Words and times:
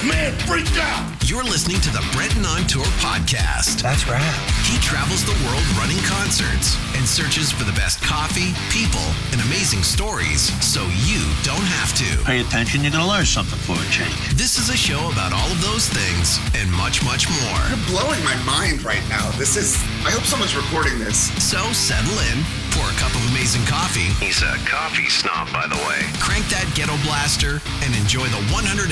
Wow, 0.00 0.08
man, 0.08 0.32
freaked 0.46 0.78
out. 0.78 1.28
You're 1.28 1.44
listening 1.44 1.80
to 1.82 1.90
the 1.90 2.04
Brenton 2.12 2.44
on 2.44 2.66
Tour 2.66 2.84
podcast. 3.04 3.82
That's 3.82 4.08
right. 4.08 4.20
He 4.64 4.78
travels 4.80 5.24
the 5.24 5.36
world 5.46 5.62
running 5.76 6.00
concerts 6.08 6.76
and 6.96 7.06
searches 7.06 7.52
for 7.52 7.64
the 7.64 7.72
best 7.72 8.02
coffee, 8.02 8.56
people, 8.72 9.04
and 9.32 9.40
amazing 9.46 9.82
stories 9.82 10.50
so 10.64 10.82
you 11.06 11.20
don't 11.44 11.64
have 11.78 11.92
to. 12.00 12.24
Pay 12.24 12.40
attention, 12.40 12.82
you're 12.82 12.92
going 12.92 13.04
to 13.04 13.08
learn 13.08 13.26
something 13.26 13.58
for 13.60 13.76
a 13.76 13.88
change. 13.92 14.16
This 14.34 14.58
is 14.58 14.70
a 14.70 14.76
show 14.76 15.10
about 15.12 15.32
all 15.32 15.46
of 15.52 15.60
those 15.62 15.86
things 15.88 16.40
and 16.56 16.70
much, 16.72 17.04
much 17.04 17.28
more. 17.28 17.60
You're 17.68 17.86
blowing 17.92 18.20
my 18.24 18.36
mind 18.42 18.82
right 18.82 19.04
now. 19.08 19.30
This 19.36 19.56
is, 19.56 19.76
I 20.02 20.10
hope 20.10 20.24
someone's 20.24 20.56
recording 20.56 20.98
this. 20.98 21.30
So 21.38 21.60
settle 21.76 22.16
in, 22.32 22.42
pour 22.74 22.90
a 22.90 22.96
cup 22.98 23.14
of 23.14 23.22
amazing 23.30 23.62
coffee. 23.70 24.10
He's 24.18 24.42
a 24.42 24.56
coffee 24.66 25.06
snob, 25.12 25.52
by 25.52 25.70
the 25.70 25.78
way. 25.86 26.02
Crank 26.18 26.48
that 26.50 26.66
ghetto 26.74 26.98
blaster 27.06 27.62
and 27.86 27.94
enjoy 27.94 28.26
the 28.34 28.42
150,000 28.50 28.90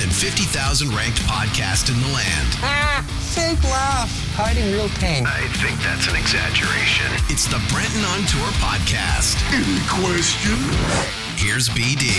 ranked 0.99 1.21
podcast 1.31 1.95
in 1.95 2.01
the 2.03 2.09
land. 2.09 2.51
Ah, 2.59 3.07
fake 3.31 3.63
laugh, 3.71 4.11
hiding 4.35 4.67
real 4.73 4.89
pain. 4.99 5.25
I 5.25 5.47
think 5.63 5.79
that's 5.79 6.09
an 6.11 6.17
exaggeration. 6.17 7.07
It's 7.31 7.47
the 7.47 7.63
Brenton 7.71 8.03
on 8.03 8.27
Tour 8.27 8.51
podcast. 8.59 9.39
Any 9.55 9.79
questions? 9.87 10.59
Here's 11.39 11.69
BD. 11.69 12.11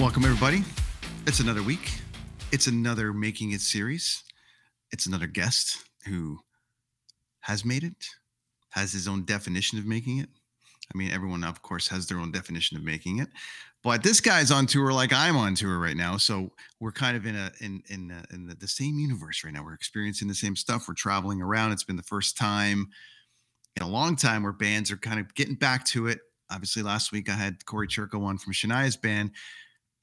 Welcome, 0.00 0.24
everybody. 0.24 0.64
It's 1.26 1.40
another 1.40 1.62
week. 1.62 1.92
It's 2.52 2.68
another 2.68 3.12
Making 3.12 3.52
It 3.52 3.60
series. 3.60 4.24
It's 4.92 5.04
another 5.04 5.26
guest 5.26 5.76
who 6.06 6.38
has 7.42 7.64
made 7.64 7.84
it, 7.84 8.06
has 8.70 8.92
his 8.92 9.06
own 9.06 9.24
definition 9.24 9.78
of 9.78 9.86
making 9.86 10.18
it. 10.18 10.28
I 10.92 10.98
mean, 10.98 11.10
everyone, 11.10 11.44
of 11.44 11.62
course, 11.62 11.88
has 11.88 12.06
their 12.06 12.18
own 12.18 12.32
definition 12.32 12.76
of 12.76 12.82
making 12.82 13.18
it. 13.18 13.28
But 13.82 14.02
this 14.02 14.20
guy's 14.20 14.50
on 14.50 14.66
tour 14.66 14.92
like 14.92 15.12
I'm 15.12 15.36
on 15.36 15.54
tour 15.54 15.78
right 15.78 15.96
now, 15.96 16.16
so 16.16 16.50
we're 16.78 16.92
kind 16.92 17.16
of 17.16 17.26
in 17.26 17.34
a 17.34 17.50
in 17.60 17.82
in 17.88 18.12
a, 18.12 18.34
in 18.34 18.46
the, 18.46 18.54
the 18.54 18.68
same 18.68 18.98
universe 18.98 19.42
right 19.42 19.52
now. 19.52 19.64
We're 19.64 19.74
experiencing 19.74 20.28
the 20.28 20.34
same 20.34 20.54
stuff. 20.54 20.86
We're 20.86 20.94
traveling 20.94 21.42
around. 21.42 21.72
It's 21.72 21.82
been 21.82 21.96
the 21.96 22.02
first 22.02 22.36
time 22.36 22.88
in 23.76 23.82
a 23.82 23.88
long 23.88 24.14
time 24.14 24.44
where 24.44 24.52
bands 24.52 24.92
are 24.92 24.96
kind 24.96 25.18
of 25.18 25.34
getting 25.34 25.56
back 25.56 25.84
to 25.86 26.06
it. 26.06 26.20
Obviously, 26.50 26.82
last 26.82 27.10
week 27.10 27.28
I 27.28 27.34
had 27.34 27.64
Corey 27.66 27.88
Churko 27.88 28.22
on 28.22 28.38
from 28.38 28.52
Shania's 28.52 28.96
band, 28.96 29.32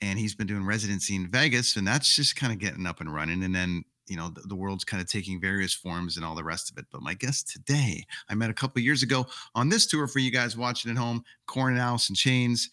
and 0.02 0.20
he's 0.20 0.36
been 0.36 0.48
doing 0.48 0.66
residency 0.66 1.16
in 1.16 1.30
Vegas, 1.30 1.78
and 1.78 1.88
that's 1.88 2.14
just 2.14 2.36
kind 2.36 2.52
of 2.52 2.60
getting 2.60 2.86
up 2.86 3.00
and 3.00 3.14
running. 3.14 3.44
And 3.44 3.56
then 3.56 3.86
you 4.10 4.18
know 4.18 4.30
the, 4.30 4.42
the 4.42 4.56
world's 4.56 4.84
kind 4.84 5.02
of 5.02 5.08
taking 5.08 5.40
various 5.40 5.74
forms 5.74 6.18
and 6.18 6.26
all 6.26 6.36
the 6.36 6.44
rest 6.44 6.72
of 6.72 6.78
it. 6.78 6.86
But 6.92 7.02
my 7.02 7.14
guest 7.14 7.50
today, 7.50 8.06
I 8.30 8.36
met 8.36 8.50
a 8.50 8.54
couple 8.54 8.82
years 8.82 9.04
ago 9.04 9.26
on 9.56 9.70
this 9.70 9.86
tour 9.86 10.08
for 10.08 10.20
you 10.20 10.32
guys 10.32 10.58
watching 10.58 10.92
at 10.92 10.98
home, 10.98 11.24
Korn 11.46 11.74
and 11.74 11.82
Alice 11.82 12.10
in 12.10 12.16
Chains. 12.16 12.70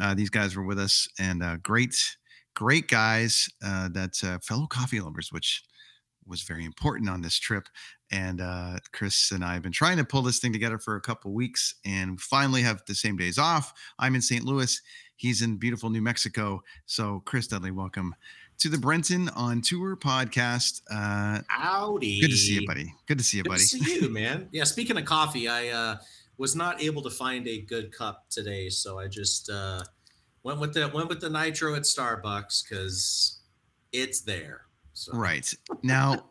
Uh, 0.00 0.14
these 0.14 0.30
guys 0.30 0.56
were 0.56 0.64
with 0.64 0.78
us, 0.78 1.08
and 1.18 1.42
uh, 1.42 1.56
great, 1.58 2.16
great 2.54 2.88
guys 2.88 3.48
uh, 3.64 3.88
that 3.90 4.22
uh, 4.24 4.38
fellow 4.38 4.66
coffee 4.66 5.00
lovers, 5.00 5.32
which 5.32 5.64
was 6.26 6.42
very 6.42 6.64
important 6.64 7.10
on 7.10 7.20
this 7.20 7.38
trip. 7.38 7.66
And 8.12 8.40
uh, 8.40 8.78
Chris 8.92 9.32
and 9.32 9.44
I 9.44 9.54
have 9.54 9.62
been 9.62 9.72
trying 9.72 9.96
to 9.96 10.04
pull 10.04 10.22
this 10.22 10.38
thing 10.38 10.52
together 10.52 10.78
for 10.78 10.96
a 10.96 11.00
couple 11.00 11.32
weeks, 11.32 11.74
and 11.84 12.20
finally 12.20 12.62
have 12.62 12.82
the 12.86 12.94
same 12.94 13.16
days 13.16 13.38
off. 13.38 13.72
I'm 13.98 14.14
in 14.14 14.22
St. 14.22 14.44
Louis. 14.44 14.80
He's 15.16 15.42
in 15.42 15.56
beautiful 15.56 15.90
New 15.90 16.00
Mexico. 16.00 16.62
So, 16.86 17.22
Chris 17.26 17.46
Dudley, 17.46 17.72
welcome 17.72 18.14
to 18.60 18.68
the 18.68 18.78
Brenton 18.78 19.28
on 19.30 19.62
Tour 19.62 19.96
podcast. 19.96 20.82
Uh, 20.90 21.40
Howdy. 21.48 22.20
good 22.20 22.28
to 22.30 22.36
see 22.36 22.54
you, 22.60 22.66
buddy. 22.66 22.94
Good 23.06 23.18
to 23.18 23.24
see 23.24 23.38
you, 23.38 23.42
Good 23.42 23.48
buddy. 23.50 23.60
to 23.62 23.66
see 23.66 23.94
you, 24.02 24.10
man. 24.12 24.48
Yeah, 24.52 24.64
speaking 24.64 24.98
of 24.98 25.04
coffee, 25.06 25.48
I 25.48 25.68
uh, 25.68 25.96
was 26.36 26.54
not 26.54 26.82
able 26.82 27.02
to 27.02 27.10
find 27.10 27.48
a 27.48 27.62
good 27.62 27.90
cup 27.90 28.26
today, 28.28 28.68
so 28.68 28.98
I 28.98 29.08
just 29.08 29.48
uh, 29.50 29.82
went 30.42 30.60
with 30.60 30.74
the 30.74 30.88
went 30.94 31.08
with 31.08 31.20
the 31.20 31.30
nitro 31.30 31.74
at 31.74 31.82
Starbucks 31.82 32.62
because 32.68 33.40
it's 33.92 34.20
there. 34.20 34.62
So 34.92 35.12
Right. 35.16 35.52
Now, 35.82 36.26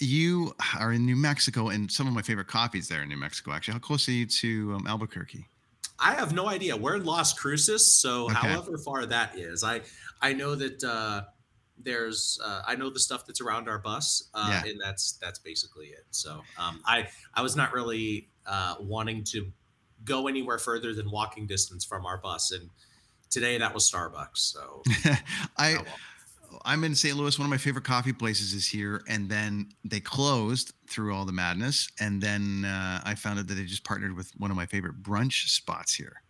you 0.00 0.54
are 0.80 0.92
in 0.94 1.04
New 1.04 1.16
Mexico, 1.16 1.68
and 1.68 1.90
some 1.92 2.08
of 2.08 2.14
my 2.14 2.22
favorite 2.22 2.48
coffees 2.48 2.88
there 2.88 3.02
in 3.02 3.10
New 3.10 3.18
Mexico, 3.18 3.52
actually. 3.52 3.74
How 3.74 3.80
close 3.80 4.08
are 4.08 4.12
you 4.12 4.24
to 4.26 4.74
um, 4.76 4.86
Albuquerque? 4.86 5.46
I 5.98 6.14
have 6.14 6.32
no 6.32 6.48
idea. 6.48 6.74
We're 6.76 6.96
in 6.96 7.04
Las 7.04 7.34
Cruces, 7.34 7.94
so 7.94 8.24
Okay. 8.24 8.34
however 8.34 8.78
far 8.78 9.04
that 9.04 9.38
is, 9.38 9.62
I 9.62 9.82
I 10.22 10.32
know 10.32 10.54
that 10.54 10.82
uh, 10.82 11.24
there's 11.78 12.38
uh, 12.44 12.62
I 12.66 12.76
know 12.76 12.90
the 12.90 13.00
stuff 13.00 13.26
that's 13.26 13.40
around 13.40 13.68
our 13.68 13.78
bus, 13.78 14.28
uh, 14.34 14.48
Yeah. 14.64 14.70
and 14.70 14.80
that's 14.80 15.12
that's 15.20 15.38
basically 15.38 15.86
it. 15.88 16.06
So 16.10 16.42
um, 16.58 16.80
I 16.86 17.08
I 17.34 17.42
was 17.42 17.56
not 17.56 17.72
really 17.72 18.28
uh, 18.46 18.76
wanting 18.80 19.24
to 19.24 19.50
go 20.04 20.28
anywhere 20.28 20.58
further 20.58 20.94
than 20.94 21.10
walking 21.10 21.46
distance 21.46 21.84
from 21.84 22.06
our 22.06 22.18
bus, 22.18 22.52
and 22.52 22.70
today 23.30 23.58
that 23.58 23.74
was 23.74 23.90
Starbucks. 23.90 24.36
So 24.38 24.82
I. 25.56 25.74
oh 25.74 25.82
well. 25.84 25.84
I'm 26.66 26.84
in 26.84 26.94
St. 26.94 27.16
Louis. 27.16 27.36
One 27.36 27.46
of 27.46 27.50
my 27.50 27.58
favorite 27.58 27.84
coffee 27.84 28.12
places 28.12 28.54
is 28.54 28.64
here, 28.66 29.02
and 29.08 29.28
then 29.28 29.70
they 29.84 29.98
closed 29.98 30.72
through 30.88 31.12
all 31.14 31.24
the 31.24 31.32
madness. 31.32 31.88
And 31.98 32.22
then 32.22 32.64
uh, 32.64 33.00
I 33.04 33.16
found 33.16 33.40
out 33.40 33.48
that 33.48 33.54
they 33.54 33.64
just 33.64 33.82
partnered 33.84 34.16
with 34.16 34.30
one 34.38 34.50
of 34.52 34.56
my 34.56 34.64
favorite 34.64 35.02
brunch 35.02 35.48
spots 35.48 35.92
here. 35.94 36.22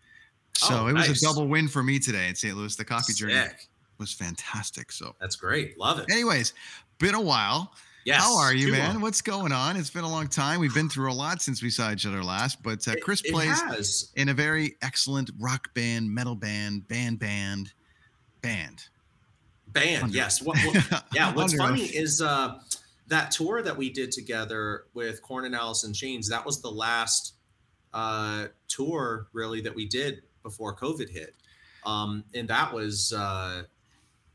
So 0.56 0.81
Oh, 0.81 0.87
it 0.87 0.94
was 0.94 1.09
nice. 1.09 1.22
a 1.22 1.27
double 1.27 1.47
win 1.47 1.69
for 1.69 1.83
me 1.83 1.99
today 1.99 2.28
in 2.28 2.34
St. 2.34 2.56
Louis. 2.56 2.75
The 2.75 2.84
coffee 2.87 3.12
journey 3.12 3.34
Sick. 3.34 3.69
Was 3.99 4.12
fantastic. 4.12 4.91
So, 4.93 5.15
That's 5.21 5.37
great. 5.37 5.78
Love 5.78 5.99
it. 6.00 6.10
anyways, 6.10 6.53
been 6.99 7.15
a 7.15 7.21
while. 7.21 7.72
Yes. 8.05 8.21
How 8.22 8.37
are 8.37 8.53
you, 8.55 8.71
man? 8.72 8.94
long. 8.94 9.03
What's 9.03 9.22
going 9.22 9.50
on? 9.53 9.77
It's 9.77 9.88
been 9.88 10.05
a 10.05 10.10
long 10.10 10.28
time. 10.28 10.60
We've 10.60 10.75
been 10.75 10.91
through 10.91 11.10
a 11.10 11.15
lot 11.15 11.41
since 11.41 11.62
we 11.62 11.71
saw 11.71 11.91
each 11.91 12.04
other 12.04 12.22
last. 12.22 12.62
But 12.62 12.87
uh, 12.87 12.97
Chris 13.03 13.22
it 13.25 13.33
plays 13.33 13.59
has. 13.62 14.10
in 14.16 14.28
a 14.28 14.34
very 14.34 14.77
excellent 14.83 15.31
rock 15.38 15.72
band, 15.72 16.10
metal 16.12 16.34
band, 16.34 16.87
band, 16.87 17.19
band, 17.19 17.72
band. 18.43 18.88
band 19.69 20.15
yes 20.15 20.43
what, 20.43 20.59
what- 20.59 21.04
yeah 21.15 21.33
what's 21.33 21.54
funny 21.56 21.84
is 21.84 22.21
uh 22.21 22.59
that 23.09 23.31
tour 23.31 23.62
that 23.62 23.75
we 23.75 23.88
did 23.88 24.12
together 24.12 24.84
with 24.93 25.22
korn 25.22 25.47
and 25.47 25.54
alice 25.54 25.83
in 25.84 25.94
chains 25.94 26.28
that 26.28 26.44
was 26.44 26.60
the 26.60 26.71
last 26.71 27.34
uh 27.94 28.47
tour 28.69 29.28
really 29.33 29.62
that 29.62 29.75
we 29.75 29.87
did 29.87 30.22
before 30.43 30.77
covid 30.77 31.09
hit 31.09 31.34
um 31.87 32.22
and 32.34 32.49
that 32.49 32.71
was 32.72 33.15
uh 33.15 33.62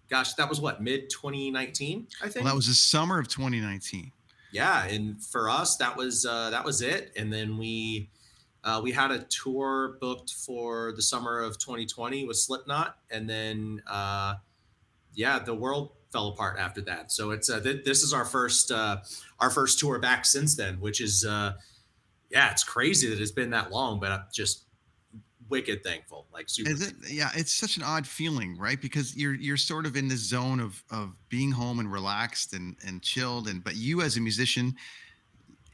gosh 0.09 0.33
that 0.33 0.49
was 0.49 0.59
what 0.59 0.81
mid 0.81 1.09
2019 1.09 2.07
i 2.21 2.27
think? 2.27 2.43
Well, 2.43 2.53
that 2.53 2.55
was 2.55 2.67
the 2.67 2.73
summer 2.73 3.19
of 3.19 3.27
2019. 3.27 4.11
yeah 4.51 4.85
and 4.85 5.23
for 5.23 5.49
us 5.49 5.77
that 5.77 5.95
was 5.95 6.25
uh 6.25 6.49
that 6.49 6.65
was 6.65 6.81
it. 6.81 7.11
And 7.15 7.31
then 7.31 7.57
we 7.57 8.09
uh, 8.61 8.81
we 8.83 8.91
had 8.91 9.09
a 9.11 9.19
tour 9.19 9.97
booked 10.01 10.31
for 10.31 10.91
the 10.95 11.01
summer 11.01 11.39
of 11.39 11.57
2020 11.57 12.25
with 12.25 12.35
slipknot. 12.37 12.97
And 13.09 13.29
then 13.29 13.81
uh 13.87 14.35
yeah 15.13 15.39
the 15.39 15.55
world 15.55 15.91
fell 16.11 16.29
apart 16.29 16.57
after 16.59 16.81
that. 16.81 17.11
So 17.11 17.31
it's 17.31 17.49
uh, 17.49 17.59
th- 17.61 17.85
this 17.85 18.01
is 18.03 18.11
our 18.13 18.25
first 18.25 18.71
uh 18.71 18.97
our 19.39 19.49
first 19.49 19.79
tour 19.79 19.99
back 19.99 20.25
since 20.25 20.55
then 20.55 20.79
which 20.79 20.99
is 20.99 21.23
uh 21.25 21.53
yeah 22.31 22.51
it's 22.51 22.63
crazy 22.63 23.09
that 23.09 23.19
it's 23.21 23.31
been 23.31 23.51
that 23.51 23.71
long 23.71 23.99
but 23.99 24.11
i'm 24.11 24.23
just 24.33 24.65
wicked 25.49 25.83
thankful 25.83 26.27
like 26.33 26.49
super 26.49 26.71
it? 26.71 26.93
Yeah, 27.09 27.29
it's 27.35 27.53
such 27.53 27.77
an 27.77 27.83
odd 27.83 28.07
feeling, 28.07 28.57
right? 28.57 28.81
Because 28.81 29.15
you're 29.15 29.35
you're 29.35 29.57
sort 29.57 29.85
of 29.85 29.95
in 29.95 30.07
this 30.07 30.21
zone 30.21 30.59
of 30.59 30.83
of 30.91 31.13
being 31.29 31.51
home 31.51 31.79
and 31.79 31.91
relaxed 31.91 32.53
and 32.53 32.75
and 32.85 33.01
chilled, 33.01 33.47
and 33.47 33.63
but 33.63 33.75
you 33.75 34.01
as 34.01 34.17
a 34.17 34.21
musician, 34.21 34.75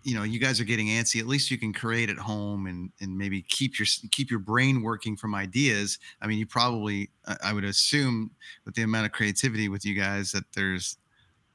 you 0.04 0.16
know, 0.16 0.24
you 0.24 0.40
guys 0.40 0.62
are 0.62 0.66
getting 0.66 0.88
antsy. 0.88 1.20
At 1.20 1.28
least 1.28 1.50
you 1.50 1.58
can 1.58 1.74
create 1.74 2.10
at 2.10 2.18
home 2.18 2.68
and 2.68 2.92
and 3.02 3.18
maybe 3.18 3.42
keep 3.42 3.80
your 3.80 3.88
keep 4.12 4.30
your 4.30 4.40
brain 4.40 4.82
working 4.82 5.18
from 5.18 5.34
ideas. 5.34 5.98
I 6.22 6.28
mean, 6.28 6.38
you 6.38 6.46
probably 6.46 7.10
I 7.44 7.54
would 7.54 7.64
assume 7.64 8.32
with 8.66 8.76
the 8.76 8.84
amount 8.84 9.08
of 9.08 9.12
creativity 9.12 9.68
with 9.68 9.86
you 9.86 9.96
guys 9.96 10.32
that 10.32 10.46
there's 10.54 10.98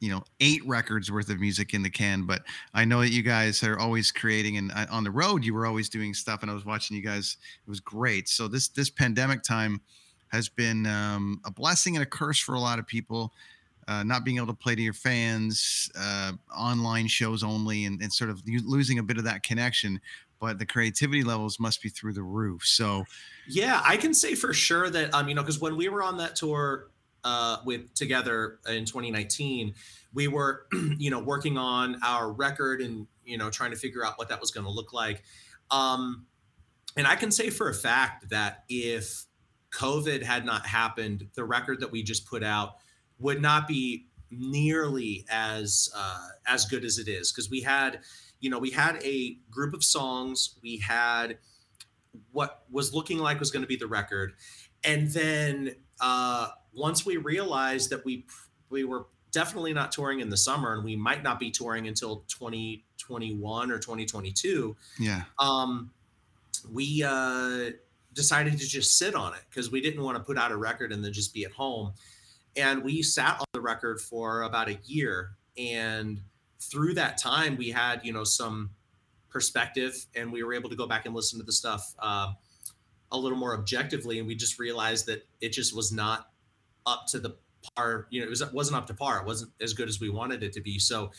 you 0.01 0.11
know 0.11 0.23
eight 0.41 0.67
records 0.67 1.13
worth 1.13 1.29
of 1.29 1.39
music 1.39 1.75
in 1.75 1.83
the 1.83 1.91
can 1.91 2.23
but 2.23 2.43
i 2.75 2.85
know 2.85 3.01
that 3.01 3.11
you 3.11 3.23
guys 3.23 3.63
are 3.63 3.79
always 3.79 4.11
creating 4.11 4.57
and 4.57 4.73
on 4.91 5.05
the 5.05 5.11
road 5.11 5.45
you 5.45 5.55
were 5.55 5.67
always 5.67 5.89
doing 5.89 6.15
stuff 6.15 6.43
and 6.43 6.51
i 6.51 6.55
was 6.55 6.65
watching 6.65 6.97
you 6.97 7.03
guys 7.03 7.37
it 7.67 7.71
was 7.71 7.81
great 7.81 8.29
so 8.29 8.49
this 8.49 8.69
this 8.69 8.91
pandemic 8.91 9.43
time 9.43 9.81
has 10.29 10.49
been 10.49 10.87
um, 10.87 11.41
a 11.45 11.51
blessing 11.51 11.97
and 11.97 12.03
a 12.03 12.07
curse 12.07 12.39
for 12.39 12.55
a 12.55 12.61
lot 12.61 12.79
of 12.79 12.87
people 12.87 13.33
uh, 13.91 14.05
not 14.05 14.25
being 14.25 14.37
able 14.37 14.47
to 14.47 14.55
play 14.55 14.77
to 14.77 14.83
your 14.83 14.93
fans, 14.93 15.91
uh, 15.99 16.31
online 16.57 17.09
shows 17.09 17.43
only, 17.43 17.87
and, 17.87 18.01
and 18.01 18.13
sort 18.13 18.31
of 18.31 18.41
losing 18.47 19.01
a 19.01 19.03
bit 19.03 19.19
of 19.19 19.25
that 19.25 19.43
connection. 19.43 20.01
But 20.39 20.61
the 20.61 20.65
creativity 20.65 21.25
levels 21.25 21.59
must 21.59 21.83
be 21.83 21.89
through 21.89 22.13
the 22.13 22.23
roof. 22.23 22.63
So, 22.65 23.05
Yeah, 23.49 23.83
I 23.85 23.97
can 23.97 24.15
say 24.15 24.37
for 24.37 24.55
sure 24.55 24.89
that 24.91 25.13
um, 25.13 25.29
you 25.29 25.35
know, 25.35 25.43
because 25.43 25.61
when 25.61 25.77
we 25.77 25.89
were 25.89 26.05
on 26.05 26.17
that 26.19 26.37
tour 26.37 26.90
uh 27.25 27.59
with 27.65 27.93
together 27.95 28.59
in 28.69 28.85
2019, 28.85 29.75
we 30.13 30.29
were, 30.29 30.67
you 30.99 31.11
know, 31.11 31.21
working 31.21 31.59
on 31.59 31.99
our 32.03 32.33
record 32.33 32.81
and 32.81 33.07
you 33.25 33.39
know, 33.39 33.49
trying 33.49 33.71
to 33.71 33.77
figure 33.77 34.05
out 34.05 34.19
what 34.19 34.29
that 34.29 34.41
was 34.41 34.51
going 34.51 34.65
to 34.65 34.73
look 34.73 34.93
like. 34.93 35.23
Um, 35.71 36.27
and 36.97 37.07
I 37.07 37.15
can 37.15 37.31
say 37.31 37.51
for 37.51 37.69
a 37.69 37.75
fact 37.75 38.31
that 38.31 38.65
if 38.69 39.25
COVID 39.73 40.23
had 40.23 40.45
not 40.45 40.67
happened, 40.67 41.29
the 41.35 41.45
record 41.45 41.81
that 41.81 41.93
we 41.93 42.03
just 42.03 42.27
put 42.27 42.43
out 42.43 42.75
would 43.19 43.41
not 43.41 43.69
be 43.69 44.09
nearly 44.31 45.25
as 45.31 45.89
uh, 45.97 46.29
as 46.47 46.65
good 46.67 46.85
as 46.85 46.99
it 46.99 47.09
is. 47.09 47.33
Because 47.33 47.49
we 47.49 47.61
had, 47.61 48.01
you 48.41 48.51
know, 48.51 48.59
we 48.59 48.71
had 48.71 49.01
a 49.05 49.37
group 49.51 49.75
of 49.75 49.85
songs, 49.85 50.57
we 50.63 50.79
had 50.79 51.39
what 52.33 52.65
was 52.71 52.93
looking 52.93 53.19
like 53.19 53.39
was 53.39 53.53
going 53.53 53.63
to 53.63 53.69
be 53.69 53.77
the 53.77 53.87
record, 53.87 54.33
and 54.83 55.09
then 55.09 55.77
uh, 56.01 56.49
once 56.73 57.05
we 57.05 57.17
realized 57.17 57.91
that 57.91 58.05
we 58.05 58.25
we 58.69 58.85
were 58.85 59.07
definitely 59.33 59.73
not 59.73 59.93
touring 59.93 60.21
in 60.21 60.29
the 60.29 60.37
summer 60.37 60.75
and 60.75 60.85
we 60.85 60.97
might 60.97 61.23
not 61.23 61.39
be 61.39 61.51
touring 61.51 61.87
until 61.87 62.25
2021 62.29 63.71
or 63.71 63.79
2022 63.79 64.77
yeah. 64.99 65.23
um, 65.39 65.91
we 66.71 67.03
uh, 67.07 67.71
decided 68.13 68.59
to 68.59 68.67
just 68.67 68.99
sit 68.99 69.15
on 69.15 69.35
it 69.35 69.41
because 69.49 69.71
we 69.71 69.81
didn't 69.81 70.03
want 70.03 70.17
to 70.17 70.23
put 70.23 70.39
out 70.39 70.53
a 70.53 70.57
record 70.57 70.93
and 70.93 71.05
then 71.05 71.13
just 71.13 71.33
be 71.33 71.45
at 71.45 71.53
home. 71.53 71.93
And 72.57 72.83
we 72.83 73.03
sat 73.03 73.39
on 73.39 73.47
the 73.53 73.61
record 73.61 74.01
for 74.01 74.43
about 74.43 74.69
a 74.69 74.79
year. 74.85 75.33
And 75.57 76.21
through 76.61 76.95
that 76.95 77.19
time, 77.19 77.57
we 77.57 77.71
had, 77.71 78.01
you 78.05 78.13
know, 78.13 78.25
some 78.25 78.71
perspective 79.29 80.07
and 80.17 80.33
we 80.33 80.43
were 80.43 80.53
able 80.53 80.69
to 80.71 80.77
go 80.77 80.87
back 80.87 81.07
and 81.07 81.15
listen 81.15 81.39
to 81.39 81.45
the 81.45 81.53
stuff 81.53 81.95
uh, 82.01 82.33
a 83.13 83.19
little 83.19 83.39
more 83.39 83.55
objectively. 83.55 84.19
And 84.19 84.27
we 84.27 84.35
just 84.35 84.59
realized 84.59 85.07
that 85.07 85.27
it 85.41 85.51
just 85.51 85.75
was 85.75 85.93
not 85.93 86.30
up 86.91 87.07
to 87.09 87.21
the 87.21 87.37
par, 87.77 88.07
you 88.11 88.21
know, 88.21 88.27
it, 88.27 88.31
was, 88.31 88.41
it 88.41 88.53
wasn't 88.53 88.77
up 88.77 88.87
to 88.89 88.95
par. 88.95 89.21
It 89.21 89.27
wasn't 89.27 89.53
as 89.61 89.73
good 89.73 89.89
as 89.89 90.01
we 90.01 90.11
wanted 90.11 90.43
it 90.43 90.53
to 90.55 90.61
be. 90.61 90.79
So, 90.79 91.13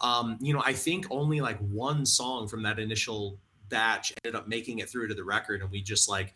um, 0.00 0.38
you 0.40 0.52
know, 0.52 0.62
I 0.64 0.72
think 0.72 1.06
only 1.10 1.40
like 1.40 1.58
one 1.58 2.04
song 2.04 2.48
from 2.48 2.62
that 2.64 2.78
initial 2.78 3.38
batch 3.68 4.12
ended 4.24 4.38
up 4.38 4.48
making 4.48 4.78
it 4.78 4.88
through 4.88 5.08
to 5.08 5.14
the 5.14 5.24
record 5.24 5.62
and 5.62 5.70
we 5.70 5.80
just 5.80 6.08
like 6.08 6.34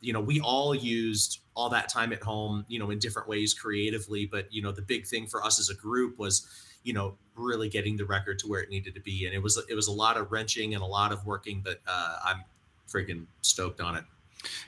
you 0.00 0.12
know 0.12 0.20
we 0.20 0.38
all 0.40 0.74
used 0.74 1.40
all 1.54 1.70
that 1.70 1.88
time 1.88 2.12
at 2.12 2.22
home 2.22 2.64
you 2.68 2.78
know 2.78 2.90
in 2.90 2.98
different 2.98 3.26
ways 3.26 3.54
creatively 3.54 4.26
but 4.26 4.52
you 4.52 4.60
know 4.60 4.70
the 4.70 4.82
big 4.82 5.06
thing 5.06 5.26
for 5.26 5.42
us 5.42 5.58
as 5.58 5.70
a 5.70 5.74
group 5.74 6.18
was 6.18 6.46
you 6.84 6.92
know 6.92 7.16
really 7.36 7.70
getting 7.70 7.96
the 7.96 8.04
record 8.04 8.38
to 8.38 8.46
where 8.46 8.60
it 8.60 8.68
needed 8.68 8.94
to 8.94 9.00
be 9.00 9.24
and 9.24 9.34
it 9.34 9.42
was 9.42 9.60
it 9.70 9.74
was 9.74 9.88
a 9.88 9.92
lot 9.92 10.18
of 10.18 10.30
wrenching 10.30 10.74
and 10.74 10.82
a 10.82 10.86
lot 10.86 11.10
of 11.10 11.24
working 11.24 11.62
but 11.64 11.80
uh, 11.88 12.16
i'm 12.22 12.44
freaking 12.86 13.24
stoked 13.40 13.80
on 13.80 13.96
it 13.96 14.04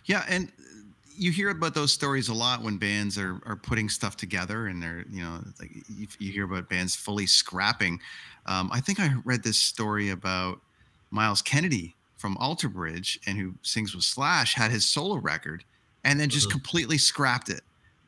Yeah, 0.04 0.24
and 0.28 0.50
you 1.20 1.32
hear 1.32 1.50
about 1.50 1.74
those 1.74 1.92
stories 1.92 2.28
a 2.28 2.34
lot 2.34 2.62
when 2.62 2.78
bands 2.78 3.18
are 3.18 3.40
are 3.46 3.56
putting 3.56 3.88
stuff 3.88 4.16
together, 4.16 4.66
and 4.66 4.82
they're 4.82 5.04
you 5.10 5.22
know 5.22 5.42
like 5.60 5.70
you, 5.88 6.08
you 6.18 6.32
hear 6.32 6.44
about 6.44 6.68
bands 6.68 6.96
fully 6.96 7.26
scrapping. 7.26 8.00
Um, 8.46 8.70
I 8.72 8.80
think 8.80 9.00
I 9.00 9.14
read 9.24 9.42
this 9.42 9.60
story 9.60 10.10
about 10.10 10.60
Myles 11.10 11.42
Kennedy 11.42 11.96
from 12.16 12.36
Alter 12.38 12.68
Bridge, 12.68 13.18
and 13.26 13.38
who 13.38 13.54
sings 13.62 13.94
with 13.94 14.04
Slash, 14.04 14.54
had 14.54 14.70
his 14.70 14.86
solo 14.86 15.16
record, 15.16 15.64
and 16.04 16.20
then 16.20 16.30
just 16.30 16.48
Mhm. 16.48 16.52
completely 16.52 16.98
scrapped 16.98 17.48
it 17.50 17.62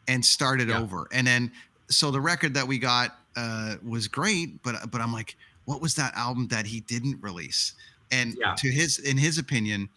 and 0.09 0.25
started 0.25 0.69
Yeah. 0.69 0.83
over. 0.83 1.09
And 1.13 1.27
then 1.27 1.53
so 1.91 2.11
the 2.11 2.21
record 2.21 2.55
that 2.55 2.67
we 2.67 2.79
got 2.79 3.19
uh, 3.37 3.77
was 3.83 4.09
great, 4.09 4.63
but 4.63 4.91
but 4.91 5.01
I'm 5.01 5.13
like, 5.13 5.37
what 5.65 5.81
was 5.83 5.95
that 5.97 6.15
album 6.17 6.49
that 6.49 6.67
he 6.67 6.81
didn't 6.81 7.21
release? 7.23 7.75
And 8.11 8.39
Yeah. 8.39 8.57
to 8.57 8.71
his 8.71 8.99
in 8.99 9.19
his 9.19 9.39
opinion, 9.39 9.91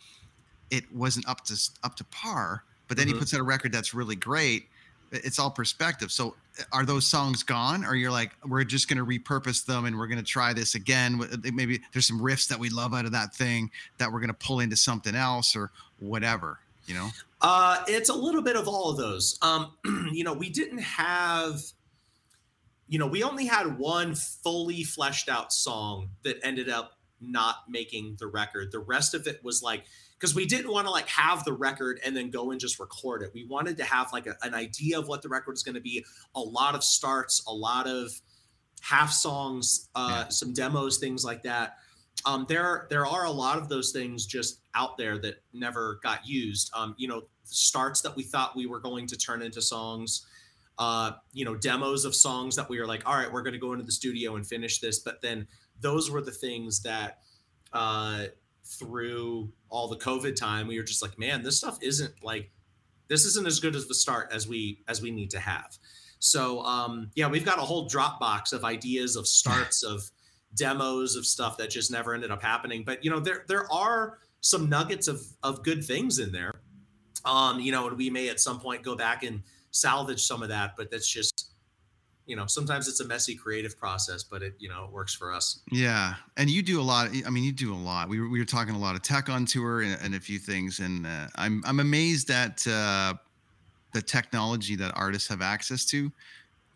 it 0.70 0.92
wasn't 0.94 1.28
up 1.28 1.44
to 1.46 1.58
up 1.84 1.96
to 1.98 2.04
par. 2.06 2.64
But 2.88 2.98
then 2.98 3.08
he 3.08 3.14
Mhm. 3.14 3.20
puts 3.20 3.34
out 3.34 3.40
a 3.40 3.44
record 3.44 3.72
that's 3.72 3.94
really 3.94 4.16
great. 4.16 4.68
It's 5.12 5.40
all 5.40 5.52
perspective. 5.52 6.12
So 6.12 6.36
are 6.72 6.86
those 6.86 7.06
songs 7.06 7.44
gone, 7.44 7.86
or 7.86 7.96
you're 7.96 8.12
like, 8.12 8.32
we're 8.46 8.64
just 8.64 8.88
going 8.88 8.98
to 8.98 9.06
repurpose 9.06 9.66
them 9.66 9.86
and 9.86 9.98
we're 9.98 10.08
going 10.08 10.20
to 10.20 10.24
try 10.24 10.54
this 10.54 10.76
again? 10.76 11.20
Maybe 11.54 11.82
there's 11.94 12.08
some 12.08 12.20
riffs 12.20 12.48
that 12.48 12.60
we 12.60 12.70
love 12.70 12.94
out 12.94 13.06
of 13.06 13.12
that 13.12 13.34
thing 13.34 13.72
that 13.98 14.12
we're 14.12 14.20
going 14.20 14.30
to 14.30 14.34
pull 14.34 14.60
into 14.60 14.76
something 14.76 15.16
else 15.16 15.56
or 15.56 15.72
whatever. 16.00 16.60
You 16.86 16.96
know? 16.96 17.10
Uh, 17.42 17.84
it's 17.88 18.10
a 18.10 18.14
little 18.14 18.42
bit 18.42 18.56
of 18.56 18.68
all 18.68 18.90
of 18.90 18.98
those. 18.98 19.38
Um, 19.42 19.74
you 20.12 20.24
know, 20.24 20.34
we 20.34 20.50
didn't 20.50 20.80
have, 20.80 21.62
you 22.88 23.00
know, 23.00 23.08
we 23.08 23.24
only 23.24 23.46
had 23.46 23.78
one 23.78 24.16
fully 24.16 24.84
fleshed 24.84 25.30
out 25.30 25.52
song 25.52 26.10
that 26.24 26.38
ended 26.44 26.70
up 26.70 26.98
not 27.22 27.56
making 27.70 28.18
the 28.20 28.28
record. 28.28 28.72
The 28.72 28.80
rest 28.80 29.14
of 29.14 29.28
it 29.28 29.44
was 29.44 29.62
like, 29.64 29.86
because 30.20 30.36
we 30.36 30.46
didn't 30.46 30.72
want 30.72 30.88
to 30.88 30.92
like 30.92 31.08
have 31.10 31.44
the 31.44 31.54
record 31.54 32.00
and 32.06 32.16
then 32.16 32.30
go 32.30 32.52
and 32.52 32.60
just 32.60 32.80
record 32.80 33.22
it. 33.22 33.32
We 33.34 33.46
wanted 33.46 33.78
to 33.78 33.84
have 33.84 34.12
like 34.14 34.28
a, 34.28 34.36
an 34.44 34.54
idea 34.54 35.00
of 35.00 35.08
what 35.08 35.22
the 35.22 35.30
record 35.30 35.54
is 35.54 35.64
going 35.64 35.76
to 35.76 35.82
be, 35.82 36.06
a 36.36 36.40
lot 36.42 36.76
of 36.76 36.84
starts, 36.84 37.44
a 37.48 37.54
lot 37.54 37.88
of 37.88 38.12
half 38.82 39.12
songs, 39.12 39.90
uh, 39.96 40.24
Yeah. 40.26 40.30
some 40.30 40.54
demos, 40.54 40.98
things 40.98 41.24
like 41.26 41.44
that 41.44 41.78
um, 42.26 42.46
there 42.48 42.88
there 42.90 43.06
are 43.06 43.26
a 43.26 43.32
lot 43.32 43.58
of 43.58 43.68
those 43.70 43.92
things 43.92 44.26
just 44.26 44.62
out 44.74 44.98
there 44.98 45.18
that 45.20 45.36
never 45.54 46.00
got 46.02 46.26
used. 46.26 46.72
Um, 46.74 46.96
you 46.98 47.08
know, 47.08 47.24
starts 47.44 48.02
that 48.02 48.16
we 48.16 48.24
thought 48.24 48.56
we 48.56 48.66
were 48.66 48.80
going 48.80 49.06
to 49.08 49.18
turn 49.18 49.42
into 49.42 49.62
songs. 49.62 50.26
Uh, 50.80 51.12
you 51.34 51.46
know, 51.46 51.56
demos 51.56 52.04
of 52.06 52.16
songs 52.16 52.56
that 52.56 52.68
we 52.70 52.80
were 52.80 52.88
like, 52.88 53.04
all 53.06 53.16
right, 53.16 53.32
we're 53.32 53.44
going 53.44 53.54
to 53.54 53.60
go 53.60 53.74
into 53.74 53.84
the 53.86 53.92
studio 53.92 54.36
and 54.36 54.48
finish 54.48 54.80
this. 54.80 55.00
But 55.00 55.22
then 55.22 55.48
those 55.82 56.10
were 56.10 56.22
the 56.22 56.32
things 56.32 56.82
that 56.82 57.20
uh, 57.74 58.26
through 58.64 59.52
all 59.70 59.88
the 59.88 59.98
COVID 59.98 60.36
time, 60.36 60.68
we 60.68 60.78
were 60.78 60.84
just 60.84 61.02
like, 61.02 61.18
man, 61.20 61.44
this 61.44 61.58
stuff 61.58 61.78
isn't 61.82 62.14
like 62.24 62.52
this 63.08 63.26
isn't 63.26 63.46
as 63.46 63.60
good 63.60 63.76
as 63.76 63.88
the 63.88 63.96
start 63.96 64.32
as 64.34 64.48
we 64.48 64.84
as 64.88 65.02
we 65.02 65.12
need 65.12 65.30
to 65.32 65.40
have. 65.40 65.78
So 66.20 66.62
um, 66.62 67.12
yeah, 67.16 67.28
we've 67.28 67.46
got 67.46 67.60
a 67.60 67.62
whole 67.62 67.88
Dropbox 67.90 68.54
of 68.54 68.64
ideas 68.64 69.16
of 69.16 69.28
starts 69.28 69.84
of 69.84 70.10
demos 70.56 71.16
of 71.16 71.26
stuff 71.26 71.58
that 71.58 71.70
just 71.70 71.92
never 71.92 72.14
ended 72.16 72.32
up 72.32 72.42
happening. 72.42 72.84
But 72.84 73.04
you 73.04 73.12
know, 73.12 73.20
there 73.20 73.46
there 73.48 73.72
are 73.72 74.20
some 74.42 74.70
nuggets 74.70 75.08
of 75.08 75.22
of 75.44 75.64
good 75.64 75.84
things 75.84 76.20
in 76.20 76.32
there. 76.32 76.62
Um, 77.26 77.60
you 77.60 77.72
know, 77.72 77.88
and 77.88 77.98
we 77.98 78.10
may 78.10 78.30
at 78.30 78.40
some 78.40 78.60
point 78.60 78.84
go 78.84 78.96
back 78.96 79.24
and 79.24 79.42
salvage 79.72 80.24
some 80.24 80.44
of 80.44 80.50
that, 80.50 80.76
but 80.78 80.92
that's 80.92 81.08
just 81.08 81.55
you 82.26 82.36
know, 82.36 82.48
sometimes 82.48 82.88
it's 82.88 83.00
a 83.00 83.08
messy 83.08 83.36
creative 83.36 83.78
process, 83.78 84.24
but 84.24 84.42
it 84.42 84.56
you 84.58 84.70
know 84.70 84.86
it 84.86 84.92
works 84.92 85.14
for 85.14 85.34
us. 85.34 85.62
Yeah, 85.72 86.16
and 86.38 86.50
you 86.50 86.62
do 86.62 86.82
a 86.82 86.84
lot. 86.84 87.10
I 87.26 87.30
mean, 87.30 87.44
you 87.44 87.52
do 87.52 87.74
a 87.74 87.76
lot. 87.76 88.10
We 88.10 88.20
were, 88.20 88.30
we 88.30 88.40
were 88.40 88.46
talking 88.46 88.76
a 88.76 88.80
lot 88.80 88.96
of 88.96 89.02
tech 89.02 89.30
on 89.30 89.46
tour 89.46 89.82
and, 89.82 89.98
and 90.02 90.16
a 90.16 90.20
few 90.20 90.40
things, 90.40 90.80
and 90.80 91.06
uh, 91.06 91.28
I'm 91.36 91.64
I'm 91.66 91.80
amazed 91.80 92.32
at 92.32 92.66
uh, 92.68 93.14
the 93.94 94.02
technology 94.02 94.76
that 94.76 94.92
artists 94.96 95.28
have 95.30 95.42
access 95.42 95.86
to 95.86 96.12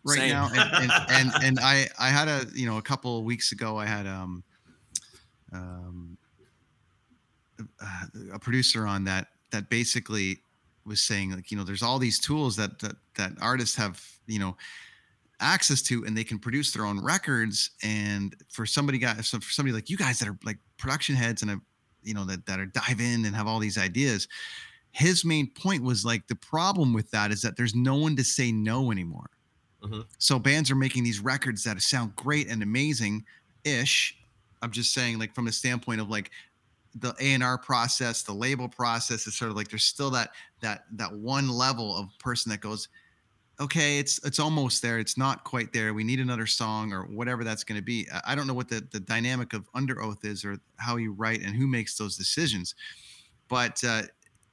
right 0.04 0.18
Same. 0.18 0.30
now. 0.30 0.50
And 0.52 0.72
and, 0.74 0.92
and 1.10 1.44
and 1.44 1.60
I 1.60 1.86
I 1.98 2.08
had 2.08 2.28
a 2.28 2.46
you 2.54 2.66
know 2.66 2.78
a 2.78 2.82
couple 2.82 3.18
of 3.18 3.24
weeks 3.24 3.52
ago 3.52 3.76
I 3.76 3.86
had 3.86 4.06
um 4.06 4.42
um 5.52 6.16
a 8.32 8.38
producer 8.38 8.86
on 8.86 9.04
that 9.04 9.28
that 9.50 9.68
basically 9.68 10.38
was 10.86 11.00
saying 11.00 11.32
like 11.32 11.50
you 11.50 11.56
know 11.56 11.64
there's 11.64 11.82
all 11.82 11.98
these 11.98 12.18
tools 12.18 12.56
that 12.56 12.78
that 12.80 12.96
that 13.16 13.32
artists 13.40 13.76
have 13.76 14.02
you 14.26 14.38
know 14.38 14.56
access 15.40 15.82
to 15.82 16.04
and 16.04 16.16
they 16.16 16.24
can 16.24 16.38
produce 16.38 16.72
their 16.72 16.84
own 16.84 17.02
records 17.02 17.70
and 17.82 18.36
for 18.50 18.66
somebody 18.66 18.98
guys 18.98 19.28
so 19.28 19.38
for 19.40 19.50
somebody 19.50 19.72
like 19.74 19.88
you 19.90 19.96
guys 19.96 20.18
that 20.18 20.28
are 20.28 20.38
like 20.44 20.58
production 20.76 21.14
heads 21.14 21.42
and 21.42 21.60
you 22.02 22.14
know 22.14 22.24
that, 22.24 22.44
that 22.46 22.58
are 22.60 22.66
dive 22.66 23.00
in 23.00 23.24
and 23.24 23.34
have 23.34 23.46
all 23.46 23.58
these 23.58 23.78
ideas 23.78 24.28
his 24.92 25.24
main 25.24 25.46
point 25.50 25.82
was 25.82 26.04
like 26.04 26.26
the 26.26 26.34
problem 26.34 26.92
with 26.92 27.10
that 27.10 27.30
is 27.30 27.40
that 27.42 27.56
there's 27.56 27.74
no 27.74 27.96
one 27.96 28.16
to 28.16 28.24
say 28.24 28.52
no 28.52 28.90
anymore 28.90 29.30
Mhm. 29.82 30.04
so 30.18 30.38
bands 30.38 30.70
are 30.70 30.74
making 30.76 31.04
these 31.04 31.20
records 31.20 31.64
that 31.64 31.80
sound 31.80 32.14
great 32.14 32.48
and 32.48 32.62
amazing 32.62 33.24
ish 33.64 34.18
i'm 34.60 34.70
just 34.70 34.92
saying 34.92 35.18
like 35.18 35.34
from 35.34 35.46
the 35.46 35.52
standpoint 35.52 36.02
of 36.02 36.10
like 36.10 36.30
the 36.96 37.14
A&R 37.20 37.56
process, 37.56 38.22
the 38.22 38.32
label 38.32 38.68
process 38.68 39.24
is 39.28 39.36
sort 39.36 39.48
of 39.52 39.56
like 39.56 39.68
there's 39.68 39.84
still 39.84 40.10
that 40.10 40.32
that 40.60 40.86
that 40.90 41.12
one 41.12 41.48
level 41.48 41.96
of 41.96 42.08
person 42.18 42.50
that 42.50 42.60
goes, 42.60 42.88
okay, 43.60 43.98
it's 43.98 44.18
it's 44.24 44.38
almost 44.38 44.82
there, 44.82 44.98
it's 44.98 45.18
not 45.18 45.44
quite 45.44 45.72
there. 45.72 45.92
We 45.92 46.04
need 46.04 46.18
another 46.18 46.46
song 46.46 46.92
or 46.92 47.04
whatever 47.04 47.44
that's 47.44 47.62
going 47.62 47.78
to 47.78 47.84
be. 47.84 48.08
I- 48.24 48.34
don't 48.34 48.46
know 48.46 48.54
what 48.54 48.68
the 48.68 48.86
the 48.90 49.00
dynamic 49.00 49.52
of 49.52 49.70
Underoath 49.72 50.24
is 50.24 50.44
or 50.44 50.58
how 50.76 50.96
you 50.96 51.12
write 51.12 51.42
and 51.42 51.54
who 51.54 51.66
makes 51.66 51.96
those 51.96 52.16
decisions, 52.16 52.74
but 53.48 53.82
uh, 53.84 54.02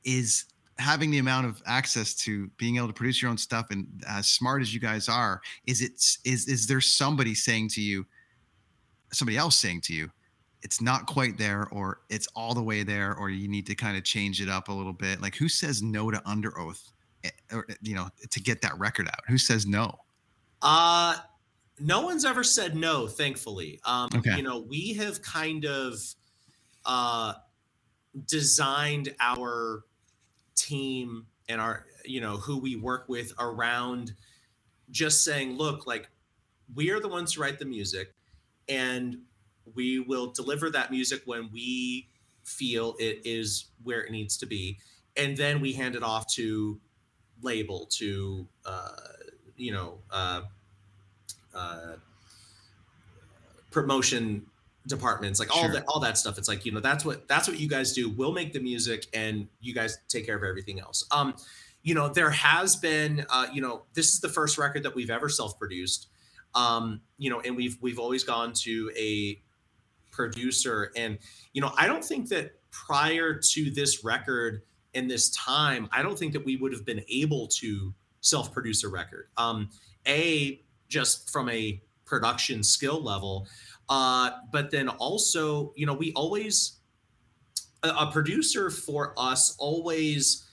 is 0.03 0.45
having 0.77 1.09
the 1.09 1.17
amount 1.17 1.47
of 1.47 1.61
access 1.65 2.13
to 2.13 2.47
being 2.57 2.77
able 2.77 2.87
to 2.87 2.93
produce 2.93 3.21
your 3.21 3.31
own 3.31 3.37
stuff 3.37 3.67
and 3.71 3.87
as 4.07 4.27
smart 4.27 4.61
as 4.61 4.73
you 4.73 4.79
guys 4.79 5.09
are, 5.09 5.41
is 5.65 5.81
it 5.81 5.93
is 6.25 6.47
is 6.47 6.67
there 6.67 6.81
somebody 6.81 7.33
saying 7.33 7.69
to 7.69 7.81
you, 7.81 8.05
somebody 9.13 9.37
else 9.37 9.57
saying 9.57 9.81
to 9.81 9.93
you, 9.93 10.11
it's 10.63 10.81
not 10.81 11.05
quite 11.05 11.37
there 11.37 11.67
or 11.71 12.01
it's 12.09 12.27
all 12.35 12.53
the 12.53 12.61
way 12.61 12.83
there 12.83 13.15
or 13.15 13.29
you 13.29 13.47
need 13.47 13.65
to 13.65 13.75
kind 13.75 13.97
of 13.97 14.03
change 14.03 14.41
it 14.41 14.49
up 14.49 14.67
a 14.67 14.73
little 14.73 14.91
bit 14.91 15.21
like 15.21 15.35
who 15.35 15.47
says 15.47 15.81
no 15.83 16.09
to 16.09 16.17
underoath 16.21 16.91
you 17.81 17.96
know 17.96 18.10
to 18.29 18.39
get 18.41 18.62
that 18.62 18.77
record 18.77 19.07
out 19.07 19.22
who 19.27 19.38
says 19.38 19.65
no 19.65 19.93
Uh 20.62 21.17
no 21.79 22.01
one's 22.01 22.25
ever 22.25 22.43
said 22.43 22.75
no, 22.75 23.05
thankfully. 23.07 23.79
Um, 23.86 24.10
Okay. 24.15 24.36
you 24.36 24.41
know, 24.41 24.60
we 24.60 24.93
have 24.96 25.22
kind 25.22 25.63
of 25.65 25.93
uh 26.86 27.34
designed 28.25 29.13
our 29.19 29.84
team 30.55 31.27
and 31.50 31.62
our 31.62 31.86
you 32.03 32.19
know 32.19 32.38
who 32.38 32.57
we 32.57 32.75
work 32.75 33.07
with 33.07 33.31
around 33.39 34.13
just 34.89 35.24
saying 35.24 35.53
look 35.57 35.86
like 35.86 36.10
we 36.74 36.89
are 36.89 37.00
the 37.00 37.07
ones 37.07 37.34
who 37.34 37.41
write 37.41 37.60
the 37.60 37.65
music 37.65 38.15
and 38.67 39.17
we 39.75 40.00
will 40.00 40.31
deliver 40.31 40.69
that 40.72 40.89
music 40.89 41.22
when 41.25 41.50
we 41.51 42.07
feel 42.43 42.96
it 43.00 43.22
is 43.25 43.67
where 43.84 44.01
it 44.03 44.12
needs 44.12 44.38
to 44.38 44.46
be 44.46 44.79
and 45.15 45.38
then 45.38 45.62
we 45.62 45.74
hand 45.74 45.96
it 45.96 46.03
off 46.03 46.25
to 46.34 46.79
label 47.41 47.86
to 47.91 48.48
uh 48.65 48.89
you 49.56 49.72
know 49.72 50.00
uh 50.12 50.41
uh 51.56 51.96
promotion 53.72 54.46
departments 54.88 55.39
like 55.39 55.53
all 55.56 55.63
Sure. 55.63 55.74
that 55.74 55.84
all 55.88 56.00
that 56.00 56.17
stuff. 56.17 56.38
It's 56.38 56.48
like 56.48 56.65
you 56.65 56.72
know 56.72 56.79
that's 56.79 57.03
what 57.03 57.27
that's 57.27 57.48
what 57.48 57.60
you 57.60 57.67
guys 57.67 57.94
do. 57.94 58.10
We'll 58.10 58.32
make 58.34 58.53
the 58.53 58.60
music 58.60 59.06
and 59.13 59.48
you 59.60 59.74
guys 59.74 59.98
take 60.08 60.25
care 60.25 60.38
of 60.38 60.44
everything 60.44 60.79
else. 60.79 61.06
Um 61.12 61.36
you 61.84 61.94
know 61.94 62.08
there 62.10 62.32
has 62.32 62.75
been 62.75 63.25
uh 63.29 63.48
you 63.53 63.62
know 63.62 63.84
this 63.94 64.13
is 64.13 64.22
the 64.22 64.29
first 64.29 64.58
record 64.58 64.84
that 64.84 64.96
we've 64.96 65.10
ever 65.10 65.29
self-produced. 65.29 66.08
Um 66.56 67.01
you 67.17 67.29
know 67.29 67.41
and 67.41 67.56
we've 67.56 67.77
we've 67.82 68.00
always 68.00 68.24
gone 68.24 68.53
to 68.63 68.91
a 68.98 69.41
producer. 70.12 70.91
And 70.96 71.20
you 71.53 71.62
know 71.62 71.72
i 71.77 71.86
don't 71.86 72.03
think 72.03 72.29
that 72.29 72.53
prior 72.72 73.34
to 73.36 73.70
this 73.72 74.03
record 74.03 74.62
and 74.98 75.10
this 75.10 75.30
time 75.30 75.88
i 75.92 76.01
don't 76.01 76.18
think 76.20 76.34
that 76.34 76.44
we 76.44 76.58
would 76.58 76.74
have 76.74 76.86
been 76.86 77.04
able 77.10 77.48
to 77.48 77.94
self-produce 78.22 78.84
a 78.84 78.89
record 78.89 79.30
um 79.38 79.70
a 80.08 80.62
just 80.89 81.30
from 81.30 81.50
a 81.50 81.82
production 82.06 82.63
skill 82.63 83.01
level 83.01 83.48
uh 83.89 84.32
but 84.51 84.72
then 84.72 84.89
also 84.89 85.72
you 85.75 85.86
know 85.86 85.94
we 85.94 86.12
always 86.13 86.80
a, 87.84 87.89
a 87.89 88.12
producer 88.12 88.70
for 88.70 89.13
us 89.18 89.56
always 89.60 90.46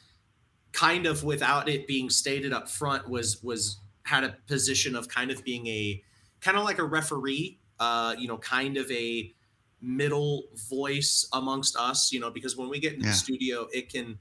kind 0.72 1.06
of 1.06 1.22
without 1.24 1.68
it 1.68 1.86
being 1.86 2.10
stated 2.10 2.52
up 2.52 2.68
front 2.68 3.08
was 3.08 3.42
was 3.42 3.80
had 4.02 4.24
a 4.24 4.36
position 4.46 4.94
of 4.96 5.08
kind 5.08 5.30
of 5.30 5.42
being 5.44 5.66
a 5.66 6.02
kind 6.40 6.56
of 6.58 6.64
like 6.64 6.78
a 6.78 6.84
referee 6.84 7.58
uh 7.80 8.14
you 8.18 8.28
know 8.28 8.36
kind 8.38 8.76
of 8.76 8.90
a 8.90 9.32
middle 9.80 10.44
voice 10.70 11.28
amongst 11.32 11.76
us 11.76 12.12
you 12.12 12.18
know 12.20 12.30
because 12.30 12.56
when 12.56 12.68
we 12.68 12.78
get 12.78 12.94
in 12.94 13.00
Yeah. 13.00 13.08
the 13.10 13.14
studio 13.14 13.68
it 13.72 13.90
can 13.92 14.18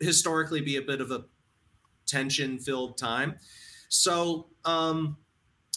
historically 0.00 0.60
be 0.60 0.76
a 0.76 0.82
bit 0.82 1.00
of 1.00 1.10
a 1.10 1.24
tension 2.06 2.58
filled 2.58 2.98
time. 2.98 3.34
So 3.88 4.48
um 4.64 5.16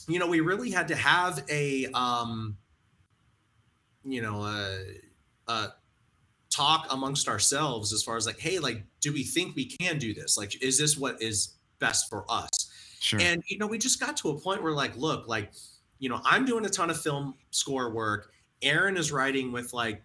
you 0.08 0.20
know 0.20 0.28
we 0.28 0.40
really 0.40 0.72
had 0.72 0.88
to 0.90 0.96
have 0.96 1.44
a 1.50 1.86
um 1.94 2.58
you 4.04 4.22
know 4.22 4.44
a, 4.44 4.80
a 5.48 5.68
talk 6.50 6.88
amongst 6.90 7.28
ourselves 7.28 7.94
as 7.94 8.04
far 8.04 8.16
as 8.18 8.26
like 8.26 8.40
hey 8.40 8.60
like 8.60 8.84
do 9.02 9.14
we 9.14 9.24
think 9.24 9.56
we 9.56 9.66
can 9.66 9.98
do 9.98 10.14
this? 10.14 10.38
Like 10.38 10.62
is 10.62 10.78
this 10.78 10.98
what 10.98 11.22
is 11.22 11.56
best 11.80 12.10
for 12.10 12.26
us? 12.30 12.50
Sure. 13.00 13.20
and 13.22 13.44
you 13.48 13.58
know 13.60 13.68
we 13.68 13.78
just 13.78 14.00
got 14.00 14.18
to 14.18 14.30
a 14.30 14.40
point 14.40 14.64
where 14.64 14.74
like 14.74 14.98
look 14.98 15.28
like 15.28 15.52
you 16.00 16.10
know 16.10 16.20
i'm 16.26 16.46
doing 16.46 16.66
a 16.66 16.70
ton 16.70 16.90
of 16.90 17.00
film 17.00 17.36
score 17.52 17.92
work. 17.92 18.32
Aaron 18.64 18.98
is 18.98 19.12
writing 19.12 19.52
with 19.52 19.72
like 19.72 20.02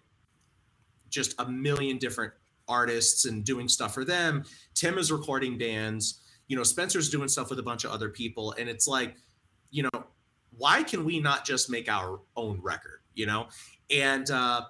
just 1.09 1.33
a 1.39 1.49
million 1.49 1.97
different 1.97 2.33
artists 2.67 3.25
and 3.25 3.43
doing 3.43 3.67
stuff 3.67 3.93
for 3.93 4.05
them. 4.05 4.43
Tim 4.73 4.97
is 4.97 5.11
recording 5.11 5.57
bands. 5.57 6.21
You 6.47 6.57
know 6.57 6.63
spencer's 6.63 7.09
doing 7.09 7.27
stuff 7.27 7.49
with 7.49 7.59
a 7.59 7.63
bunch 7.63 7.83
of 7.83 7.91
other 7.91 8.09
people. 8.09 8.53
And 8.53 8.69
it's 8.69 8.87
like 8.87 9.15
you 9.71 9.83
know 9.83 10.05
why 10.57 10.83
can 10.83 11.03
we 11.03 11.19
not 11.19 11.45
just 11.45 11.69
make 11.69 11.89
our 11.89 12.19
own 12.35 12.59
record 12.61 12.99
you 13.13 13.25
know? 13.25 13.47
And 13.89 14.29
uh 14.29 14.61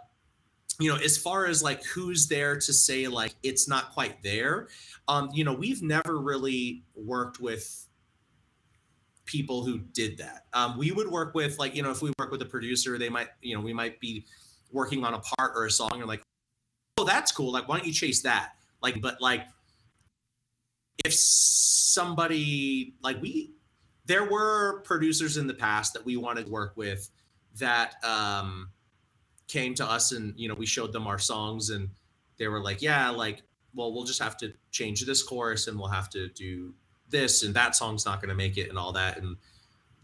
you 0.79 0.89
know 0.89 0.97
as 0.97 1.17
far 1.17 1.45
as 1.45 1.61
like 1.61 1.83
who's 1.83 2.27
there 2.27 2.55
to 2.55 2.73
say 2.73 3.07
like 3.07 3.35
it's 3.43 3.67
not 3.67 3.91
quite 3.91 4.21
there 4.23 4.67
um 5.07 5.29
you 5.31 5.43
know 5.43 5.53
we've 5.53 5.83
never 5.83 6.19
really 6.19 6.83
worked 6.95 7.39
with 7.39 7.87
people 9.25 9.63
who 9.63 9.79
did 9.79 10.17
that. 10.17 10.45
Um 10.53 10.77
we 10.77 10.91
would 10.91 11.09
work 11.09 11.35
with 11.35 11.59
like 11.59 11.75
you 11.75 11.83
know 11.83 11.91
if 11.91 12.01
we 12.01 12.11
work 12.19 12.31
with 12.31 12.41
a 12.41 12.45
producer 12.45 12.97
they 12.97 13.09
might 13.09 13.29
you 13.41 13.55
know 13.55 13.61
we 13.61 13.73
might 13.73 13.99
be 13.99 14.25
working 14.71 15.05
on 15.05 15.13
a 15.13 15.19
part 15.19 15.53
or 15.55 15.65
a 15.65 15.71
song 15.71 15.91
and 15.95 16.07
like 16.07 16.23
oh 16.97 17.05
that's 17.05 17.31
cool. 17.31 17.51
Like 17.51 17.67
why 17.67 17.77
don't 17.77 17.87
you 17.87 17.93
chase 17.93 18.21
that? 18.21 18.53
Like 18.81 19.01
but 19.01 19.21
like 19.21 19.47
if 21.03 21.13
somebody 21.13 22.93
like 23.01 23.21
we 23.21 23.51
there 24.05 24.29
were 24.29 24.81
producers 24.81 25.37
in 25.37 25.47
the 25.47 25.53
past 25.53 25.93
that 25.93 26.05
we 26.05 26.17
wanted 26.17 26.45
to 26.45 26.51
work 26.51 26.73
with 26.75 27.09
that 27.59 27.95
um 28.03 28.69
came 29.47 29.73
to 29.75 29.85
us 29.85 30.11
and 30.11 30.33
you 30.37 30.47
know 30.47 30.55
we 30.55 30.65
showed 30.65 30.91
them 30.91 31.07
our 31.07 31.19
songs 31.19 31.69
and 31.69 31.89
they 32.37 32.47
were 32.47 32.61
like 32.61 32.81
yeah 32.81 33.09
like 33.09 33.43
well 33.75 33.93
we'll 33.93 34.03
just 34.03 34.21
have 34.21 34.37
to 34.37 34.53
change 34.71 35.05
this 35.05 35.21
chorus 35.21 35.67
and 35.67 35.77
we'll 35.77 35.87
have 35.87 36.09
to 36.09 36.29
do 36.29 36.73
this 37.09 37.43
and 37.43 37.53
that 37.53 37.75
song's 37.75 38.05
not 38.05 38.21
going 38.21 38.29
to 38.29 38.35
make 38.35 38.57
it 38.57 38.69
and 38.69 38.77
all 38.77 38.91
that 38.91 39.17
and 39.17 39.35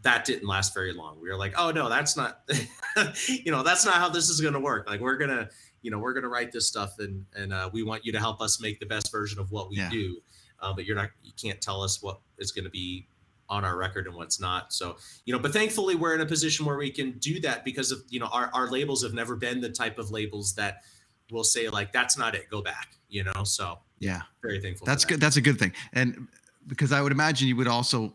that 0.01 0.23
didn't 0.23 0.47
last 0.47 0.73
very 0.73 0.93
long. 0.93 1.19
We 1.19 1.29
were 1.29 1.35
like 1.35 1.53
oh 1.57 1.71
no 1.71 1.89
that's 1.89 2.15
not 2.15 2.41
you 3.27 3.51
know 3.51 3.63
that's 3.63 3.85
not 3.85 3.95
how 3.95 4.09
this 4.09 4.29
is 4.29 4.39
going 4.41 4.53
to 4.53 4.59
work. 4.59 4.89
Like 4.89 5.01
we're 5.01 5.17
going 5.17 5.31
to 5.31 5.49
you 5.81 5.91
know 5.91 5.99
we're 5.99 6.13
going 6.13 6.23
to 6.23 6.29
write 6.29 6.51
this 6.51 6.67
stuff 6.67 6.95
and 6.99 7.25
and 7.35 7.53
uh, 7.53 7.69
we 7.73 7.83
want 7.83 8.05
you 8.05 8.11
to 8.11 8.19
help 8.19 8.41
us 8.41 8.61
make 8.61 8.79
the 8.79 8.85
best 8.85 9.11
version 9.11 9.39
of 9.39 9.51
what 9.51 9.69
we 9.69 9.77
Yeah. 9.77 9.89
do 9.89 10.17
uh, 10.61 10.73
but 10.73 10.85
you're 10.85 10.95
not 10.95 11.09
you 11.23 11.31
can't 11.41 11.61
tell 11.61 11.81
us 11.81 12.01
what 12.01 12.19
is 12.37 12.51
going 12.51 12.65
to 12.65 12.71
be 12.71 13.07
on 13.49 13.65
our 13.65 13.75
record 13.77 14.05
and 14.05 14.15
what's 14.15 14.39
not 14.39 14.71
so 14.71 14.95
you 15.25 15.33
know 15.33 15.39
but 15.39 15.51
thankfully 15.51 15.95
we're 15.95 16.13
in 16.13 16.21
a 16.21 16.25
position 16.25 16.65
where 16.65 16.77
we 16.77 16.91
can 16.91 17.11
do 17.19 17.39
that 17.39 17.65
because 17.65 17.91
of 17.91 17.99
you 18.09 18.19
know 18.19 18.27
our, 18.31 18.49
our 18.53 18.69
labels 18.69 19.01
have 19.03 19.13
never 19.13 19.35
been 19.35 19.59
the 19.61 19.69
type 19.69 19.97
of 19.97 20.11
labels 20.11 20.53
that 20.55 20.83
will 21.31 21.43
say 21.43 21.67
like 21.69 21.91
that's 21.91 22.17
not 22.17 22.35
it 22.35 22.49
go 22.49 22.61
back 22.61 22.89
you 23.09 23.23
know 23.23 23.43
so 23.43 23.79
yeah. 23.99 24.21
very 24.41 24.61
thankful 24.61 24.85
for 24.85 24.91
That's 24.91 25.03
that. 25.03 25.09
good. 25.09 25.19
That's 25.19 25.35
a 25.35 25.41
good 25.41 25.59
thing. 25.59 25.73
And 25.91 26.27
because 26.69 26.91
I 26.93 27.01
would 27.01 27.11
imagine 27.11 27.47
you 27.47 27.55
would 27.57 27.67
also 27.67 28.13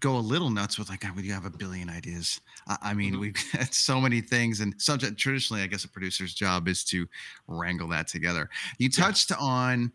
go 0.00 0.16
a 0.16 0.20
little 0.20 0.48
nuts 0.48 0.78
with 0.78 0.88
like, 0.88 1.04
would 1.14 1.24
you 1.24 1.32
have 1.32 1.44
a 1.44 1.50
billion 1.50 1.90
ideas. 1.90 2.40
I, 2.66 2.94
mean, 2.94 3.14
Mhm. 3.14 3.20
we've 3.20 3.36
got 3.52 3.74
so 3.74 4.00
many 4.00 4.20
things 4.20 4.60
and 4.60 4.80
subject 4.80 5.18
traditionally, 5.18 5.62
I 5.62 5.66
guess 5.66 5.84
a 5.84 5.88
producer's 5.88 6.32
job 6.32 6.68
is 6.68 6.84
to 6.84 7.06
wrangle 7.48 7.88
that 7.88 8.06
together. 8.08 8.48
You 8.78 8.88
Yeah. 8.92 9.04
touched 9.04 9.32
on, 9.32 9.92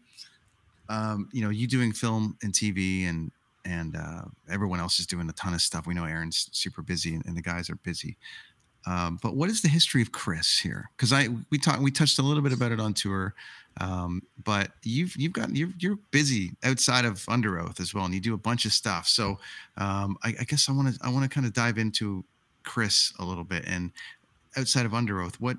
um, 0.89 1.29
you 1.31 1.41
know, 1.41 1.49
you 1.49 1.65
doing 1.67 1.93
film 1.93 2.37
and 2.43 2.53
TV 2.53 3.05
and, 3.07 3.31
and 3.65 3.95
uh, 3.95 4.23
everyone 4.49 4.79
else 4.79 4.99
is 4.99 5.07
doing 5.07 5.29
a 5.29 5.33
ton 5.33 5.53
of 5.53 5.61
stuff. 5.61 5.87
We 5.87 5.93
know 5.93 6.05
Aaron's 6.05 6.49
super 6.51 6.81
busy 6.81 7.15
and, 7.15 7.25
and 7.25 7.35
the 7.35 7.41
guys 7.41 7.69
are 7.69 7.75
busy. 7.77 8.17
Um, 8.85 9.17
but 9.21 9.35
what 9.35 9.49
is 9.49 9.61
the 9.61 9.67
history 9.67 10.01
of 10.01 10.11
Chris 10.13 10.59
here? 10.59 10.89
Because 10.95 11.11
I 11.11 11.27
we 11.49 11.57
talked 11.57 11.81
we 11.81 11.91
touched 11.91 12.19
a 12.19 12.21
little 12.21 12.41
bit 12.41 12.53
about 12.53 12.71
it 12.71 12.79
on 12.79 12.93
tour, 12.93 13.33
um, 13.79 14.21
but 14.43 14.71
you've 14.83 15.15
you've 15.15 15.33
got 15.33 15.55
you're 15.55 15.69
you're 15.79 15.99
busy 16.11 16.51
outside 16.63 17.05
of 17.05 17.15
Underoath 17.25 17.79
as 17.79 17.93
well, 17.93 18.05
and 18.05 18.13
you 18.13 18.19
do 18.19 18.33
a 18.33 18.37
bunch 18.37 18.65
of 18.65 18.73
stuff. 18.73 19.07
So 19.07 19.39
um, 19.77 20.17
I, 20.23 20.35
I 20.39 20.43
guess 20.43 20.69
I 20.69 20.71
want 20.71 20.93
to 20.93 20.99
I 21.03 21.09
want 21.09 21.23
to 21.23 21.29
kind 21.29 21.45
of 21.45 21.53
dive 21.53 21.77
into 21.77 22.23
Chris 22.63 23.13
a 23.19 23.25
little 23.25 23.43
bit 23.43 23.65
and 23.65 23.91
outside 24.57 24.85
of 24.85 24.91
Underoath, 24.91 25.35
what 25.35 25.57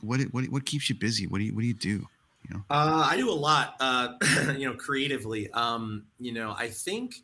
what 0.00 0.20
what 0.32 0.44
what 0.46 0.64
keeps 0.64 0.88
you 0.88 0.94
busy? 0.94 1.26
What 1.26 1.38
do 1.38 1.44
you 1.44 1.54
what 1.54 1.60
do 1.60 1.66
you 1.66 1.74
do? 1.74 2.06
You 2.48 2.54
know? 2.54 2.64
Uh, 2.70 3.06
I 3.08 3.16
do 3.16 3.30
a 3.30 3.32
lot, 3.32 3.76
uh, 3.80 4.14
you 4.56 4.66
know, 4.66 4.74
creatively. 4.74 5.50
Um, 5.52 6.04
you 6.18 6.32
know, 6.32 6.54
I 6.56 6.68
think 6.68 7.16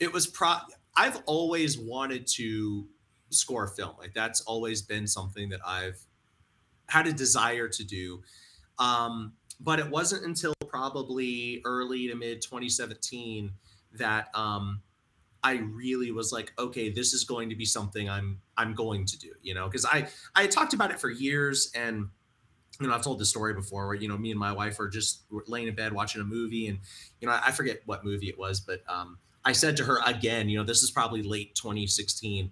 it 0.00 0.12
was 0.12 0.26
pro. 0.26 0.56
I've 0.96 1.22
always 1.26 1.78
wanted 1.78 2.26
to 2.34 2.86
score 3.30 3.64
a 3.64 3.68
film. 3.68 3.94
Like 3.98 4.14
that's 4.14 4.42
always 4.42 4.82
been 4.82 5.06
something 5.06 5.48
that 5.48 5.60
I've 5.66 5.98
had 6.86 7.06
a 7.06 7.12
desire 7.12 7.68
to 7.68 7.84
do. 7.84 8.22
Um, 8.78 9.32
but 9.62 9.78
it 9.78 9.88
wasn't 9.88 10.24
until 10.24 10.54
probably 10.68 11.62
early 11.64 12.08
to 12.08 12.14
mid 12.14 12.42
2017 12.42 13.52
that 13.94 14.28
um, 14.34 14.80
I 15.44 15.56
really 15.56 16.10
was 16.10 16.32
like, 16.32 16.52
okay, 16.58 16.90
this 16.90 17.12
is 17.12 17.24
going 17.24 17.50
to 17.50 17.56
be 17.56 17.64
something 17.64 18.08
I'm 18.08 18.40
I'm 18.56 18.74
going 18.74 19.06
to 19.06 19.18
do. 19.18 19.32
You 19.42 19.54
know, 19.54 19.66
because 19.66 19.84
I 19.84 20.08
I 20.34 20.42
had 20.42 20.50
talked 20.50 20.74
about 20.74 20.90
it 20.90 21.00
for 21.00 21.10
years 21.10 21.70
and 21.74 22.08
you 22.80 22.88
know, 22.88 22.94
I've 22.94 23.02
told 23.02 23.20
this 23.20 23.28
story 23.28 23.54
before 23.54 23.86
where, 23.86 23.94
you 23.94 24.08
know, 24.08 24.16
me 24.16 24.30
and 24.30 24.40
my 24.40 24.52
wife 24.52 24.80
are 24.80 24.88
just 24.88 25.22
laying 25.46 25.68
in 25.68 25.74
bed 25.74 25.92
watching 25.92 26.20
a 26.20 26.24
movie 26.24 26.68
and, 26.68 26.78
you 27.20 27.28
know, 27.28 27.38
I 27.40 27.52
forget 27.52 27.80
what 27.84 28.04
movie 28.04 28.28
it 28.28 28.38
was, 28.38 28.60
but 28.60 28.82
um, 28.88 29.18
I 29.44 29.52
said 29.52 29.76
to 29.76 29.84
her 29.84 30.00
again, 30.06 30.48
you 30.48 30.58
know, 30.58 30.64
this 30.64 30.82
is 30.82 30.90
probably 30.90 31.22
late 31.22 31.54
2016. 31.54 32.50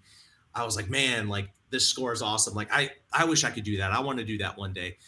I 0.55 0.64
was 0.64 0.76
like, 0.76 0.90
man, 0.90 1.29
like 1.29 1.50
this 1.71 1.88
score 1.88 2.12
is 2.12 2.23
awesome. 2.23 2.55
Like, 2.55 2.69
I, 2.73 2.90
I 3.12 3.25
wish 3.25 3.45
I 3.45 3.50
could 3.50 3.64
do 3.64 3.79
that. 3.79 3.93
I 3.93 4.00
want 4.00 4.19
to 4.19 4.25
do 4.25 4.38
that 4.38 4.59
one 4.59 4.73
day. 4.73 4.99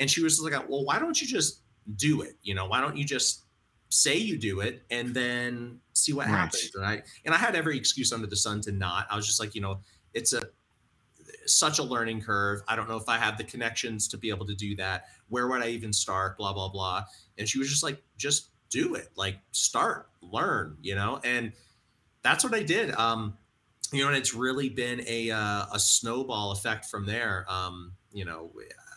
And 0.00 0.10
she 0.10 0.22
was 0.22 0.40
like, 0.40 0.68
well, 0.68 0.84
why 0.84 0.98
don't 0.98 1.20
you 1.20 1.28
just 1.28 1.60
do 1.96 2.22
it? 2.22 2.36
You 2.42 2.54
know, 2.54 2.66
why 2.66 2.80
don't 2.80 2.96
you 2.96 3.04
just 3.04 3.44
say 3.90 4.16
you 4.16 4.38
do 4.38 4.60
it 4.60 4.82
and 4.90 5.14
then 5.14 5.80
see 5.92 6.12
what 6.12 6.26
Right. 6.26 6.36
happens? 6.36 6.72
And 6.74 6.84
I, 6.84 7.02
and 7.24 7.34
I 7.34 7.38
had 7.38 7.54
every 7.54 7.76
excuse 7.76 8.12
under 8.12 8.26
the 8.26 8.36
sun 8.36 8.60
to 8.62 8.72
not, 8.72 9.06
I 9.10 9.16
was 9.16 9.26
just 9.26 9.38
like, 9.38 9.54
you 9.54 9.60
know, 9.60 9.80
it's 10.14 10.32
a, 10.32 10.42
such 11.46 11.78
a 11.78 11.82
learning 11.82 12.22
curve. 12.22 12.62
I 12.66 12.76
don't 12.76 12.88
know 12.88 12.96
if 12.96 13.08
I 13.08 13.18
have 13.18 13.36
the 13.38 13.44
connections 13.44 14.08
to 14.08 14.18
be 14.18 14.30
able 14.30 14.46
to 14.46 14.54
do 14.54 14.74
that. 14.76 15.04
Where 15.28 15.48
would 15.48 15.62
I 15.62 15.68
even 15.68 15.92
start? 15.92 16.38
Blah, 16.38 16.52
blah, 16.52 16.68
blah. 16.68 17.04
And 17.38 17.48
she 17.48 17.58
was 17.58 17.68
just 17.68 17.82
like, 17.82 18.02
just 18.16 18.48
do 18.70 18.94
it. 18.94 19.08
Like 19.16 19.38
start, 19.52 20.08
learn, 20.22 20.76
you 20.80 20.94
know? 20.94 21.20
And 21.24 21.52
that's 22.22 22.44
what 22.44 22.54
I 22.54 22.62
did. 22.62 22.92
Um, 22.92 23.36
you 23.92 24.02
know, 24.02 24.08
and 24.08 24.16
it's 24.16 24.34
really 24.34 24.68
been 24.68 25.02
a 25.06 25.32
uh, 25.32 25.66
a 25.72 25.80
snowball 25.80 26.52
effect 26.52 26.86
from 26.86 27.06
there. 27.06 27.44
Um, 27.48 27.92
you 28.12 28.24
know, 28.24 28.52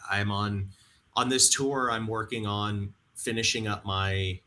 I'm 0.10 0.32
on 0.32 0.70
on 1.16 1.30
this 1.30 1.50
tour. 1.50 1.90
I'm 1.92 2.08
working 2.08 2.46
on 2.46 2.94
finishing 3.16 3.68
up 3.68 3.86
my. 3.86 4.40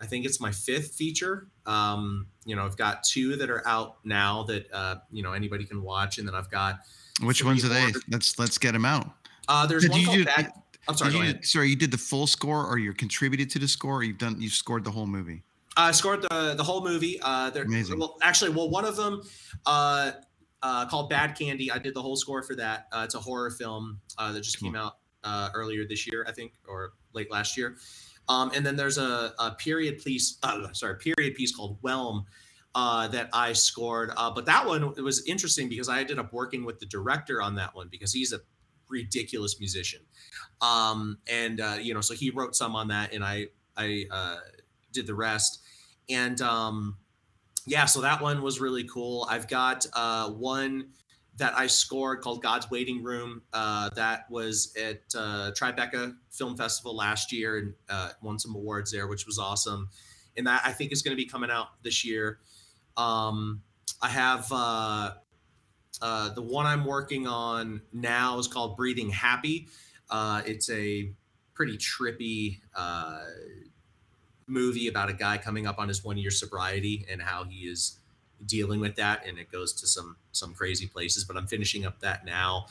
I 0.00 0.06
think 0.06 0.26
it's 0.26 0.40
my 0.40 0.50
fifth 0.50 0.94
feature. 0.94 1.46
Um, 1.66 2.26
you 2.44 2.56
know, 2.56 2.64
I've 2.64 2.76
got 2.76 3.04
two 3.04 3.36
that 3.36 3.48
are 3.48 3.66
out 3.66 3.96
now 4.04 4.42
that 4.44 4.66
uh, 4.72 4.96
you 5.10 5.22
know 5.22 5.32
anybody 5.32 5.64
can 5.64 5.82
watch, 5.82 6.18
and 6.18 6.26
then 6.28 6.34
I've 6.34 6.50
got 6.50 6.80
which 7.22 7.44
ones 7.44 7.64
are 7.64 7.68
they? 7.68 7.82
more. 7.82 8.00
Let's 8.10 8.38
let's 8.38 8.58
get 8.58 8.72
them 8.72 8.84
out. 8.84 9.10
Uh, 9.48 9.66
there's 9.66 9.82
Did 9.82 9.92
one 9.92 10.00
you 10.00 10.06
called 10.06 10.18
do- 10.18 10.24
Bad. 10.24 10.52
I'm 10.88 10.96
sorry. 10.96 11.14
You- 11.14 11.42
sorry, 11.42 11.68
you 11.70 11.76
did 11.76 11.90
the 11.90 11.98
full 11.98 12.26
score, 12.26 12.66
or 12.66 12.78
you 12.78 12.92
contributed 12.92 13.48
to 13.50 13.58
the 13.58 13.68
score, 13.68 13.96
or 13.96 14.02
you've 14.02 14.18
done 14.18 14.40
you 14.40 14.50
scored 14.50 14.84
the 14.84 14.90
whole 14.90 15.06
movie. 15.06 15.42
I 15.76 15.92
scored 15.92 16.22
the 16.22 16.54
the 16.56 16.64
whole 16.64 16.84
movie. 16.84 17.18
Uh, 17.22 17.50
there, 17.50 17.64
Amazing. 17.64 17.98
Well, 17.98 18.16
actually, 18.22 18.50
well, 18.50 18.68
one 18.68 18.84
of 18.84 18.96
them, 18.96 19.22
uh, 19.64 20.12
uh, 20.62 20.86
called 20.86 21.08
Bad 21.08 21.36
Candy. 21.38 21.70
I 21.70 21.78
did 21.78 21.94
the 21.94 22.02
whole 22.02 22.16
score 22.16 22.42
for 22.42 22.54
that. 22.56 22.88
Uh, 22.92 23.02
it's 23.04 23.14
a 23.14 23.20
horror 23.20 23.50
film 23.50 24.00
uh, 24.18 24.32
that 24.32 24.42
just 24.42 24.60
came 24.60 24.76
out 24.76 24.98
uh, 25.24 25.50
earlier 25.54 25.86
this 25.86 26.06
year, 26.06 26.24
I 26.28 26.32
think, 26.32 26.52
or 26.68 26.92
late 27.12 27.30
last 27.30 27.56
year. 27.56 27.76
Um, 28.28 28.52
and 28.54 28.64
then 28.64 28.76
there's 28.76 28.98
a, 28.98 29.34
a 29.38 29.52
period 29.58 30.02
piece. 30.02 30.38
Uh, 30.42 30.72
sorry, 30.72 30.96
period 30.96 31.34
piece 31.34 31.54
called 31.54 31.78
Whelm. 31.82 32.26
Uh, 32.76 33.06
that 33.06 33.28
I 33.32 33.52
scored, 33.52 34.10
uh, 34.16 34.32
but 34.32 34.46
that 34.46 34.66
one 34.66 34.82
it 34.96 35.00
was 35.00 35.24
interesting 35.28 35.68
because 35.68 35.88
I 35.88 36.00
ended 36.00 36.18
up 36.18 36.32
working 36.32 36.64
with 36.64 36.80
the 36.80 36.86
director 36.86 37.40
on 37.40 37.54
that 37.54 37.72
one 37.72 37.86
because 37.88 38.12
he's 38.12 38.32
a 38.32 38.40
ridiculous 38.88 39.60
musician, 39.60 40.00
um, 40.60 41.18
and 41.28 41.60
uh, 41.60 41.76
you 41.80 41.94
know, 41.94 42.00
so 42.00 42.14
he 42.14 42.30
wrote 42.30 42.56
some 42.56 42.74
on 42.74 42.88
that, 42.88 43.12
and 43.12 43.22
I 43.22 43.46
I 43.76 44.06
uh, 44.10 44.38
did 44.92 45.06
the 45.06 45.14
rest. 45.14 45.60
And 46.10 46.40
um, 46.40 46.96
yeah, 47.66 47.84
so 47.84 48.00
that 48.00 48.20
one 48.20 48.42
was 48.42 48.60
really 48.60 48.84
cool. 48.84 49.26
I've 49.30 49.48
got 49.48 49.86
uh, 49.92 50.30
one 50.30 50.88
that 51.36 51.56
I 51.56 51.66
scored 51.66 52.20
called 52.20 52.42
God's 52.42 52.70
Waiting 52.70 53.02
Room. 53.02 53.42
Uh, 53.52 53.90
that 53.96 54.30
was 54.30 54.74
at 54.80 55.02
uh, 55.16 55.50
Tribeca 55.50 56.14
Film 56.30 56.56
Festival 56.56 56.94
last 56.94 57.32
year 57.32 57.58
and 57.58 57.74
uh, 57.88 58.10
won 58.22 58.38
some 58.38 58.54
awards 58.54 58.92
there, 58.92 59.08
which 59.08 59.26
was 59.26 59.38
awesome. 59.38 59.88
And 60.36 60.46
that 60.46 60.62
I 60.64 60.72
think 60.72 60.92
is 60.92 61.02
going 61.02 61.16
to 61.16 61.20
be 61.22 61.28
coming 61.28 61.50
out 61.50 61.68
this 61.82 62.04
year. 62.04 62.38
Um, 62.96 63.62
I 64.00 64.08
have 64.08 64.46
uh, 64.52 65.12
uh, 66.00 66.28
the 66.34 66.42
one 66.42 66.66
I'm 66.66 66.84
working 66.84 67.26
on 67.26 67.82
now 67.92 68.38
is 68.38 68.46
called 68.46 68.76
Breathing 68.76 69.10
Happy. 69.10 69.68
Uh, 70.10 70.42
it's 70.46 70.70
a 70.70 71.10
pretty 71.54 71.76
trippy 71.76 72.60
movie 74.46 74.88
about 74.88 75.08
a 75.08 75.14
guy 75.14 75.38
coming 75.38 75.66
up 75.66 75.78
on 75.78 75.88
his 75.88 76.04
one 76.04 76.18
year 76.18 76.30
sobriety 76.30 77.06
and 77.10 77.22
how 77.22 77.44
he 77.44 77.60
is 77.60 77.98
dealing 78.46 78.80
with 78.80 78.96
that 78.96 79.26
and 79.26 79.38
it 79.38 79.50
goes 79.50 79.72
to 79.72 79.86
some 79.86 80.16
some 80.32 80.52
crazy 80.54 80.86
places 80.86 81.24
but 81.24 81.36
i'm 81.36 81.46
finishing 81.46 81.86
up 81.86 82.00
that 82.00 82.24
now 82.24 82.66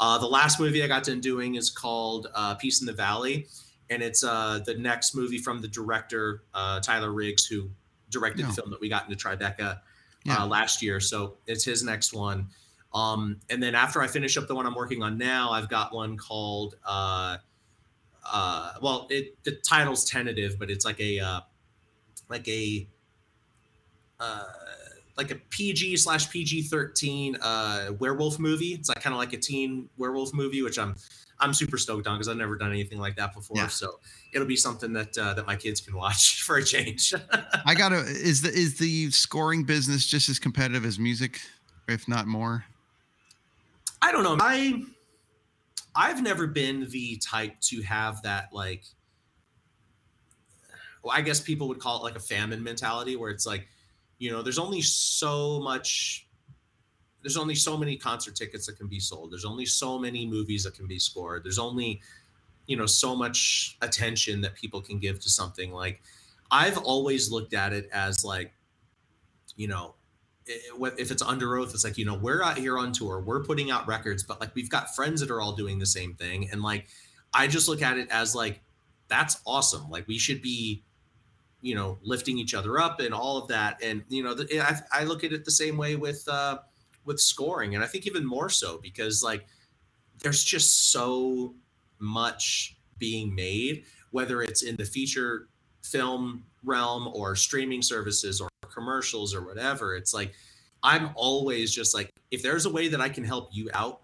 uh, 0.00 0.18
the 0.18 0.26
last 0.26 0.58
movie 0.60 0.82
i 0.82 0.86
got 0.86 1.04
done 1.04 1.20
doing 1.20 1.54
is 1.54 1.70
called 1.70 2.26
uh, 2.34 2.54
peace 2.56 2.80
in 2.80 2.86
the 2.86 2.92
valley 2.92 3.46
and 3.90 4.02
it's 4.02 4.24
uh, 4.24 4.58
the 4.66 4.74
next 4.74 5.14
movie 5.14 5.38
from 5.38 5.60
the 5.60 5.68
director 5.68 6.42
uh, 6.54 6.80
tyler 6.80 7.12
riggs 7.12 7.46
who 7.46 7.70
directed 8.10 8.40
Yeah. 8.42 8.46
the 8.48 8.52
film 8.54 8.70
that 8.70 8.80
we 8.80 8.88
got 8.88 9.08
into 9.08 9.16
tribeca 9.16 9.80
Yeah. 10.24 10.42
uh, 10.42 10.46
last 10.46 10.82
year 10.82 11.00
so 11.00 11.36
it's 11.46 11.64
his 11.64 11.82
next 11.84 12.12
one 12.12 12.48
um, 12.92 13.40
and 13.50 13.62
then 13.62 13.74
after 13.74 14.02
i 14.02 14.06
finish 14.06 14.36
up 14.36 14.46
the 14.48 14.54
one 14.54 14.66
i'm 14.66 14.74
working 14.74 15.02
on 15.02 15.16
now 15.18 15.50
i've 15.52 15.68
got 15.68 15.94
one 15.94 16.16
called 16.16 16.76
uh, 16.84 17.38
uh 18.32 18.72
well 18.82 19.06
it 19.10 19.36
the 19.44 19.52
title's 19.52 20.04
tentative 20.04 20.58
but 20.58 20.70
it's 20.70 20.84
like 20.84 20.98
a 21.00 21.20
uh 21.20 21.40
like 22.30 22.48
a 22.48 22.88
uh 24.20 24.42
like 25.16 25.30
a 25.30 25.36
pg 25.50 25.96
slash 25.96 26.28
pg 26.30 26.62
13 26.62 27.36
uh 27.40 27.90
werewolf 27.98 28.38
movie 28.38 28.72
it's 28.74 28.88
like 28.88 29.00
kind 29.00 29.14
of 29.14 29.18
like 29.18 29.32
a 29.32 29.38
teen 29.38 29.88
werewolf 29.96 30.34
movie 30.34 30.60
which 30.62 30.78
i'm 30.78 30.94
i'm 31.40 31.54
super 31.54 31.78
stoked 31.78 32.06
on 32.06 32.16
because 32.16 32.28
i've 32.28 32.36
never 32.36 32.56
done 32.56 32.70
anything 32.70 32.98
like 32.98 33.14
that 33.16 33.32
before 33.32 33.56
Yeah. 33.56 33.68
so 33.68 34.00
it'll 34.32 34.46
be 34.46 34.56
something 34.56 34.92
that 34.94 35.16
uh, 35.16 35.34
that 35.34 35.46
my 35.46 35.54
kids 35.56 35.80
can 35.80 35.94
watch 35.94 36.42
for 36.46 36.56
a 36.56 36.64
change 36.64 37.14
I 37.64 37.74
gotta 37.74 38.00
is 38.00 38.42
the 38.42 38.48
is 38.50 38.78
the 38.78 39.10
scoring 39.10 39.64
business 39.64 40.04
just 40.06 40.28
as 40.28 40.38
competitive 40.38 40.84
as 40.84 40.98
music, 40.98 41.40
if 41.88 42.08
not 42.08 42.26
more? 42.26 42.64
I 44.02 44.12
don't 44.12 44.22
know. 44.24 44.36
I 44.40 44.82
I've 45.96 46.22
never 46.22 46.46
been 46.46 46.88
the 46.90 47.16
type 47.18 47.58
to 47.62 47.80
have 47.82 48.20
that 48.22 48.48
like 48.52 48.82
well, 51.02 51.16
I 51.16 51.20
guess 51.20 51.40
people 51.40 51.68
would 51.68 51.78
call 51.78 51.98
it 52.00 52.02
like 52.02 52.16
a 52.16 52.20
famine 52.20 52.62
mentality 52.62 53.14
where 53.16 53.30
it's 53.30 53.46
like, 53.46 53.68
you 54.24 54.30
know, 54.30 54.40
there's 54.40 54.58
only 54.58 54.80
so 54.80 55.60
much 55.60 56.26
there's 57.20 57.36
only 57.36 57.54
so 57.54 57.76
many 57.76 57.94
concert 57.94 58.34
tickets 58.34 58.64
that 58.66 58.78
can 58.78 58.86
be 58.86 58.98
sold. 58.98 59.30
There's 59.30 59.44
only 59.44 59.66
so 59.66 59.98
many 59.98 60.26
movies 60.26 60.64
that 60.64 60.74
can 60.74 60.86
be 60.86 60.98
scored. 60.98 61.44
There's 61.44 61.58
only, 61.58 62.00
you 62.66 62.76
know, 62.76 62.86
so 62.86 63.14
much 63.14 63.76
attention 63.82 64.40
that 64.40 64.54
people 64.54 64.80
can 64.80 64.98
give 64.98 65.20
to 65.20 65.28
something. 65.28 65.72
Like 65.72 66.00
I've 66.50 66.78
always 66.78 67.30
looked 67.30 67.52
at 67.52 67.74
it 67.74 67.90
as 67.92 68.24
like, 68.24 68.54
you 69.56 69.68
know, 69.68 69.94
if 70.46 71.10
it's 71.10 71.22
underoath, 71.22 71.74
it's 71.74 71.84
like, 71.84 71.98
you 71.98 72.06
know, 72.06 72.14
we're 72.14 72.42
out 72.42 72.56
here 72.56 72.78
on 72.78 72.92
tour, 72.92 73.20
we're 73.20 73.44
putting 73.44 73.70
out 73.70 73.86
records, 73.86 74.22
but 74.22 74.40
like 74.40 74.54
we've 74.54 74.70
got 74.70 74.94
friends 74.94 75.20
that 75.20 75.30
are 75.30 75.42
all 75.42 75.52
doing 75.52 75.78
the 75.78 75.86
same 75.86 76.14
thing. 76.14 76.48
And 76.50 76.62
like, 76.62 76.86
I 77.34 77.46
just 77.46 77.68
look 77.68 77.82
at 77.82 77.98
it 77.98 78.08
as 78.10 78.34
like, 78.34 78.62
that's 79.08 79.42
awesome. 79.46 79.90
Like 79.90 80.08
we 80.08 80.16
should 80.16 80.40
be, 80.40 80.82
you 81.64 81.74
know, 81.74 81.98
lifting 82.02 82.36
each 82.36 82.52
other 82.52 82.78
up 82.78 83.00
and 83.00 83.14
all 83.14 83.38
of 83.38 83.48
that. 83.48 83.82
And, 83.82 84.04
you 84.10 84.22
know, 84.22 84.34
the, 84.34 84.60
I, 84.60 85.00
I 85.00 85.04
look 85.04 85.24
at 85.24 85.32
it 85.32 85.46
the 85.46 85.50
same 85.50 85.78
way 85.78 85.96
with, 85.96 86.28
uh, 86.28 86.58
with 87.06 87.18
scoring. 87.18 87.74
And 87.74 87.82
I 87.82 87.86
think 87.86 88.06
even 88.06 88.24
more 88.24 88.50
so 88.50 88.78
because 88.82 89.22
like, 89.22 89.46
there's 90.22 90.44
just 90.44 90.92
so 90.92 91.54
much 91.98 92.76
being 92.98 93.34
made, 93.34 93.84
whether 94.10 94.42
it's 94.42 94.62
in 94.62 94.76
the 94.76 94.84
feature 94.84 95.48
film 95.82 96.44
realm 96.64 97.08
or 97.14 97.34
streaming 97.34 97.80
services 97.80 98.42
or 98.42 98.48
commercials 98.70 99.34
or 99.34 99.42
whatever. 99.42 99.96
It's 99.96 100.12
like 100.12 100.34
I'm 100.82 101.10
always 101.14 101.74
just 101.74 101.94
like, 101.94 102.10
if 102.30 102.42
there's 102.42 102.66
a 102.66 102.70
way 102.70 102.88
that 102.88 103.00
I 103.00 103.08
can 103.08 103.24
help 103.24 103.48
you 103.52 103.70
out, 103.72 104.02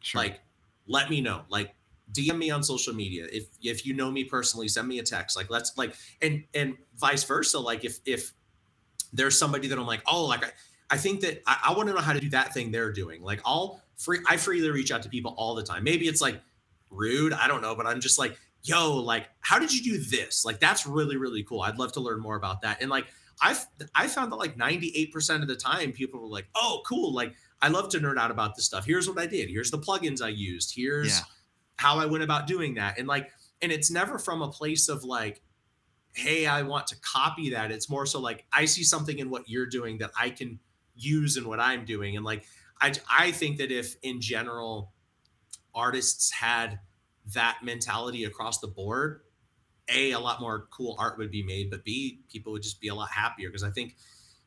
Sure. 0.00 0.22
like 0.22 0.40
let 0.86 1.10
me 1.10 1.20
know. 1.20 1.42
Like 1.50 1.74
DM 2.12 2.38
me 2.38 2.50
on 2.50 2.62
social 2.62 2.94
media. 2.94 3.26
If 3.32 3.46
if 3.62 3.86
you 3.86 3.94
know 3.94 4.10
me 4.10 4.24
personally, 4.24 4.68
send 4.68 4.88
me 4.88 4.98
a 4.98 5.02
text. 5.02 5.36
Like 5.36 5.50
let's 5.50 5.76
like 5.76 5.94
and 6.20 6.44
and 6.54 6.76
vice 6.96 7.24
versa. 7.24 7.58
Like 7.58 7.84
if 7.84 7.98
if 8.04 8.32
there's 9.12 9.38
somebody 9.38 9.68
that 9.68 9.78
I'm 9.78 9.86
like, 9.86 10.02
oh, 10.06 10.26
like 10.26 10.44
I, 10.44 10.50
I 10.90 10.96
think 10.96 11.20
that 11.20 11.42
I, 11.46 11.58
I 11.68 11.72
want 11.74 11.88
to 11.88 11.94
know 11.94 12.00
how 12.00 12.12
to 12.12 12.20
do 12.20 12.30
that 12.30 12.54
thing 12.54 12.70
they're 12.70 12.92
doing. 12.92 13.22
Like 13.22 13.40
I'll 13.44 13.82
free 13.96 14.20
I 14.28 14.36
freely 14.36 14.70
reach 14.70 14.92
out 14.92 15.02
to 15.02 15.08
people 15.08 15.34
all 15.36 15.54
the 15.54 15.62
time. 15.62 15.84
Maybe 15.84 16.08
it's 16.08 16.20
like 16.20 16.40
rude, 16.90 17.32
I 17.32 17.48
don't 17.48 17.62
know, 17.62 17.74
but 17.74 17.86
I'm 17.86 18.00
just 18.00 18.18
like, 18.18 18.36
yo, 18.62 18.96
like 18.96 19.28
how 19.40 19.58
did 19.58 19.72
you 19.72 19.82
do 19.82 20.04
this? 20.04 20.44
Like 20.44 20.60
that's 20.60 20.86
really, 20.86 21.16
really 21.16 21.42
cool. 21.42 21.62
I'd 21.62 21.78
love 21.78 21.92
to 21.92 22.00
learn 22.00 22.20
more 22.20 22.36
about 22.36 22.62
that. 22.62 22.80
And 22.80 22.90
like 22.90 23.06
I've 23.40 23.66
I 23.94 24.06
found 24.08 24.32
that 24.32 24.36
like 24.36 24.56
98% 24.56 25.42
of 25.42 25.48
the 25.48 25.56
time 25.56 25.92
people 25.92 26.20
were 26.20 26.28
like, 26.28 26.46
oh, 26.54 26.82
cool. 26.86 27.12
Like 27.12 27.34
I 27.60 27.68
love 27.68 27.88
to 27.90 27.98
nerd 27.98 28.18
out 28.18 28.30
about 28.30 28.56
this 28.56 28.64
stuff. 28.64 28.84
Here's 28.84 29.08
what 29.08 29.18
I 29.18 29.26
did. 29.26 29.48
Here's 29.48 29.70
the 29.70 29.78
plugins 29.78 30.22
I 30.22 30.28
used. 30.28 30.74
Here's 30.74 31.18
Yeah. 31.18 31.24
How 31.76 31.98
I 31.98 32.06
went 32.06 32.22
about 32.24 32.46
doing 32.46 32.74
that. 32.74 32.98
And 32.98 33.08
like, 33.08 33.30
and 33.60 33.72
it's 33.72 33.90
never 33.90 34.18
from 34.18 34.42
a 34.42 34.48
place 34.48 34.88
of 34.88 35.04
like, 35.04 35.42
hey, 36.14 36.46
I 36.46 36.62
want 36.62 36.86
to 36.88 36.96
copy 37.00 37.50
that. 37.50 37.70
It's 37.70 37.88
more 37.88 38.06
so 38.06 38.20
like 38.20 38.44
I 38.52 38.66
see 38.66 38.84
something 38.84 39.18
in 39.18 39.30
what 39.30 39.48
you're 39.48 39.66
doing 39.66 39.98
that 39.98 40.10
I 40.18 40.30
can 40.30 40.58
use 40.94 41.36
in 41.36 41.48
what 41.48 41.60
I'm 41.60 41.84
doing. 41.84 42.16
And 42.16 42.24
like 42.24 42.44
I 42.80 42.92
I 43.08 43.30
think 43.30 43.58
that 43.58 43.70
if 43.70 43.96
in 44.02 44.20
general 44.20 44.92
artists 45.74 46.30
had 46.30 46.80
that 47.34 47.58
mentality 47.62 48.24
across 48.24 48.58
the 48.58 48.66
board, 48.66 49.22
A, 49.88 50.12
a 50.12 50.20
lot 50.20 50.40
more 50.40 50.68
cool 50.70 50.96
art 50.98 51.16
would 51.18 51.30
be 51.30 51.42
made, 51.42 51.70
but 51.70 51.84
B, 51.84 52.20
people 52.28 52.52
would 52.52 52.62
just 52.62 52.80
be 52.80 52.88
a 52.88 52.94
lot 52.94 53.10
happier. 53.10 53.48
Because 53.48 53.64
I 53.64 53.70
think, 53.70 53.96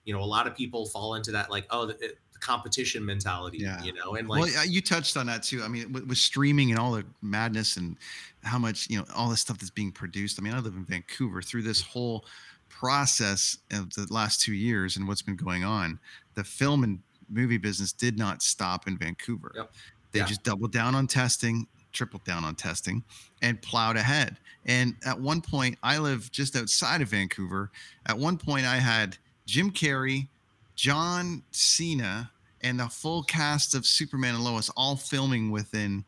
you 0.03 0.13
know, 0.13 0.21
a 0.21 0.25
lot 0.25 0.45
of 0.45 0.55
people 0.55 0.85
fall 0.85 1.15
into 1.15 1.31
that 1.31 1.49
like, 1.49 1.65
oh, 1.71 1.87
the 1.87 2.13
competition 2.45 3.03
mentality, 3.05 3.57
Yeah. 3.59 3.81
you 3.83 3.93
know, 3.93 4.15
and 4.15 4.27
like 4.29 4.41
well, 4.41 4.65
you 4.65 4.81
touched 4.81 5.17
on 5.17 5.25
that 5.25 5.41
too. 5.43 5.63
I 5.63 5.67
mean, 5.67 5.91
with, 5.91 6.05
with 6.05 6.17
streaming 6.17 6.69
and 6.71 6.79
all 6.79 6.91
the 6.91 7.05
madness 7.21 7.77
and 7.77 7.97
how 8.43 8.59
much 8.59 8.87
you 8.89 8.97
know 8.99 9.05
all 9.15 9.29
the 9.29 9.37
stuff 9.37 9.57
that's 9.57 9.71
being 9.71 9.91
produced. 9.91 10.39
I 10.39 10.43
mean, 10.43 10.53
I 10.53 10.59
live 10.59 10.75
in 10.75 10.85
Vancouver. 10.85 11.41
Through 11.41 11.63
this 11.63 11.81
whole 11.81 12.25
process 12.69 13.57
of 13.71 13.89
the 13.93 14.05
last 14.11 14.41
two 14.41 14.53
years 14.53 14.97
and 14.97 15.07
what's 15.07 15.21
been 15.21 15.35
going 15.35 15.63
on, 15.63 15.99
the 16.35 16.43
film 16.43 16.83
and 16.83 16.99
movie 17.29 17.57
business 17.57 17.91
did 17.91 18.17
not 18.17 18.43
stop 18.43 18.87
in 18.87 18.97
Vancouver. 18.97 19.51
Yep. 19.55 19.71
They 20.11 20.19
Yeah. 20.19 20.25
just 20.25 20.43
doubled 20.43 20.71
down 20.71 20.93
on 20.93 21.07
testing, 21.07 21.67
tripled 21.93 22.23
down 22.25 22.43
on 22.43 22.55
testing, 22.55 23.03
and 23.41 23.59
plowed 23.61 23.97
ahead. 23.97 24.37
And 24.65 24.95
at 25.05 25.19
one 25.19 25.41
point, 25.41 25.77
I 25.81 25.97
live 25.97 26.31
just 26.31 26.55
outside 26.55 27.01
of 27.01 27.09
Vancouver. 27.09 27.71
At 28.05 28.17
one 28.17 28.37
point, 28.37 28.65
I 28.65 28.77
had 28.77 29.17
Jim 29.45 29.71
Carrey, 29.71 30.27
John 30.75 31.43
Cena, 31.51 32.31
and 32.65 32.79
the 32.79 32.89
full 32.89 33.21
cast 33.23 33.75
of 33.75 33.85
Superman 33.85 34.33
and 34.35 34.43
Lois 34.43 34.69
all 34.75 34.95
filming 34.95 35.51
within 35.51 36.03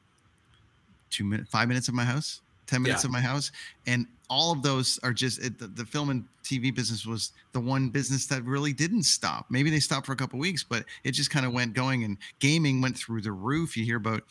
two 1.12 1.24
minutes, 1.24 1.52
five 1.52 1.68
minutes 1.68 1.88
of 1.88 1.94
my 1.94 2.04
house. 2.04 2.42
10 2.66 2.82
minutes 2.82 3.04
Yeah. 3.04 3.08
of 3.08 3.12
my 3.14 3.22
house. 3.22 3.52
And 3.86 4.08
all 4.30 4.52
of 4.52 4.62
those 4.62 5.00
are 5.04 5.14
just 5.14 5.40
it, 5.40 5.58
the, 5.58 5.68
the 5.68 5.86
film 5.86 6.10
and 6.10 6.26
TV 6.44 6.74
business 6.76 7.06
was 7.06 7.32
the 7.54 7.60
one 7.62 7.90
business 7.90 8.26
that 8.26 8.44
really 8.44 8.74
didn't 8.74 9.04
stop. 9.04 9.46
Maybe 9.50 9.70
they 9.70 9.80
stopped 9.80 10.06
for 10.06 10.12
a 10.12 10.18
couple 10.18 10.38
weeks, 10.40 10.64
but 10.64 10.84
it 11.06 11.12
just 11.12 11.30
kind 11.30 11.46
of 11.46 11.54
went 11.54 11.74
going 11.76 12.04
and 12.04 12.18
gaming 12.40 12.82
went 12.82 12.98
through 12.98 13.22
the 13.22 13.32
roof. 13.32 13.78
You 13.78 13.86
hear 13.86 13.96
about, 13.98 14.24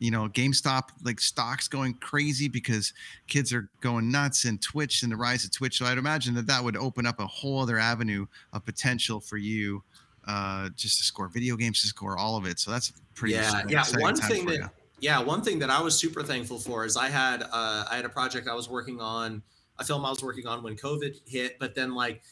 you 0.00 0.10
know, 0.10 0.28
GameStop 0.28 0.88
like 1.04 1.20
stocks 1.20 1.68
going 1.68 1.94
crazy 1.94 2.48
because 2.48 2.92
kids 3.28 3.52
are 3.52 3.68
going 3.82 4.10
nuts 4.10 4.46
and 4.46 4.60
Twitch 4.60 5.02
and 5.04 5.12
the 5.12 5.16
rise 5.16 5.44
of 5.44 5.52
Twitch. 5.52 5.78
So 5.78 5.84
I'd 5.86 5.98
imagine 5.98 6.34
that 6.34 6.48
that 6.48 6.64
would 6.64 6.76
open 6.76 7.06
up 7.06 7.20
a 7.20 7.26
whole 7.26 7.60
other 7.60 7.78
avenue 7.78 8.26
of 8.52 8.64
potential 8.64 9.20
for 9.20 9.36
you 9.36 9.84
uh, 10.26 10.68
just 10.76 10.98
to 10.98 11.04
score 11.04 11.28
video 11.28 11.56
games, 11.56 11.80
to 11.82 11.88
score 11.88 12.18
all 12.18 12.36
of 12.36 12.46
it. 12.46 12.58
So 12.58 12.70
that's 12.70 12.92
pretty 13.16 13.34
yeah 13.34 13.62
yeah 13.68 13.82
one 13.98 14.14
thing 14.14 14.46
that 14.46 14.56
you. 14.56 14.70
yeah 15.00 15.20
one 15.20 15.42
thing 15.42 15.58
that 15.58 15.70
i 15.70 15.80
was 15.80 15.98
super 15.98 16.22
thankful 16.22 16.58
for 16.58 16.84
is 16.84 16.96
i 16.96 17.08
had 17.08 17.42
uh 17.42 17.84
i 17.90 17.96
had 17.96 18.04
a 18.04 18.08
project 18.08 18.46
i 18.46 18.54
was 18.54 18.68
working 18.68 19.00
on 19.00 19.42
a 19.78 19.84
film 19.84 20.04
i 20.04 20.10
was 20.10 20.22
working 20.22 20.46
on 20.46 20.62
when 20.62 20.76
covid 20.76 21.16
hit 21.26 21.58
but 21.58 21.74
then 21.74 21.94
like 21.94 22.22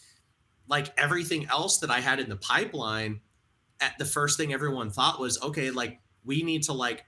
like 0.69 0.93
everything 0.99 1.47
else 1.47 1.79
that 1.79 1.91
i 1.91 2.01
had 2.01 2.21
in 2.21 2.29
the 2.29 2.37
pipeline 2.37 3.19
at 3.81 3.97
the 3.99 4.05
first 4.05 4.39
thing 4.39 4.53
everyone 4.53 4.91
thought 4.91 5.19
was 5.19 5.43
okay 5.43 5.71
like 5.71 5.99
we 6.25 6.43
need 6.43 6.63
to 6.63 6.73
like 6.73 7.05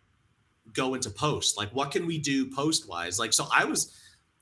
go 0.72 0.94
into 0.94 1.10
post 1.10 1.56
like 1.56 1.70
what 1.70 1.90
can 1.90 2.06
we 2.06 2.18
do 2.18 2.50
post 2.50 2.88
wise 2.88 3.18
like 3.18 3.32
so 3.32 3.46
i 3.54 3.64
was 3.64 3.94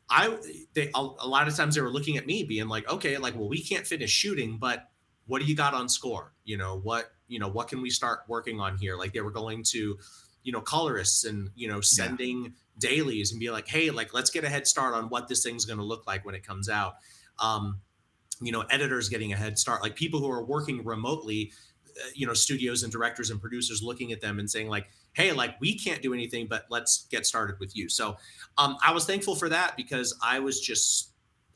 i 0.08 0.38
they 0.74 0.90
a, 0.94 1.08
a 1.18 1.26
lot 1.26 1.46
of 1.48 1.54
times 1.54 1.74
they 1.74 1.80
were 1.80 1.90
looking 1.90 2.16
at 2.16 2.26
me 2.26 2.44
being 2.44 2.68
like 2.68 2.88
okay 2.90 3.18
like 3.18 3.34
well 3.34 3.48
we 3.48 3.60
can't 3.62 3.86
finish 3.86 4.10
shooting 4.10 4.56
but 4.58 4.88
what 5.26 5.40
do 5.40 5.46
you 5.46 5.56
got 5.56 5.74
on 5.74 5.88
score? 5.88 6.32
You 6.44 6.56
know 6.56 6.78
what 6.78 7.10
you 7.28 7.38
know 7.38 7.48
what 7.48 7.68
can 7.68 7.80
we 7.80 7.90
start 7.90 8.20
working 8.28 8.60
on 8.60 8.76
here? 8.76 8.96
Like 8.96 9.12
they 9.12 9.20
were 9.20 9.30
going 9.30 9.62
to 9.68 9.98
you 10.42 10.52
know 10.52 10.60
colorists 10.60 11.24
and 11.24 11.50
you 11.54 11.68
know 11.68 11.80
sending 11.80 12.54
dailies 12.78 13.32
and 13.32 13.40
be 13.40 13.50
like 13.50 13.68
hey 13.68 13.90
like 13.90 14.12
let's 14.12 14.30
get 14.30 14.44
a 14.44 14.48
head 14.48 14.66
start 14.66 14.94
on 14.94 15.08
what 15.08 15.28
this 15.28 15.42
thing's 15.42 15.64
going 15.64 15.78
to 15.78 15.84
look 15.84 16.06
like 16.06 16.24
when 16.24 16.34
it 16.34 16.46
comes 16.46 16.68
out. 16.68 16.94
Um 17.38 17.80
you 18.40 18.52
know 18.52 18.62
editors 18.70 19.08
getting 19.08 19.32
a 19.32 19.36
head 19.36 19.58
start 19.58 19.82
like 19.82 19.94
people 19.94 20.20
who 20.20 20.30
are 20.30 20.44
working 20.44 20.84
remotely 20.84 21.52
uh, 21.86 22.08
you 22.14 22.26
know 22.26 22.34
studios 22.34 22.82
and 22.82 22.92
directors 22.92 23.30
and 23.30 23.40
producers 23.40 23.82
looking 23.82 24.12
at 24.12 24.20
them 24.20 24.38
and 24.38 24.50
saying 24.50 24.68
like 24.68 24.88
hey 25.12 25.32
like 25.32 25.58
we 25.60 25.78
can't 25.78 26.02
do 26.02 26.12
anything 26.12 26.46
but 26.46 26.66
let's 26.68 27.06
get 27.10 27.24
started 27.24 27.56
with 27.60 27.76
you. 27.76 27.88
So 27.88 28.16
um 28.58 28.76
i 28.84 28.92
was 28.92 29.04
thankful 29.06 29.34
for 29.34 29.48
that 29.48 29.76
because 29.76 30.16
i 30.22 30.38
was 30.38 30.60
just 30.60 31.12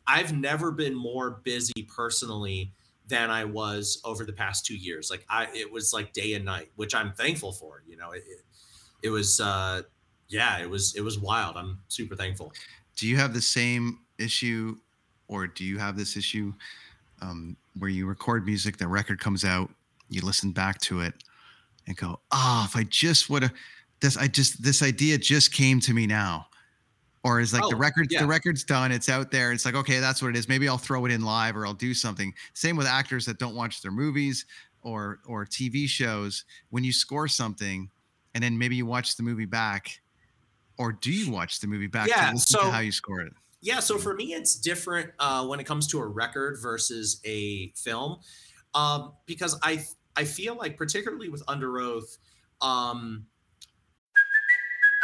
i've 0.07 0.33
never 0.33 0.71
been 0.71 0.95
more 0.95 1.43
busy 1.45 1.87
personally 1.95 2.73
than 3.09 3.31
i 3.31 3.45
was 3.45 4.01
over 4.05 4.25
the 4.25 4.33
past 4.33 4.67
two 4.67 4.77
years. 4.77 5.11
Like 5.11 5.25
i 5.29 5.49
it 5.55 5.71
was 5.71 5.93
like 5.93 6.13
day 6.13 6.35
and 6.35 6.45
night 6.45 6.71
which 6.77 6.95
i'm 6.95 7.13
thankful 7.13 7.53
for 7.53 7.83
you 7.87 7.97
know 7.97 8.13
it, 8.13 8.25
it, 8.27 8.45
it 9.03 9.11
was 9.11 9.41
uh 9.41 9.83
yeah 10.29 10.59
it 10.59 10.69
was 10.69 10.95
it 10.95 11.01
was 11.01 11.19
wild. 11.19 11.57
I'm 11.57 11.81
super 11.89 12.15
thankful. 12.15 12.53
Do 12.97 13.07
you 13.07 13.17
have 13.17 13.33
the 13.33 13.41
same 13.41 14.01
issue, 14.19 14.77
or 15.29 15.47
do 15.47 15.65
you 15.65 15.79
have 15.79 15.97
this 15.97 16.17
issue 16.17 16.53
um, 17.23 17.57
where 17.79 17.91
you 17.91 18.07
record 18.07 18.45
music, 18.45 18.77
the 18.77 18.89
record 18.89 19.21
comes 19.21 19.45
out, 19.45 19.71
you 20.09 20.21
listen 20.21 20.53
back 20.53 20.81
to 20.83 21.01
it, 21.01 21.15
and 21.87 21.97
go, 21.97 22.21
"Ah, 22.31 22.67
if 22.67 22.77
I 22.77 22.85
just 22.85 23.31
would 23.31 23.43
have 23.43 23.53
this, 24.01 24.17
I 24.17 24.29
just 24.29 24.63
this 24.63 24.83
idea 24.83 25.19
just 25.19 25.53
came 25.53 25.81
to 25.81 25.95
me 25.95 26.07
now." 26.07 26.48
Or 27.25 27.41
is 27.41 27.53
like 27.53 27.63
the 27.69 27.75
Oh, 27.75 27.79
record, 27.79 28.07
yeah. 28.11 28.21
the 28.21 28.27
record's 28.29 28.63
done, 28.65 28.93
it's 28.93 29.09
out 29.09 29.31
there. 29.31 29.51
It's 29.53 29.65
like, 29.65 29.75
okay, 29.75 29.99
that's 29.99 30.23
what 30.23 30.29
it 30.29 30.37
is. 30.37 30.49
Maybe 30.49 30.69
I'll 30.69 30.79
throw 30.79 31.05
it 31.05 31.11
in 31.11 31.23
live 31.23 31.57
or 31.57 31.67
I'll 31.67 31.75
do 31.75 31.93
something. 31.93 32.33
Same 32.55 32.77
with 32.77 32.87
actors 32.87 33.27
that 33.27 33.39
don't 33.39 33.57
watch 33.57 33.83
their 33.83 33.91
movies 33.91 34.47
or 34.83 35.19
or 35.27 35.45
TV 35.45 35.89
shows. 35.89 36.45
When 36.71 36.85
you 36.85 36.93
score 36.93 37.27
something, 37.29 37.91
and 38.35 38.43
then 38.45 38.57
maybe 38.57 38.77
you 38.77 38.87
watch 38.87 39.17
the 39.17 39.25
movie 39.25 39.47
back, 39.47 40.01
or 40.79 40.93
do 40.93 41.11
you 41.11 41.31
watch 41.33 41.59
the 41.61 41.67
movie 41.67 41.89
back 41.89 42.09
Yeah, 42.09 42.27
to 42.29 42.33
listen 42.35 42.59
so- 42.61 42.65
to 42.67 42.71
how 42.71 42.79
you 42.81 42.93
score 42.93 43.21
it? 43.21 43.33
Yeah, 43.61 43.81
so 43.81 43.99
for 43.99 44.15
me, 44.15 44.35
it's 44.35 44.55
different 44.55 45.11
uh, 45.19 45.45
when 45.45 45.59
it 45.59 45.65
comes 45.65 45.89
to 45.89 45.99
a 45.99 46.07
record 46.07 46.59
versus 46.63 47.21
a 47.25 47.73
film, 47.75 48.21
um, 48.75 49.15
because 49.27 49.59
I 49.65 49.85
I 50.17 50.23
feel 50.25 50.55
like 50.55 50.77
particularly 50.77 51.29
with 51.29 51.45
Underoath, 51.47 52.19
um, 52.61 53.27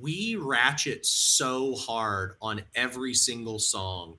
We 0.00 0.36
ratchet 0.36 1.04
so 1.04 1.74
hard 1.74 2.36
on 2.40 2.62
every 2.74 3.14
single 3.14 3.58
song 3.58 4.16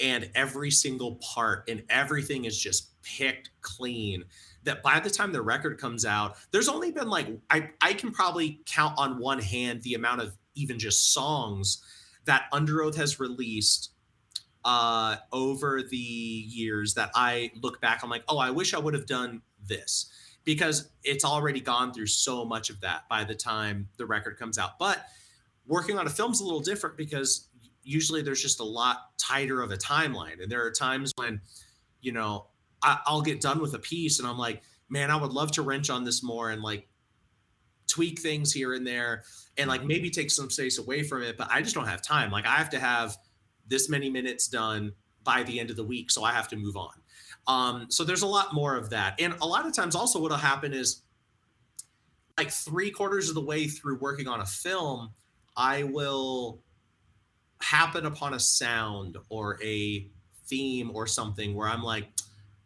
and 0.00 0.30
every 0.34 0.70
single 0.70 1.16
part, 1.16 1.68
and 1.68 1.84
everything 1.88 2.44
is 2.44 2.58
just 2.58 3.00
picked 3.02 3.50
clean. 3.60 4.24
That 4.64 4.82
by 4.82 5.00
the 5.00 5.10
time 5.10 5.32
the 5.32 5.42
record 5.42 5.78
comes 5.78 6.04
out, 6.04 6.36
there's 6.52 6.68
only 6.68 6.92
been 6.92 7.08
like 7.08 7.28
I 7.50 7.70
I 7.80 7.94
can 7.94 8.12
probably 8.12 8.60
count 8.66 8.94
on 8.96 9.18
one 9.18 9.40
hand 9.40 9.82
the 9.82 9.94
amount 9.94 10.20
of 10.20 10.36
even 10.54 10.78
just 10.78 11.12
songs 11.12 11.82
that 12.26 12.44
Underoath 12.52 12.94
has 12.96 13.18
released 13.18 13.90
uh 14.64 15.16
over 15.32 15.82
the 15.82 15.96
years 15.96 16.94
that 16.94 17.10
I 17.14 17.50
look 17.60 17.80
back 17.80 18.02
I'm 18.04 18.10
like, 18.10 18.24
"Oh, 18.28 18.38
I 18.38 18.50
wish 18.50 18.74
I 18.74 18.78
would 18.78 18.94
have 18.94 19.06
done 19.06 19.42
this." 19.66 20.10
Because 20.44 20.90
it's 21.04 21.24
already 21.24 21.60
gone 21.60 21.92
through 21.92 22.06
so 22.06 22.44
much 22.44 22.68
of 22.68 22.80
that 22.80 23.08
by 23.08 23.24
the 23.24 23.34
time 23.34 23.88
the 23.96 24.06
record 24.06 24.38
comes 24.38 24.58
out. 24.58 24.78
But 24.78 25.04
working 25.66 25.98
on 25.98 26.06
a 26.06 26.10
film's 26.10 26.40
a 26.40 26.44
little 26.44 26.60
different 26.60 26.96
because 26.96 27.48
usually 27.84 28.22
there's 28.22 28.42
just 28.42 28.60
a 28.60 28.64
lot 28.64 29.16
tighter 29.18 29.62
of 29.62 29.70
a 29.70 29.76
timeline. 29.76 30.42
And 30.42 30.50
there 30.50 30.64
are 30.64 30.72
times 30.72 31.12
when 31.16 31.40
you 32.02 32.12
know 32.12 32.48
I, 32.82 32.98
i'll 33.06 33.22
get 33.22 33.40
done 33.40 33.62
with 33.62 33.72
a 33.72 33.78
piece 33.78 34.18
and 34.18 34.28
i'm 34.28 34.36
like 34.36 34.62
man 34.90 35.10
i 35.10 35.16
would 35.16 35.32
love 35.32 35.52
to 35.52 35.62
wrench 35.62 35.88
on 35.88 36.04
this 36.04 36.22
more 36.22 36.50
and 36.50 36.60
like 36.60 36.86
tweak 37.88 38.20
things 38.20 38.52
here 38.52 38.74
and 38.74 38.86
there 38.86 39.22
and 39.56 39.68
like 39.68 39.84
maybe 39.84 40.10
take 40.10 40.30
some 40.30 40.50
space 40.50 40.78
away 40.78 41.02
from 41.02 41.22
it 41.22 41.38
but 41.38 41.48
i 41.50 41.62
just 41.62 41.74
don't 41.74 41.86
have 41.86 42.02
time. 42.02 42.30
Like 42.30 42.44
i 42.44 42.56
have 42.56 42.70
to 42.70 42.78
have 42.78 43.16
this 43.66 43.88
many 43.88 44.10
minutes 44.10 44.48
done 44.48 44.92
by 45.24 45.44
the 45.44 45.58
end 45.58 45.70
of 45.70 45.76
the 45.76 45.84
week 45.84 46.10
so 46.10 46.24
i 46.24 46.32
have 46.32 46.48
to 46.48 46.56
move 46.56 46.76
on 46.76 46.92
um 47.46 47.86
so 47.88 48.04
there's 48.04 48.22
a 48.22 48.26
lot 48.26 48.54
more 48.54 48.76
of 48.76 48.90
that 48.90 49.20
and 49.20 49.34
a 49.40 49.46
lot 49.46 49.66
of 49.66 49.74
times 49.74 49.94
also 49.94 50.20
what'll 50.20 50.36
happen 50.36 50.72
is 50.72 51.02
like 52.38 52.50
three 52.50 52.90
quarters 52.90 53.28
of 53.28 53.34
the 53.34 53.40
way 53.40 53.66
through 53.66 53.98
working 53.98 54.28
on 54.28 54.40
a 54.40 54.46
film 54.46 55.10
I 55.56 55.84
will 55.84 56.60
happen 57.60 58.06
upon 58.06 58.34
a 58.34 58.40
sound 58.40 59.16
or 59.28 59.62
a 59.62 60.06
theme 60.46 60.90
or 60.94 61.06
something 61.06 61.54
where 61.54 61.68
I'm 61.68 61.82
like, 61.82 62.08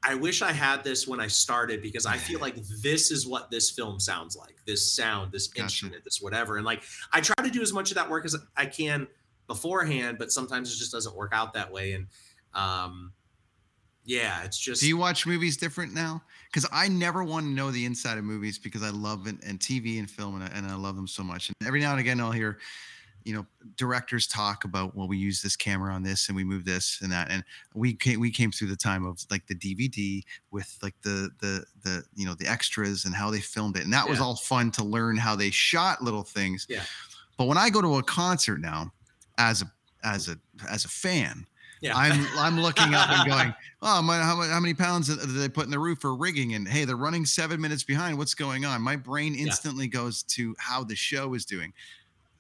I 0.03 0.15
wish 0.15 0.41
I 0.41 0.53
had 0.53 0.85
this 0.85 1.07
when 1.07 1.21
I 1.21 1.27
started 1.27 1.83
because 1.83 2.07
I 2.07 2.17
feel 2.17 2.41
like 2.41 2.57
this 2.83 3.11
is 3.11 3.27
what 3.27 3.51
this 3.51 3.71
film 3.71 3.99
sounds 3.99 4.37
like. 4.37 4.55
This 4.67 4.93
sound, 4.93 5.33
this 5.33 5.49
Gotcha. 5.49 5.65
instrument, 5.65 6.05
this 6.05 6.21
whatever. 6.21 6.57
And 6.57 6.65
like 6.65 6.83
I 7.12 7.21
try 7.21 7.35
to 7.45 7.51
do 7.51 7.61
as 7.61 7.73
much 7.73 7.91
of 7.91 7.97
that 7.97 8.09
work 8.09 8.25
as 8.25 8.37
I 8.57 8.67
can 8.67 9.09
beforehand, 9.49 10.17
but 10.19 10.31
sometimes 10.31 10.73
it 10.73 10.79
just 10.79 10.93
doesn't 10.93 11.17
work 11.17 11.33
out 11.35 11.55
that 11.55 11.73
way. 11.73 11.93
And 11.93 12.07
um 12.55 13.12
yeah, 14.07 14.45
it's 14.45 14.59
just 14.59 14.81
Do 14.81 14.88
you 14.88 14.97
watch 14.97 15.27
movies 15.27 15.57
different 15.57 15.92
now? 15.92 16.23
Because 16.47 16.69
I 16.73 16.88
never 16.88 17.25
want 17.25 17.45
to 17.47 17.51
know 17.51 17.71
the 17.71 17.85
inside 17.85 18.19
of 18.19 18.25
movies 18.25 18.59
because 18.59 18.83
I 18.83 18.90
love 18.90 19.27
it 19.27 19.37
and 19.45 19.59
TV 19.59 19.99
and 19.99 20.09
film 20.09 20.37
and 20.37 20.45
I, 20.45 20.47
and 20.57 20.66
I 20.66 20.77
love 20.77 20.95
them 20.97 21.09
so 21.09 21.23
much. 21.23 21.49
And 21.49 21.57
every 21.66 21.81
now 21.81 21.90
and 21.90 22.01
again, 22.01 22.21
I'll 22.21 22.31
hear, 22.31 22.59
you 23.25 23.35
know, 23.35 23.45
directors 23.77 24.29
talk 24.29 24.64
about, 24.64 24.95
well, 24.95 25.09
we 25.09 25.19
use 25.19 25.42
this 25.42 25.57
camera 25.57 25.92
on 25.92 26.05
this 26.05 26.29
and 26.29 26.37
we 26.37 26.45
move 26.45 26.64
this 26.64 27.01
and 27.03 27.11
that. 27.11 27.33
And 27.33 27.42
we 27.75 27.95
came, 27.95 28.21
we 28.21 28.31
came 28.31 28.53
through 28.53 28.69
the 28.69 28.77
time 28.77 29.05
of 29.05 29.27
like 29.29 29.45
the 29.49 29.57
DVD 29.57 30.23
with 30.53 30.79
like 30.83 30.95
the 31.03 31.31
the 31.40 31.64
the 31.83 32.05
you 32.14 32.25
know 32.25 32.35
the 32.35 32.47
extras 32.47 33.05
and 33.07 33.14
how 33.14 33.31
they 33.31 33.40
filmed 33.40 33.77
it, 33.77 33.83
and 33.83 33.92
that 33.92 34.09
was 34.09 34.21
all 34.21 34.37
fun 34.37 34.71
to 34.73 34.85
learn 34.85 35.16
how 35.16 35.35
they 35.35 35.51
shot 35.51 36.03
little 36.03 36.23
things. 36.23 36.64
Yeah. 36.69 36.85
But 37.37 37.49
when 37.49 37.59
I 37.59 37.69
go 37.71 37.83
to 37.83 37.97
a 37.97 38.03
concert 38.05 38.61
now, 38.61 38.92
as 39.37 39.62
a 39.62 39.73
as 40.05 40.29
a 40.29 40.38
as 40.71 40.85
a 40.85 40.88
fan. 40.88 41.47
Yeah. 41.81 41.93
I'm 41.95 42.27
I'm 42.39 42.61
looking 42.61 42.95
up 42.95 43.11
and 43.11 43.29
going, 43.29 43.55
oh, 43.83 44.03
my, 44.03 44.17
how, 44.19 44.41
how 44.43 44.61
many 44.61 44.75
pounds 44.75 45.09
did 45.09 45.29
they 45.29 45.49
put 45.49 45.65
in 45.65 45.71
the 45.71 45.79
roof 45.79 46.01
for 46.01 46.15
rigging? 46.15 46.55
And 46.55 46.67
hey, 46.67 46.85
they're 46.85 46.97
running 46.97 47.25
seven 47.25 47.61
minutes 47.61 47.85
behind. 47.85 48.17
What's 48.17 48.35
going 48.35 48.65
on? 48.65 48.81
My 48.83 48.97
brain 48.97 49.35
instantly 49.35 49.87
goes 49.87 50.23
to 50.25 50.55
how 50.59 50.85
the 50.85 50.97
show 50.97 51.35
is 51.35 51.45
doing. 51.45 51.73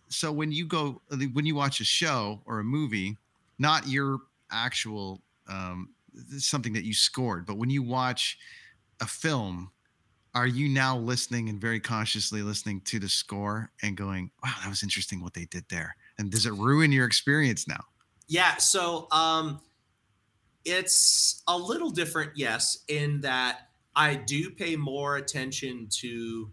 So 0.08 0.32
when 0.32 0.52
you 0.52 0.66
go 0.66 1.02
when 1.32 1.46
you 1.46 1.54
watch 1.54 1.80
a 1.80 1.84
show 1.84 2.40
or 2.46 2.60
a 2.60 2.64
movie, 2.64 3.16
not 3.58 3.86
your 3.88 4.18
actual 4.50 5.20
um, 5.48 5.90
something 6.38 6.72
that 6.72 6.84
you 6.84 6.94
scored, 6.94 7.46
but 7.46 7.58
when 7.58 7.70
you 7.70 7.82
watch 7.82 8.38
a 9.00 9.06
film, 9.06 9.70
are 10.34 10.46
you 10.46 10.68
now 10.68 10.96
listening 10.96 11.48
and 11.48 11.60
very 11.60 11.80
consciously 11.80 12.42
listening 12.42 12.80
to 12.82 12.98
the 12.98 13.08
score 13.08 13.70
and 13.82 13.96
going, 13.96 14.30
wow, 14.44 14.52
that 14.62 14.68
was 14.68 14.82
interesting 14.82 15.22
what 15.22 15.34
they 15.34 15.46
did 15.46 15.64
there? 15.68 15.96
And 16.18 16.30
does 16.30 16.46
it 16.46 16.52
ruin 16.52 16.92
your 16.92 17.06
experience 17.06 17.66
now? 17.66 17.82
Yeah, 18.28 18.56
so 18.56 19.08
um 19.10 19.60
it's 20.64 21.42
a 21.46 21.56
little 21.56 21.90
different, 21.90 22.32
yes, 22.36 22.84
in 22.88 23.20
that 23.20 23.68
I 23.94 24.14
do 24.16 24.50
pay 24.50 24.76
more 24.76 25.16
attention 25.16 25.88
to 26.00 26.52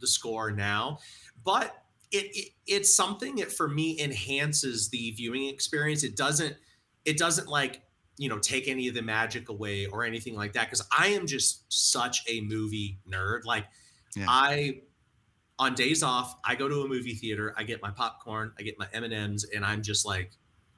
the 0.00 0.06
score 0.06 0.50
now, 0.50 0.98
but 1.44 1.84
it, 2.10 2.34
it 2.34 2.48
it's 2.66 2.94
something 2.94 3.36
that 3.36 3.52
for 3.52 3.68
me 3.68 4.00
enhances 4.00 4.88
the 4.88 5.10
viewing 5.12 5.48
experience. 5.48 6.02
It 6.02 6.16
doesn't 6.16 6.56
it 7.04 7.18
doesn't 7.18 7.48
like 7.48 7.82
you 8.18 8.28
know 8.28 8.38
take 8.38 8.68
any 8.68 8.88
of 8.88 8.94
the 8.94 9.02
magic 9.02 9.48
away 9.48 9.86
or 9.86 10.04
anything 10.04 10.34
like 10.34 10.54
that 10.54 10.66
because 10.66 10.86
I 10.96 11.08
am 11.08 11.26
just 11.26 11.64
such 11.72 12.22
a 12.28 12.40
movie 12.42 12.98
nerd. 13.08 13.44
Like 13.44 13.66
Yeah. 14.16 14.26
I 14.28 14.82
on 15.58 15.74
days 15.74 16.02
off, 16.02 16.36
I 16.44 16.54
go 16.54 16.68
to 16.68 16.82
a 16.82 16.88
movie 16.88 17.14
theater, 17.14 17.54
I 17.56 17.62
get 17.64 17.82
my 17.82 17.90
popcorn, 17.90 18.52
I 18.58 18.62
get 18.62 18.78
my 18.78 18.88
M&Ms 18.92 19.46
and 19.54 19.64
I'm 19.64 19.82
just 19.82 20.04
like 20.06 20.32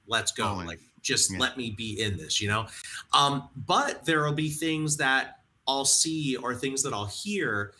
let's 0.06 0.32
go. 0.32 0.46
All. 0.46 0.64
Like 0.64 0.80
just 1.02 1.32
Yeah. 1.32 1.38
let 1.38 1.56
me 1.56 1.70
be 1.70 2.00
in 2.00 2.16
this, 2.16 2.40
you 2.40 2.48
know? 2.48 2.66
Um 3.12 3.48
but 3.56 4.04
there 4.04 4.24
will 4.24 4.32
be 4.32 4.50
things 4.50 4.96
that 4.98 5.40
I'll 5.66 5.84
see 5.84 6.36
or 6.36 6.54
things 6.54 6.82
that 6.82 6.92
I'll 6.92 7.06
hear 7.06 7.74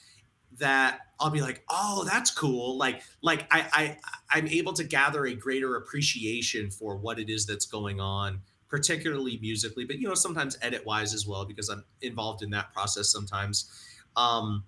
that 0.59 1.01
I'll 1.21 1.31
be 1.31 1.41
like, 1.41 1.65
oh, 1.69 2.05
that's 2.11 2.31
cool. 2.31 2.77
Like, 2.77 3.03
like 3.23 3.47
I, 3.51 3.67
I, 3.73 3.99
I'm 4.31 4.47
able 4.49 4.73
to 4.75 4.85
gather 4.85 5.27
a 5.27 5.35
greater 5.35 5.77
appreciation 5.77 6.71
for 6.71 6.97
what 6.97 7.19
it 7.19 7.31
is 7.31 7.47
that's 7.47 7.67
going 7.67 8.01
on, 8.01 8.41
particularly 8.69 9.39
musically, 9.41 9.85
but 9.85 9.99
you 9.99 10.09
know, 10.09 10.15
sometimes 10.15 10.59
edit 10.61 10.85
wise 10.85 11.15
as 11.15 11.27
well, 11.27 11.45
because 11.45 11.69
I'm 11.69 11.85
involved 12.03 12.43
in 12.43 12.51
that 12.51 12.73
process 12.73 13.11
sometimes. 13.11 13.71
Um, 14.17 14.65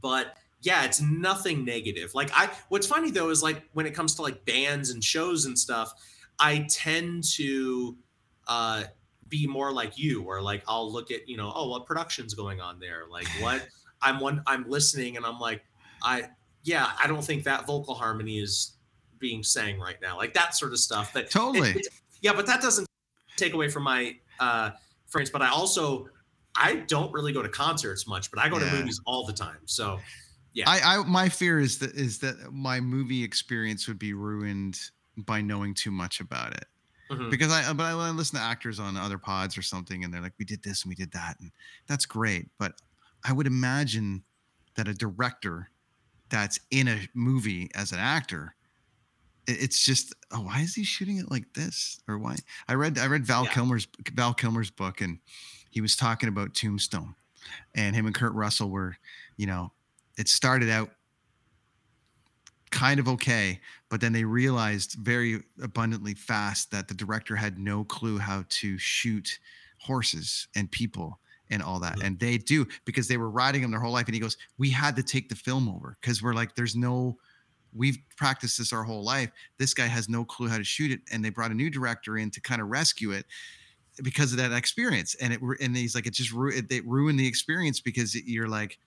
but 0.00 0.36
yeah, 0.62 0.84
it's 0.84 1.00
nothing 1.00 1.64
negative. 1.64 2.14
Like 2.14 2.30
I, 2.32 2.50
what's 2.68 2.86
funny 2.86 3.10
though 3.10 3.30
is 3.30 3.42
like 3.42 3.62
when 3.72 3.86
it 3.86 3.94
comes 3.94 4.14
to 4.16 4.22
like 4.22 4.44
bands 4.44 4.90
and 4.90 5.02
shows 5.02 5.46
and 5.46 5.58
stuff, 5.58 5.92
I 6.40 6.66
tend 6.68 7.24
to 7.34 7.96
uh, 8.48 8.84
be 9.28 9.46
more 9.46 9.72
like 9.72 9.98
you, 9.98 10.22
or 10.22 10.40
like 10.42 10.64
I'll 10.66 10.90
look 10.90 11.10
at 11.10 11.28
you 11.28 11.36
know, 11.36 11.52
oh, 11.54 11.68
what 11.68 11.86
production's 11.86 12.34
going 12.34 12.60
on 12.60 12.80
there? 12.80 13.04
Like 13.10 13.28
what 13.40 13.68
I'm 14.02 14.18
one, 14.18 14.42
I'm 14.46 14.68
listening 14.68 15.16
and 15.16 15.24
I'm 15.26 15.38
like, 15.38 15.62
I 16.02 16.24
yeah, 16.64 16.90
I 17.02 17.06
don't 17.06 17.24
think 17.24 17.44
that 17.44 17.66
vocal 17.66 17.94
harmony 17.94 18.38
is 18.38 18.72
being 19.18 19.42
sang 19.42 19.78
right 19.78 19.96
now, 20.00 20.16
like 20.16 20.34
that 20.34 20.56
sort 20.56 20.72
of 20.72 20.78
stuff. 20.78 21.14
It- 21.14 21.30
Totally. 21.30 21.70
it- 21.70 21.88
yeah, 22.22 22.32
but 22.34 22.46
that 22.46 22.60
doesn't 22.60 22.86
take 23.36 23.54
away 23.54 23.68
from 23.68 23.82
my 23.84 24.16
uh, 24.40 24.70
friends. 25.06 25.30
But 25.30 25.42
I 25.42 25.48
also 25.48 26.08
I 26.56 26.76
don't 26.76 27.12
really 27.12 27.32
go 27.32 27.42
to 27.42 27.48
concerts 27.48 28.06
much, 28.06 28.30
but 28.30 28.40
I 28.40 28.48
go 28.48 28.58
to 28.58 28.66
movies 28.66 29.00
all 29.06 29.24
the 29.24 29.32
time. 29.32 29.58
So 29.66 29.98
yeah, 30.52 30.68
I, 30.68 30.80
I 30.96 31.04
my 31.04 31.28
fear 31.28 31.60
is 31.60 31.78
that 31.78 31.94
is 31.94 32.18
that 32.18 32.52
my 32.52 32.80
movie 32.80 33.22
experience 33.22 33.86
would 33.88 33.98
be 33.98 34.12
ruined 34.12 34.78
by 35.20 35.40
knowing 35.40 35.74
too 35.74 35.90
much 35.90 36.20
about 36.20 36.54
it. 36.56 36.66
Mhm. 37.10 37.30
Because 37.30 37.50
I 37.50 37.72
but 37.72 37.84
I, 37.84 37.90
I 37.90 38.10
listen 38.10 38.38
to 38.38 38.44
actors 38.44 38.78
on 38.78 38.96
other 38.96 39.18
pods 39.18 39.58
or 39.58 39.62
something 39.62 40.04
and 40.04 40.14
they're 40.14 40.20
like, 40.20 40.34
we 40.38 40.44
did 40.44 40.62
this 40.62 40.82
and 40.84 40.90
we 40.90 40.94
did 40.94 41.12
that, 41.12 41.38
and 41.40 41.50
that's 41.86 42.06
great. 42.06 42.48
But 42.58 42.80
I 43.24 43.32
would 43.32 43.46
imagine 43.46 44.22
that 44.76 44.86
a 44.88 44.94
director 44.94 45.70
that's 46.28 46.60
in 46.70 46.86
a 46.88 47.08
movie 47.14 47.68
as 47.74 47.90
an 47.92 47.98
actor, 47.98 48.54
it's 49.48 49.84
just, 49.84 50.14
oh, 50.30 50.42
why 50.42 50.60
is 50.60 50.74
he 50.76 50.84
shooting 50.84 51.16
it 51.18 51.30
like 51.30 51.52
this? 51.54 52.00
Or 52.06 52.18
why? 52.18 52.36
I 52.68 52.74
read 52.74 52.98
I 52.98 53.06
read 53.06 53.26
Val 53.26 53.44
Yeah. 53.44 53.52
Kilmer's 53.52 53.88
Val 54.12 54.32
Kilmer's 54.34 54.70
book 54.70 55.00
and 55.00 55.18
he 55.70 55.80
was 55.80 55.96
talking 55.96 56.28
about 56.28 56.54
Tombstone, 56.54 57.14
and 57.74 57.96
him 57.96 58.06
and 58.06 58.14
Kurt 58.14 58.32
Russell 58.34 58.70
were, 58.70 58.96
you 59.36 59.46
know, 59.46 59.72
it 60.18 60.28
started 60.28 60.68
out 60.70 60.90
kind 62.70 63.00
of 63.00 63.08
okay, 63.08 63.60
but 63.88 64.00
then 64.00 64.12
they 64.12 64.24
realized 64.24 64.94
very 65.00 65.42
abundantly 65.62 66.14
fast 66.14 66.70
that 66.70 66.88
the 66.88 66.94
director 66.94 67.36
had 67.36 67.58
no 67.58 67.84
clue 67.84 68.18
how 68.18 68.44
to 68.48 68.78
shoot 68.78 69.38
horses 69.78 70.48
and 70.54 70.70
people 70.70 71.18
and 71.50 71.62
all 71.62 71.80
that. 71.80 72.00
And 72.02 72.18
they 72.18 72.38
do 72.38 72.66
because 72.84 73.08
they 73.08 73.16
were 73.16 73.30
riding 73.30 73.62
them 73.62 73.70
their 73.70 73.80
whole 73.80 73.92
life. 73.92 74.06
And 74.06 74.14
he 74.14 74.20
goes, 74.20 74.36
We 74.58 74.70
had 74.70 74.94
to 74.96 75.02
take 75.02 75.28
the 75.28 75.34
film 75.34 75.68
over 75.68 75.96
because 76.00 76.22
we're 76.22 76.34
like, 76.34 76.54
there's 76.54 76.76
no 76.76 77.18
we've 77.72 77.98
practiced 78.16 78.58
this 78.58 78.72
our 78.72 78.82
whole 78.82 79.04
life. 79.04 79.30
This 79.58 79.74
guy 79.74 79.86
has 79.86 80.08
no 80.08 80.24
clue 80.24 80.48
how 80.48 80.58
to 80.58 80.64
shoot 80.64 80.90
it. 80.90 81.00
And 81.12 81.24
they 81.24 81.30
brought 81.30 81.52
a 81.52 81.54
new 81.54 81.70
director 81.70 82.18
in 82.18 82.30
to 82.32 82.40
kind 82.40 82.60
of 82.60 82.68
rescue 82.68 83.12
it 83.12 83.26
because 84.02 84.32
of 84.32 84.38
that 84.38 84.52
experience. 84.52 85.14
And 85.20 85.32
it 85.32 85.40
and 85.60 85.76
he's 85.76 85.94
like, 85.94 86.06
it 86.06 86.14
just 86.14 86.32
ru- 86.32 86.52
it, 86.52 86.70
it 86.70 86.86
ruined 86.86 87.18
the 87.18 87.26
experience 87.26 87.80
because 87.80 88.14
you're 88.14 88.48
like, 88.48 88.78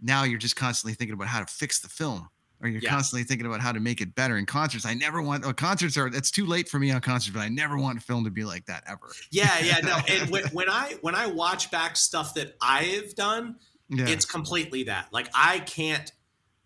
now 0.00 0.24
you're 0.24 0.38
just 0.38 0.56
constantly 0.56 0.94
thinking 0.94 1.14
about 1.14 1.28
how 1.28 1.40
to 1.40 1.46
fix 1.46 1.80
the 1.80 1.88
film 1.88 2.28
or 2.62 2.68
you're 2.68 2.80
Yeah. 2.82 2.90
constantly 2.90 3.24
thinking 3.24 3.46
about 3.46 3.60
how 3.60 3.72
to 3.72 3.80
make 3.80 4.00
it 4.00 4.14
better 4.14 4.36
in 4.36 4.46
concerts 4.46 4.84
i 4.86 4.94
never 4.94 5.22
want 5.22 5.44
oh, 5.44 5.52
concerts 5.52 5.96
are 5.96 6.06
it's 6.08 6.30
too 6.30 6.46
late 6.46 6.68
for 6.68 6.78
me 6.78 6.90
on 6.90 7.00
concerts 7.00 7.34
but 7.34 7.40
i 7.40 7.48
never 7.48 7.76
want 7.78 7.98
a 7.98 8.00
film 8.00 8.24
to 8.24 8.30
be 8.30 8.44
like 8.44 8.66
that 8.66 8.84
ever 8.86 9.10
yeah, 9.30 9.58
yeah, 9.60 9.78
no. 9.80 9.98
And 10.08 10.30
when, 10.30 10.44
when 10.48 10.68
I 10.68 10.96
when 11.00 11.14
I 11.14 11.26
watch 11.26 11.70
back 11.70 11.96
stuff 11.96 12.34
that 12.34 12.56
I've 12.60 13.14
done, 13.14 13.56
yeah 13.88 14.08
it's 14.08 14.24
completely 14.24 14.84
that. 14.84 15.08
Like 15.12 15.28
I 15.34 15.60
can't 15.60 16.12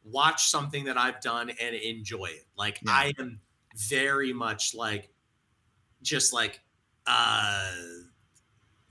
watch 0.05 0.49
something 0.49 0.85
that 0.85 0.99
I've 0.99 1.21
done 1.21 1.51
and 1.51 1.75
enjoy 1.75 2.27
it. 2.27 2.47
Like 2.57 2.81
Yeah. 2.83 2.93
I 2.93 3.13
am 3.19 3.41
very 3.89 4.33
much 4.33 4.75
like 4.75 5.11
just 6.03 6.33
like 6.33 6.61
uh 7.07 7.71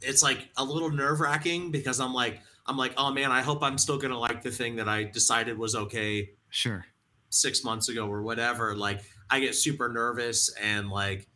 it's 0.01 0.21
like 0.23 0.49
a 0.57 0.63
little 0.63 0.89
nerve 0.91 1.19
wracking 1.19 1.71
because 1.71 1.99
I'm 1.99 2.13
like 2.13 2.41
I'm 2.65 2.77
like, 2.77 2.93
oh 2.97 3.11
man, 3.11 3.31
I 3.31 3.41
hope 3.41 3.61
I'm 3.61 3.77
still 3.77 3.97
gonna 3.97 4.17
like 4.17 4.41
the 4.41 4.51
thing 4.51 4.75
that 4.77 4.87
I 4.87 5.03
decided 5.03 5.57
was 5.57 5.75
okay 5.75 6.31
sure 6.49 6.85
six 7.33 7.63
months 7.63 7.89
ago 7.89 8.07
or 8.07 8.21
whatever. 8.21 8.75
Like 8.75 9.01
I 9.29 9.39
get 9.39 9.55
super 9.55 9.89
nervous 9.89 10.53
and 10.61 10.89
like 10.89 11.27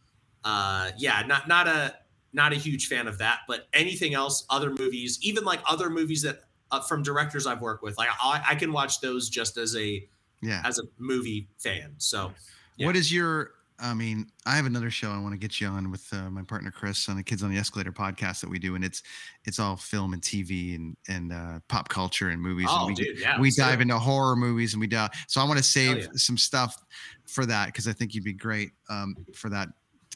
uh 0.43 0.91
yeah, 0.97 1.23
not 1.27 1.47
not 1.47 1.67
a 1.67 1.95
not 2.33 2.53
a 2.53 2.55
huge 2.55 2.87
fan 2.87 3.07
of 3.07 3.17
that. 3.17 3.39
But 3.47 3.67
anything 3.73 4.13
else, 4.13 4.45
other 4.49 4.69
movies, 4.69 5.19
even 5.21 5.43
like 5.43 5.59
other 5.67 5.89
movies 5.89 6.21
that 6.21 6.43
uh, 6.71 6.81
from 6.81 7.01
directors 7.01 7.47
I've 7.47 7.61
worked 7.61 7.83
with, 7.83 7.97
like 7.97 8.09
I, 8.21 8.43
I 8.49 8.55
can 8.55 8.71
watch 8.71 9.01
those 9.01 9.29
just 9.29 9.57
as 9.57 9.75
a 9.75 10.07
yeah 10.41 10.61
as 10.63 10.79
a 10.79 10.83
movie 10.97 11.47
fan. 11.57 11.95
So 11.97 12.33
yeah. 12.77 12.85
what 12.85 12.95
is 12.95 13.11
your 13.11 13.51
i 13.79 13.93
mean 13.93 14.27
i 14.45 14.55
have 14.55 14.65
another 14.65 14.89
show 14.89 15.11
i 15.11 15.19
want 15.19 15.31
to 15.33 15.37
get 15.37 15.61
you 15.61 15.67
on 15.67 15.91
with 15.91 16.07
uh, 16.13 16.29
my 16.29 16.41
partner 16.43 16.71
chris 16.71 17.07
on 17.09 17.15
the 17.15 17.23
kids 17.23 17.43
on 17.43 17.51
the 17.51 17.57
escalator 17.57 17.91
podcast 17.91 18.41
that 18.41 18.49
we 18.49 18.57
do 18.59 18.75
and 18.75 18.83
it's 18.83 19.03
it's 19.45 19.59
all 19.59 19.75
film 19.75 20.13
and 20.13 20.21
tv 20.21 20.75
and 20.75 20.97
and 21.07 21.31
uh, 21.31 21.59
pop 21.67 21.87
culture 21.89 22.29
and 22.29 22.41
movies 22.41 22.67
Oh, 22.69 22.87
and 22.87 22.97
we, 22.97 23.03
dude, 23.03 23.19
yeah, 23.19 23.39
we 23.39 23.51
dive 23.51 23.79
it. 23.79 23.83
into 23.83 23.97
horror 23.99 24.35
movies 24.35 24.73
and 24.73 24.81
we 24.81 24.87
dive 24.87 25.11
so 25.27 25.39
i 25.41 25.43
want 25.43 25.57
to 25.57 25.63
save 25.63 25.97
yeah. 25.99 26.07
some 26.15 26.37
stuff 26.37 26.83
for 27.25 27.45
that 27.45 27.67
because 27.67 27.87
i 27.87 27.93
think 27.93 28.13
you'd 28.13 28.23
be 28.23 28.33
great 28.33 28.71
um, 28.89 29.15
for 29.33 29.49
that 29.49 29.69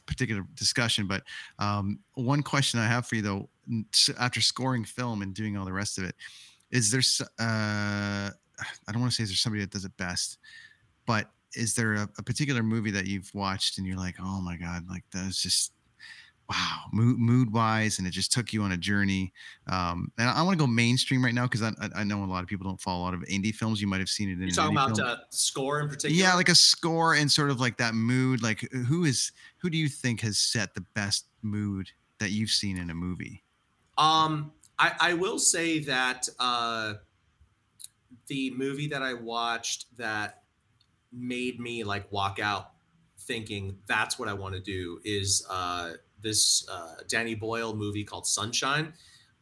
particular 0.06 0.44
discussion 0.54 1.06
but 1.06 1.22
um, 1.58 1.98
one 2.14 2.42
question 2.42 2.80
i 2.80 2.86
have 2.86 3.06
for 3.06 3.14
you 3.16 3.22
though 3.22 3.48
after 4.18 4.40
scoring 4.40 4.84
film 4.84 5.22
and 5.22 5.34
doing 5.34 5.56
all 5.56 5.64
the 5.64 5.72
rest 5.72 5.98
of 5.98 6.04
it 6.04 6.16
is 6.72 6.90
there 6.90 7.02
uh, 7.38 8.28
i 8.88 8.92
don't 8.92 9.00
want 9.00 9.12
to 9.12 9.16
say 9.16 9.22
is 9.22 9.28
there 9.30 9.36
somebody 9.36 9.60
that 9.62 9.70
does 9.70 9.84
it 9.84 9.96
best 9.96 10.38
but 11.06 11.30
is 11.54 11.74
there 11.74 11.94
a, 11.94 12.08
a 12.18 12.22
particular 12.22 12.62
movie 12.62 12.90
that 12.90 13.06
you've 13.06 13.30
watched 13.34 13.78
and 13.78 13.86
you're 13.86 13.96
like 13.96 14.16
oh 14.20 14.40
my 14.40 14.56
god 14.56 14.84
like 14.88 15.04
that 15.12 15.26
was 15.26 15.38
just 15.38 15.72
wow 16.50 16.80
mood, 16.92 17.18
mood 17.18 17.52
wise 17.52 17.98
and 17.98 18.06
it 18.06 18.10
just 18.10 18.32
took 18.32 18.52
you 18.52 18.62
on 18.62 18.72
a 18.72 18.76
journey 18.76 19.32
um 19.68 20.10
and 20.18 20.28
i, 20.28 20.42
want 20.42 20.58
to 20.58 20.62
go 20.62 20.66
mainstream 20.66 21.24
right 21.24 21.34
now 21.34 21.44
because 21.44 21.62
I, 21.62 21.68
I 21.80 21.88
I 21.96 22.04
know 22.04 22.24
a 22.24 22.26
lot 22.26 22.42
of 22.42 22.48
people 22.48 22.68
don't 22.68 22.80
follow 22.80 23.02
a 23.02 23.04
lot 23.04 23.14
of 23.14 23.20
indie 23.22 23.54
films 23.54 23.80
you 23.80 23.86
might 23.86 24.00
have 24.00 24.08
seen 24.08 24.28
it 24.28 24.32
in 24.34 24.40
you're 24.40 24.50
talking 24.50 24.76
about 24.76 24.96
film. 24.96 25.08
uh, 25.08 25.16
score 25.30 25.80
in 25.80 25.88
particular. 25.88 26.14
yeah 26.14 26.34
like 26.34 26.48
a 26.48 26.54
score 26.54 27.14
and 27.14 27.30
sort 27.30 27.50
of 27.50 27.60
like 27.60 27.76
that 27.76 27.94
mood 27.94 28.42
like 28.42 28.60
who 28.88 29.04
is 29.04 29.32
who 29.58 29.70
do 29.70 29.78
you 29.78 29.88
think 29.88 30.20
has 30.20 30.38
set 30.38 30.74
the 30.74 30.84
best 30.94 31.26
mood 31.42 31.88
that 32.18 32.30
you've 32.30 32.50
seen 32.50 32.76
in 32.76 32.90
a 32.90 32.94
movie 32.94 33.42
Um, 33.98 34.52
I, 34.78 34.92
I 35.00 35.14
will 35.14 35.38
say 35.38 35.80
that 35.80 36.28
uh, 36.38 36.94
the 38.26 38.50
movie 38.52 38.88
that 38.88 39.02
I 39.02 39.14
watched 39.14 39.86
that 39.96 40.41
made 41.12 41.60
me 41.60 41.84
like 41.84 42.10
walk 42.10 42.38
out 42.38 42.70
thinking 43.18 43.78
that's 43.86 44.18
what 44.18 44.28
I 44.28 44.34
want 44.34 44.54
to 44.54 44.60
do 44.60 45.00
is 45.04 45.46
uh, 45.48 45.92
this 46.20 46.66
uh, 46.68 46.96
Danny 47.08 47.34
Boyle 47.34 47.74
movie 47.74 48.04
called 48.04 48.26
Sunshine. 48.26 48.92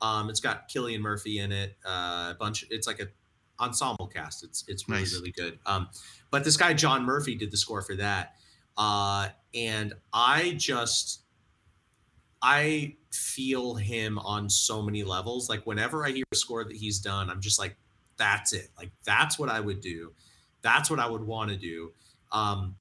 Um, 0.02 0.30
it's 0.30 0.40
got 0.40 0.68
Cillian 0.68 1.00
Murphy 1.00 1.38
in 1.38 1.52
it. 1.52 1.76
Uh, 1.84 2.32
a 2.32 2.36
bunch. 2.38 2.64
It's 2.70 2.86
like 2.86 3.00
a 3.00 3.08
ensemble 3.58 4.06
cast. 4.06 4.44
It's 4.44 4.64
it's 4.68 4.88
really 4.88 5.02
Nice. 5.02 5.14
really 5.14 5.32
good. 5.32 5.58
Um, 5.66 5.88
but 6.30 6.44
this 6.44 6.56
guy 6.56 6.74
John 6.74 7.04
Murphy 7.04 7.34
did 7.34 7.50
the 7.50 7.56
score 7.56 7.82
for 7.82 7.96
that. 7.96 8.34
Uh, 8.76 9.28
and 9.54 9.92
I 10.12 10.54
just, 10.56 11.22
I 12.40 12.96
feel 13.12 13.74
him 13.74 14.18
on 14.18 14.48
so 14.48 14.80
many 14.80 15.02
levels. 15.02 15.48
Like 15.48 15.66
whenever 15.66 16.06
I 16.06 16.10
hear 16.12 16.24
a 16.32 16.36
score 16.36 16.64
that 16.64 16.76
he's 16.76 16.98
done, 16.98 17.28
I'm 17.28 17.40
just 17.40 17.58
like, 17.58 17.76
that's 18.16 18.52
it. 18.52 18.68
Like 18.78 18.90
that's 19.04 19.38
what 19.38 19.48
I 19.48 19.60
would 19.60 19.80
do. 19.80 20.12
That's 20.62 20.90
what 20.90 21.00
I 21.00 21.08
would 21.08 21.24
want 21.24 21.50
to 21.50 21.56
do. 21.56 21.92
Um, 22.32 22.76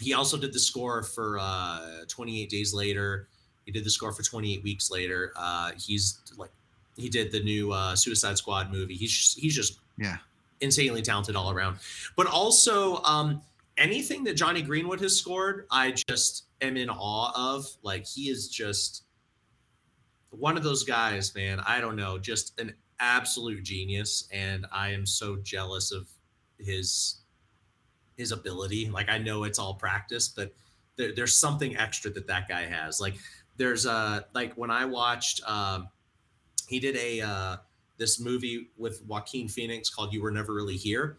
he 0.00 0.12
also 0.14 0.36
did 0.36 0.52
the 0.52 0.58
score 0.58 1.02
for 1.02 1.38
uh, 1.40 2.04
28 2.08 2.48
Days 2.48 2.74
Later. 2.74 3.28
He 3.64 3.72
did 3.72 3.84
the 3.84 3.90
score 3.90 4.12
for 4.12 4.22
28 4.22 4.62
Weeks 4.62 4.90
Later. 4.90 5.32
Uh, 5.36 5.72
he's 5.78 6.20
like, 6.36 6.50
he 6.96 7.08
did 7.08 7.32
the 7.32 7.42
new 7.42 7.72
uh, 7.72 7.96
Suicide 7.96 8.36
Squad 8.36 8.70
movie. 8.70 8.94
He's 8.94 9.12
just, 9.12 9.38
he's 9.38 9.54
just 9.54 9.78
yeah 9.96 10.16
insanely 10.60 11.02
talented 11.02 11.36
all 11.36 11.50
around. 11.50 11.78
But 12.16 12.26
also, 12.26 13.02
um, 13.02 13.42
anything 13.76 14.24
that 14.24 14.34
Jonny 14.34 14.62
Greenwood 14.62 15.00
has 15.00 15.16
scored, 15.16 15.66
I 15.70 15.92
just 16.08 16.44
am 16.60 16.76
in 16.76 16.90
awe 16.90 17.54
of. 17.56 17.66
Like 17.82 18.06
he 18.06 18.28
is 18.28 18.48
just 18.48 19.04
one 20.30 20.56
of 20.56 20.62
those 20.62 20.82
guys, 20.82 21.34
man. 21.34 21.60
I 21.66 21.80
don't 21.80 21.96
know, 21.96 22.18
just 22.18 22.58
an 22.58 22.74
absolute 22.98 23.62
genius, 23.62 24.28
and 24.32 24.66
I 24.72 24.90
am 24.90 25.06
so 25.06 25.36
jealous 25.36 25.92
of 25.92 26.08
his 26.58 27.20
his 28.16 28.32
ability. 28.32 28.88
Like 28.90 29.08
I 29.08 29.18
know 29.18 29.44
it's 29.44 29.58
all 29.58 29.74
practice, 29.74 30.28
but 30.28 30.54
there, 30.96 31.12
there's 31.14 31.36
something 31.36 31.76
extra 31.76 32.10
that 32.12 32.26
that 32.26 32.48
guy 32.48 32.62
has. 32.62 33.00
Like 33.00 33.14
there's 33.56 33.86
a 33.86 34.26
like 34.34 34.54
when 34.54 34.70
I 34.70 34.84
watched, 34.84 35.42
um, 35.48 35.88
he 36.68 36.80
did 36.80 36.96
a 36.96 37.20
uh, 37.20 37.56
this 37.98 38.20
movie 38.20 38.70
with 38.76 39.02
Joaquin 39.06 39.48
Phoenix 39.48 39.90
called 39.90 40.12
"You 40.12 40.22
Were 40.22 40.30
Never 40.30 40.54
Really 40.54 40.76
Here," 40.76 41.18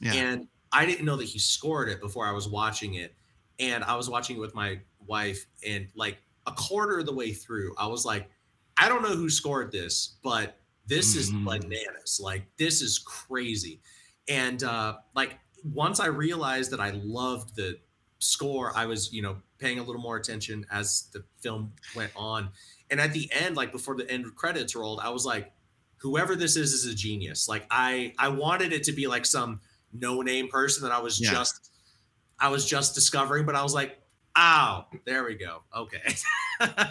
yeah. 0.00 0.14
and 0.14 0.48
I 0.72 0.86
didn't 0.86 1.04
know 1.04 1.16
that 1.16 1.26
he 1.26 1.38
scored 1.38 1.88
it 1.88 2.00
before 2.00 2.26
I 2.26 2.32
was 2.32 2.48
watching 2.48 2.94
it, 2.94 3.14
and 3.58 3.84
I 3.84 3.96
was 3.96 4.08
watching 4.08 4.36
it 4.36 4.40
with 4.40 4.54
my 4.54 4.80
wife, 5.06 5.46
and 5.66 5.88
like 5.94 6.18
a 6.46 6.52
quarter 6.52 6.98
of 6.98 7.06
the 7.06 7.14
way 7.14 7.32
through, 7.32 7.74
I 7.78 7.86
was 7.86 8.04
like, 8.04 8.28
I 8.76 8.88
don't 8.88 9.02
know 9.02 9.16
who 9.16 9.30
scored 9.30 9.72
this, 9.72 10.16
but 10.22 10.58
this 10.86 11.16
is 11.16 11.30
mm-hmm. 11.30 11.44
bananas. 11.44 12.20
Like 12.22 12.44
this 12.58 12.82
is 12.82 12.98
crazy. 12.98 13.80
And 14.28 14.62
uh 14.62 14.96
like 15.14 15.38
once 15.64 16.00
I 16.00 16.06
realized 16.06 16.70
that 16.72 16.80
I 16.80 16.90
loved 16.90 17.56
the 17.56 17.78
score, 18.18 18.72
I 18.74 18.86
was, 18.86 19.12
you 19.12 19.22
know, 19.22 19.36
paying 19.58 19.78
a 19.78 19.82
little 19.82 20.00
more 20.00 20.16
attention 20.16 20.66
as 20.70 21.08
the 21.12 21.24
film 21.40 21.72
went 21.96 22.12
on. 22.16 22.50
And 22.90 23.00
at 23.00 23.12
the 23.12 23.30
end, 23.32 23.56
like 23.56 23.72
before 23.72 23.96
the 23.96 24.10
end 24.10 24.34
credits 24.36 24.76
rolled, 24.76 25.00
I 25.00 25.10
was 25.10 25.24
like, 25.24 25.52
whoever 25.98 26.36
this 26.36 26.56
is 26.56 26.72
is 26.72 26.86
a 26.86 26.94
genius. 26.94 27.48
Like 27.48 27.66
I 27.70 28.12
I 28.18 28.28
wanted 28.28 28.72
it 28.72 28.84
to 28.84 28.92
be 28.92 29.06
like 29.06 29.24
some 29.24 29.60
no-name 29.92 30.48
person 30.48 30.82
that 30.82 30.92
I 30.92 31.00
was 31.00 31.20
yeah. 31.20 31.30
just 31.30 31.70
I 32.38 32.48
was 32.48 32.66
just 32.66 32.94
discovering, 32.94 33.46
but 33.46 33.54
I 33.54 33.62
was 33.62 33.74
like, 33.74 33.98
oh, 34.36 34.84
there 35.06 35.24
we 35.24 35.34
go. 35.34 35.62
Okay. 35.74 36.14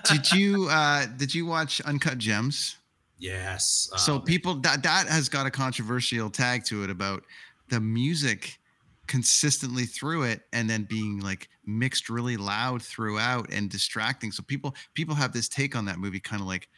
did 0.06 0.32
you 0.34 0.67
uh 0.69 1.06
did 1.06 1.34
you 1.36 1.46
watch 1.46 1.80
Uncut 1.82 2.17
Gems? 2.17 2.78
Yes. 3.23 3.89
so 3.95 4.15
um, 4.15 4.23
people 4.23 4.55
that 4.55 4.83
that 4.83 5.07
has 5.07 5.29
got 5.29 5.45
a 5.45 5.51
controversial 5.51 6.29
tag 6.29 6.65
to 6.65 6.83
it 6.83 6.89
about 6.89 7.23
the 7.69 7.79
music 7.79 8.59
consistently 9.07 9.86
through 9.86 10.23
it 10.23 10.41
and 10.53 10.69
then 10.69 10.83
being 10.83 11.19
like 11.19 11.49
mixed 11.65 12.09
really 12.09 12.38
loud 12.38 12.81
throughout 12.81 13.51
and 13.51 13.69
distracting. 13.69 14.31
So 14.31 14.43
people 14.43 14.75
people 14.93 15.15
have 15.15 15.33
this 15.33 15.47
take 15.47 15.75
on 15.75 15.86
that 15.86 15.99
movie 15.99 16.19
kind 16.19 16.41
of 16.41 16.47
like 16.47 16.69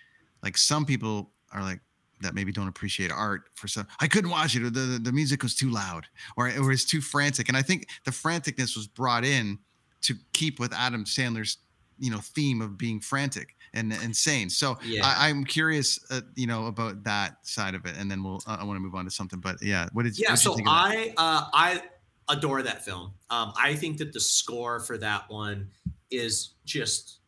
like 0.43 0.57
some 0.57 0.85
people 0.85 1.31
are 1.51 1.61
like 1.61 1.79
that 2.21 2.33
maybe 2.33 2.51
don't 2.51 2.67
appreciate 2.67 3.11
art 3.11 3.49
for 3.55 3.67
some 3.67 3.87
I 3.99 4.07
couldn't 4.07 4.31
watch 4.31 4.55
it 4.55 4.63
or 4.63 4.69
the, 4.69 4.79
the, 4.81 4.99
the 4.99 5.11
music 5.11 5.43
was 5.43 5.55
too 5.55 5.69
loud 5.69 6.05
or 6.37 6.47
it 6.47 6.59
was 6.59 6.85
too 6.85 7.01
frantic. 7.01 7.47
And 7.47 7.57
I 7.57 7.61
think 7.61 7.87
the 8.05 8.11
franticness 8.11 8.75
was 8.75 8.87
brought 8.87 9.25
in 9.25 9.59
to 10.01 10.15
keep 10.33 10.59
with 10.59 10.73
Adam 10.73 11.05
Sandler's 11.05 11.57
you 11.99 12.11
know 12.11 12.19
theme 12.19 12.61
of 12.61 12.77
being 12.77 12.99
frantic 12.99 13.55
and 13.75 13.93
insane. 14.03 14.49
So 14.49 14.77
yeah. 14.83 15.01
I, 15.03 15.29
am 15.29 15.43
curious, 15.43 15.99
uh, 16.09 16.21
you 16.35 16.47
know, 16.47 16.67
about 16.67 17.03
that 17.03 17.45
side 17.45 17.75
of 17.75 17.85
it, 17.85 17.95
and 17.97 18.09
then 18.09 18.23
we'll. 18.23 18.41
Uh, 18.47 18.57
I 18.59 18.63
want 18.63 18.77
to 18.77 18.81
move 18.81 18.95
on 18.95 19.05
to 19.05 19.11
something, 19.11 19.39
but 19.39 19.61
yeah, 19.61 19.87
what 19.93 20.03
did 20.03 20.17
yeah? 20.17 20.31
What 20.31 20.35
did 20.35 20.41
so 20.41 20.57
I 20.65 21.13
uh, 21.17 21.47
I 21.53 21.81
adore 22.29 22.61
that 22.63 22.83
film. 22.83 23.13
Um, 23.29 23.53
I 23.57 23.75
think 23.75 23.97
that 23.97 24.13
the 24.13 24.19
score 24.19 24.79
for 24.79 24.97
that 24.97 25.29
one 25.29 25.69
is 26.09 26.53
just 26.65 27.19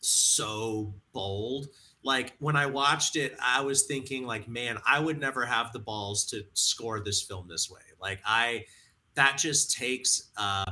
so 0.00 0.94
bold. 1.12 1.68
Like 2.04 2.34
when 2.40 2.56
I 2.56 2.66
watched 2.66 3.16
it, 3.16 3.36
I 3.40 3.60
was 3.62 3.84
thinking, 3.84 4.26
like, 4.26 4.48
man, 4.48 4.78
I 4.86 4.98
would 4.98 5.20
never 5.20 5.46
have 5.46 5.72
the 5.72 5.78
balls 5.78 6.26
to 6.26 6.42
score 6.54 7.00
this 7.00 7.22
film 7.22 7.46
this 7.48 7.70
way. 7.70 7.80
Like 8.00 8.20
I, 8.26 8.64
that 9.14 9.38
just 9.38 9.76
takes. 9.76 10.30
uh 10.36 10.64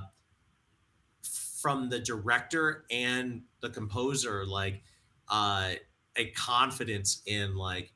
from 1.60 1.90
the 1.90 2.00
director 2.00 2.84
and 2.90 3.42
the 3.60 3.68
composer 3.68 4.46
like 4.46 4.82
uh 5.30 5.72
a 6.16 6.26
confidence 6.32 7.22
in 7.26 7.56
like 7.56 7.92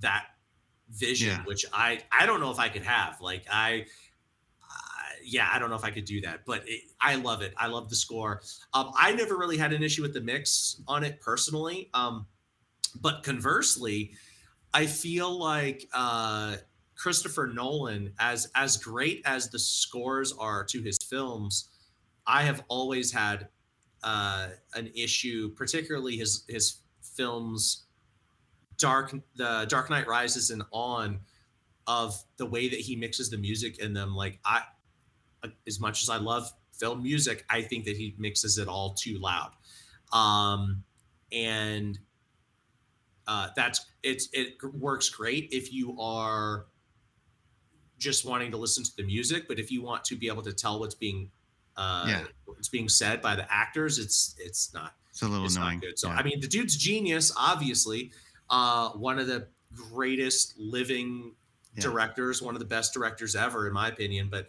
that 0.00 0.26
vision 0.90 1.30
yeah. 1.30 1.42
which 1.44 1.64
i 1.72 1.98
i 2.12 2.26
don't 2.26 2.40
know 2.40 2.50
if 2.50 2.58
i 2.58 2.68
could 2.68 2.82
have 2.82 3.20
like 3.20 3.44
i 3.50 3.84
yeah, 5.24 5.48
I 5.52 5.58
don't 5.58 5.70
know 5.70 5.76
if 5.76 5.84
I 5.84 5.90
could 5.90 6.04
do 6.04 6.20
that, 6.22 6.40
but 6.46 6.62
it, 6.66 6.82
I 7.00 7.16
love 7.16 7.42
it. 7.42 7.54
I 7.56 7.68
love 7.68 7.88
the 7.88 7.96
score. 7.96 8.42
Um, 8.74 8.92
I 8.96 9.12
never 9.12 9.36
really 9.36 9.56
had 9.56 9.72
an 9.72 9.82
issue 9.82 10.02
with 10.02 10.14
the 10.14 10.20
mix 10.20 10.80
on 10.86 11.04
it 11.04 11.20
personally. 11.20 11.90
Um, 11.94 12.26
but 13.00 13.22
conversely, 13.22 14.12
I 14.74 14.86
feel 14.86 15.38
like 15.38 15.88
uh, 15.92 16.56
Christopher 16.96 17.46
Nolan, 17.46 18.12
as 18.18 18.50
as 18.54 18.76
great 18.76 19.22
as 19.24 19.48
the 19.48 19.58
scores 19.58 20.32
are 20.32 20.64
to 20.64 20.82
his 20.82 20.98
films, 20.98 21.68
I 22.26 22.42
have 22.42 22.64
always 22.68 23.12
had 23.12 23.48
uh, 24.02 24.48
an 24.74 24.90
issue, 24.94 25.50
particularly 25.54 26.16
his 26.16 26.44
his 26.48 26.78
films, 27.00 27.84
Dark 28.78 29.14
the 29.36 29.66
Dark 29.68 29.90
Knight 29.90 30.06
Rises 30.06 30.50
and 30.50 30.62
on, 30.72 31.20
of 31.86 32.22
the 32.36 32.46
way 32.46 32.68
that 32.68 32.80
he 32.80 32.96
mixes 32.96 33.30
the 33.30 33.38
music 33.38 33.78
in 33.78 33.92
them. 33.92 34.14
Like 34.14 34.38
I, 34.44 34.62
as 35.66 35.80
much 35.80 36.02
as 36.02 36.10
I 36.10 36.16
love 36.16 36.52
film 36.72 37.02
music, 37.02 37.44
I 37.48 37.62
think 37.62 37.84
that 37.84 37.96
he 37.96 38.14
mixes 38.18 38.58
it 38.58 38.68
all 38.68 38.94
too 38.94 39.18
loud, 39.18 39.52
um, 40.12 40.82
and 41.30 41.98
uh, 43.26 43.48
that's 43.54 43.86
it's 44.02 44.28
it 44.32 44.56
works 44.74 45.08
great 45.08 45.48
if 45.52 45.72
you 45.72 45.98
are 46.00 46.66
just 47.98 48.26
wanting 48.26 48.50
to 48.50 48.56
listen 48.56 48.82
to 48.82 48.96
the 48.96 49.04
music, 49.04 49.46
but 49.46 49.60
if 49.60 49.70
you 49.70 49.80
want 49.80 50.04
to 50.04 50.16
be 50.16 50.26
able 50.26 50.42
to 50.42 50.52
tell 50.52 50.80
what's 50.80 50.96
being 50.96 51.30
uh, 51.76 52.04
yeah. 52.08 52.24
it's 52.58 52.68
being 52.68 52.88
said 52.88 53.22
by 53.22 53.36
the 53.36 53.46
actors, 53.52 53.98
it's 53.98 54.34
it's 54.38 54.72
not. 54.74 54.94
It's 55.10 55.22
a 55.22 55.28
little 55.28 55.44
it's 55.44 55.56
annoying. 55.56 55.80
good. 55.80 55.98
So 55.98 56.08
yeah. 56.08 56.16
I 56.16 56.22
mean, 56.22 56.40
the 56.40 56.48
dude's 56.48 56.76
genius, 56.76 57.32
obviously. 57.36 58.12
Uh, 58.48 58.90
one 58.90 59.18
of 59.18 59.26
the 59.26 59.46
greatest 59.74 60.54
living 60.58 61.34
yeah. 61.74 61.82
directors, 61.82 62.40
one 62.42 62.54
of 62.54 62.60
the 62.60 62.66
best 62.66 62.94
directors 62.94 63.36
ever, 63.36 63.66
in 63.66 63.72
my 63.72 63.88
opinion. 63.88 64.28
But 64.30 64.48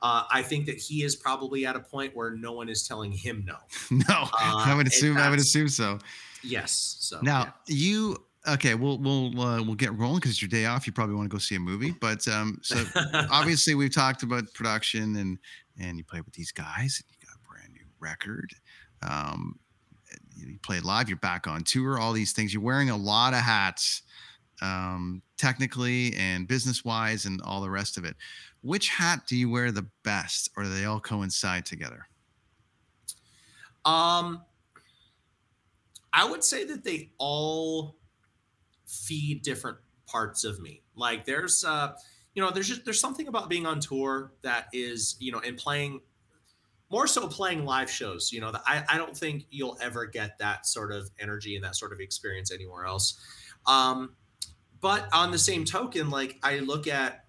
uh, 0.00 0.24
I 0.30 0.42
think 0.42 0.66
that 0.66 0.78
he 0.78 1.02
is 1.02 1.16
probably 1.16 1.66
at 1.66 1.76
a 1.76 1.80
point 1.80 2.14
where 2.16 2.30
no 2.30 2.52
one 2.52 2.68
is 2.68 2.86
telling 2.86 3.12
him 3.12 3.44
no. 3.46 3.56
no, 3.90 4.04
uh, 4.08 4.28
I 4.32 4.74
would 4.74 4.86
assume. 4.86 5.18
I 5.18 5.28
would 5.28 5.40
assume 5.40 5.68
so. 5.68 5.98
Yes. 6.42 6.96
So 7.00 7.20
now 7.20 7.52
yeah. 7.68 7.76
you 7.76 8.16
okay 8.46 8.74
we'll 8.74 8.98
we'll 8.98 9.40
uh, 9.40 9.62
we'll 9.62 9.74
get 9.74 9.92
rolling 9.98 10.16
because 10.16 10.30
it's 10.30 10.40
your 10.40 10.48
day 10.48 10.64
off 10.66 10.86
you 10.86 10.92
probably 10.92 11.14
want 11.14 11.28
to 11.28 11.34
go 11.34 11.38
see 11.38 11.56
a 11.56 11.60
movie 11.60 11.90
but 12.00 12.26
um 12.28 12.58
so 12.62 12.82
obviously 13.30 13.74
we've 13.74 13.92
talked 13.92 14.22
about 14.22 14.44
production 14.54 15.16
and 15.16 15.38
and 15.80 15.98
you 15.98 16.04
play 16.04 16.20
with 16.20 16.34
these 16.34 16.52
guys 16.52 17.02
and 17.02 17.06
you 17.10 17.26
got 17.26 17.36
a 17.36 17.48
brand 17.48 17.72
new 17.72 17.86
record 18.00 18.52
um 19.02 19.58
you 20.36 20.58
play 20.62 20.80
live 20.80 21.08
you're 21.08 21.18
back 21.18 21.46
on 21.46 21.62
tour 21.62 21.98
all 21.98 22.12
these 22.12 22.32
things. 22.32 22.54
You're 22.54 22.62
wearing 22.62 22.90
a 22.90 22.96
lot 22.96 23.34
of 23.34 23.40
hats 23.40 24.02
um 24.60 25.22
technically 25.36 26.14
and 26.16 26.48
business 26.48 26.84
wise 26.84 27.24
and 27.26 27.40
all 27.42 27.60
the 27.60 27.70
rest 27.70 27.96
of 27.96 28.04
it. 28.04 28.16
Which 28.62 28.88
hat 28.88 29.20
do 29.28 29.36
you 29.36 29.50
wear 29.50 29.70
the 29.70 29.86
best 30.02 30.50
or 30.56 30.64
do 30.64 30.74
they 30.74 30.84
all 30.84 31.00
coincide 31.00 31.66
together? 31.66 32.06
Um 33.84 34.42
i 36.12 36.28
would 36.28 36.42
say 36.42 36.64
that 36.64 36.84
they 36.84 37.10
all 37.18 37.96
feed 38.86 39.42
different 39.42 39.76
parts 40.06 40.42
of 40.44 40.58
me. 40.60 40.82
Like 40.96 41.24
there's 41.24 41.64
uh 41.64 41.92
you 42.38 42.44
know, 42.44 42.52
there's 42.52 42.68
just 42.68 42.84
there's 42.84 43.00
something 43.00 43.26
about 43.26 43.48
being 43.48 43.66
on 43.66 43.80
tour 43.80 44.30
that 44.42 44.68
is, 44.72 45.16
you 45.18 45.32
know, 45.32 45.40
and 45.40 45.56
playing 45.56 46.00
more 46.88 47.08
so 47.08 47.26
playing 47.26 47.64
live 47.64 47.90
shows, 47.90 48.32
you 48.32 48.40
know, 48.40 48.52
that 48.52 48.62
I, 48.64 48.84
I 48.88 48.96
don't 48.96 49.16
think 49.16 49.46
you'll 49.50 49.76
ever 49.80 50.06
get 50.06 50.38
that 50.38 50.64
sort 50.64 50.92
of 50.92 51.10
energy 51.18 51.56
and 51.56 51.64
that 51.64 51.74
sort 51.74 51.92
of 51.92 51.98
experience 51.98 52.52
anywhere 52.52 52.84
else. 52.84 53.18
Um, 53.66 54.14
but 54.80 55.08
on 55.12 55.32
the 55.32 55.38
same 55.38 55.64
token, 55.64 56.10
like 56.10 56.38
I 56.44 56.60
look 56.60 56.86
at 56.86 57.24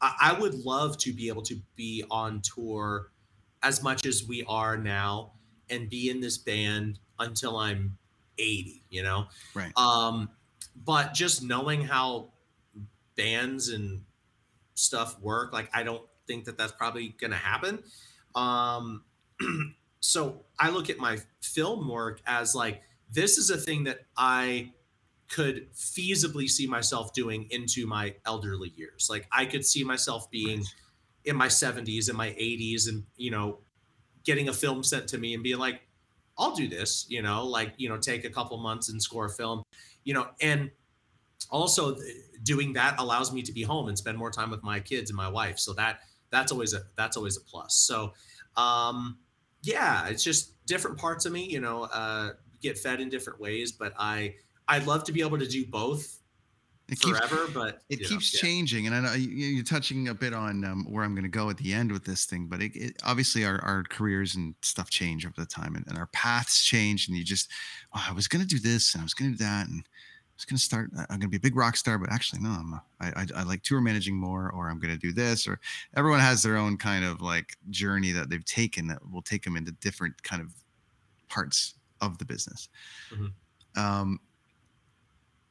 I, 0.00 0.14
I 0.20 0.40
would 0.40 0.54
love 0.54 0.96
to 0.98 1.12
be 1.12 1.26
able 1.26 1.42
to 1.42 1.56
be 1.74 2.04
on 2.08 2.42
tour 2.42 3.10
as 3.64 3.82
much 3.82 4.06
as 4.06 4.28
we 4.28 4.44
are 4.44 4.76
now 4.76 5.32
and 5.70 5.90
be 5.90 6.08
in 6.08 6.20
this 6.20 6.38
band 6.38 7.00
until 7.18 7.56
I'm 7.56 7.98
80, 8.38 8.84
you 8.90 9.02
know? 9.02 9.26
Right. 9.54 9.76
Um, 9.76 10.30
but 10.84 11.14
just 11.14 11.42
knowing 11.42 11.82
how 11.82 12.30
bands 13.16 13.68
and 13.68 14.02
stuff 14.74 15.18
work, 15.20 15.52
like, 15.52 15.70
I 15.72 15.82
don't 15.82 16.02
think 16.26 16.44
that 16.46 16.58
that's 16.58 16.72
probably 16.72 17.08
going 17.20 17.30
to 17.30 17.36
happen. 17.36 17.82
Um, 18.34 19.04
so 20.00 20.44
I 20.58 20.70
look 20.70 20.90
at 20.90 20.98
my 20.98 21.18
film 21.42 21.88
work 21.88 22.20
as 22.26 22.54
like 22.54 22.82
this 23.12 23.38
is 23.38 23.50
a 23.50 23.56
thing 23.56 23.84
that 23.84 24.00
I 24.16 24.72
could 25.28 25.72
feasibly 25.74 26.48
see 26.48 26.66
myself 26.66 27.12
doing 27.12 27.48
into 27.50 27.86
my 27.86 28.14
elderly 28.24 28.72
years. 28.76 29.08
Like 29.10 29.26
I 29.32 29.46
could 29.46 29.64
see 29.64 29.82
myself 29.82 30.30
being 30.30 30.62
in 31.24 31.34
my 31.34 31.48
70s 31.48 32.08
and 32.08 32.16
my 32.16 32.28
80s 32.28 32.88
and 32.88 33.02
you 33.16 33.32
know 33.32 33.58
getting 34.24 34.48
a 34.48 34.52
film 34.52 34.84
sent 34.84 35.08
to 35.08 35.18
me 35.18 35.34
and 35.34 35.42
being 35.42 35.58
like 35.58 35.82
I'll 36.38 36.54
do 36.54 36.68
this, 36.68 37.06
you 37.08 37.22
know, 37.22 37.46
like 37.46 37.72
you 37.76 37.88
know 37.88 37.96
take 37.96 38.24
a 38.24 38.30
couple 38.30 38.58
months 38.58 38.88
and 38.90 39.02
score 39.02 39.26
a 39.26 39.30
film, 39.30 39.62
you 40.04 40.14
know, 40.14 40.28
and 40.40 40.70
also 41.50 41.96
doing 42.42 42.72
that 42.74 42.98
allows 42.98 43.32
me 43.32 43.42
to 43.42 43.52
be 43.52 43.62
home 43.62 43.88
and 43.88 43.96
spend 43.96 44.16
more 44.16 44.30
time 44.30 44.50
with 44.50 44.62
my 44.62 44.80
kids 44.80 45.10
and 45.10 45.16
my 45.16 45.28
wife. 45.28 45.58
So 45.58 45.72
that 45.74 46.00
that's 46.30 46.52
always 46.52 46.74
a 46.74 46.82
that's 46.96 47.16
always 47.16 47.36
a 47.36 47.40
plus. 47.40 47.74
So 47.74 48.12
um 48.56 49.18
yeah, 49.62 50.06
it's 50.08 50.22
just 50.22 50.64
different 50.66 50.98
parts 50.98 51.26
of 51.26 51.32
me, 51.32 51.44
you 51.46 51.60
know, 51.60 51.84
uh 51.84 52.30
get 52.62 52.78
fed 52.78 53.00
in 53.00 53.08
different 53.08 53.40
ways, 53.40 53.72
but 53.72 53.92
I 53.98 54.34
I'd 54.68 54.86
love 54.86 55.04
to 55.04 55.12
be 55.12 55.20
able 55.20 55.38
to 55.38 55.46
do 55.46 55.66
both 55.66 56.20
it 56.88 56.98
forever, 57.00 57.46
keeps, 57.46 57.52
but 57.52 57.82
it 57.88 58.00
know, 58.02 58.08
keeps 58.08 58.32
yeah. 58.32 58.40
changing. 58.40 58.86
And 58.86 58.94
I 58.94 59.00
know 59.00 59.12
you- 59.14 59.28
you're 59.28 59.64
touching 59.64 60.08
a 60.08 60.14
bit 60.14 60.32
on 60.32 60.64
um, 60.64 60.84
where 60.88 61.04
I'm 61.04 61.14
going 61.14 61.24
to 61.24 61.28
go 61.28 61.50
at 61.50 61.56
the 61.56 61.72
end 61.72 61.90
with 61.90 62.04
this 62.04 62.26
thing, 62.26 62.46
but 62.46 62.62
it, 62.62 62.76
it, 62.76 62.96
obviously 63.04 63.44
our, 63.44 63.60
our 63.64 63.82
careers 63.84 64.36
and 64.36 64.54
stuff 64.62 64.88
change 64.88 65.26
over 65.26 65.34
the 65.36 65.46
time 65.46 65.74
and, 65.74 65.84
and 65.88 65.98
our 65.98 66.06
paths 66.12 66.64
change. 66.64 67.08
And 67.08 67.16
you 67.16 67.24
just, 67.24 67.50
oh, 67.94 68.04
I 68.08 68.12
was 68.12 68.28
going 68.28 68.42
to 68.42 68.46
do 68.46 68.60
this 68.60 68.94
and 68.94 69.02
I 69.02 69.04
was 69.04 69.14
going 69.14 69.32
to 69.32 69.36
do 69.36 69.44
that. 69.44 69.66
And 69.66 69.84
was 70.36 70.44
going 70.44 70.56
to 70.56 70.62
start, 70.62 70.90
I'm 70.94 71.18
going 71.18 71.22
to 71.22 71.28
be 71.28 71.38
a 71.38 71.40
big 71.40 71.56
rock 71.56 71.76
star, 71.76 71.98
but 71.98 72.12
actually, 72.12 72.42
no, 72.42 72.50
I'm, 72.50 72.74
I, 73.00 73.08
I, 73.22 73.26
I 73.36 73.42
like 73.42 73.62
tour 73.62 73.80
managing 73.80 74.16
more, 74.16 74.50
or 74.50 74.68
I'm 74.68 74.78
going 74.78 74.92
to 74.92 75.00
do 75.00 75.12
this, 75.12 75.48
or 75.48 75.58
everyone 75.96 76.20
has 76.20 76.42
their 76.42 76.56
own 76.56 76.76
kind 76.76 77.04
of 77.04 77.20
like 77.20 77.56
journey 77.70 78.12
that 78.12 78.28
they've 78.28 78.44
taken 78.44 78.86
that 78.88 79.10
will 79.10 79.22
take 79.22 79.44
them 79.44 79.56
into 79.56 79.72
different 79.72 80.22
kind 80.22 80.42
of 80.42 80.52
parts 81.28 81.74
of 82.00 82.18
the 82.18 82.24
business. 82.24 82.68
Mhm. 83.10 83.32
Um, 83.76 84.20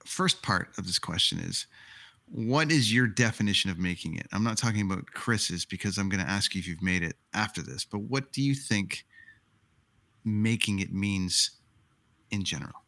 first 0.05 0.41
part 0.43 0.69
of 0.77 0.85
this 0.85 0.99
question 0.99 1.39
is 1.39 1.65
what 2.27 2.71
is 2.71 2.93
your 2.93 3.07
definition 3.07 3.69
of 3.69 3.77
making 3.77 4.17
it? 4.17 4.27
I'm 4.31 4.43
not 4.43 4.57
talking 4.57 4.81
about 4.81 5.05
Chris's 5.07 5.65
because 5.65 5.97
I'm 5.97 6.09
going 6.09 6.23
to 6.23 6.29
ask 6.29 6.55
you 6.55 6.59
if 6.59 6.67
you've 6.67 6.81
made 6.81 7.03
it 7.03 7.15
after 7.33 7.61
this, 7.61 7.85
but 7.85 7.99
what 7.99 8.31
do 8.31 8.41
you 8.41 8.55
think 8.55 9.05
making 10.23 10.79
it 10.79 10.91
means 10.91 11.51
in 12.31 12.43
general? 12.43 12.84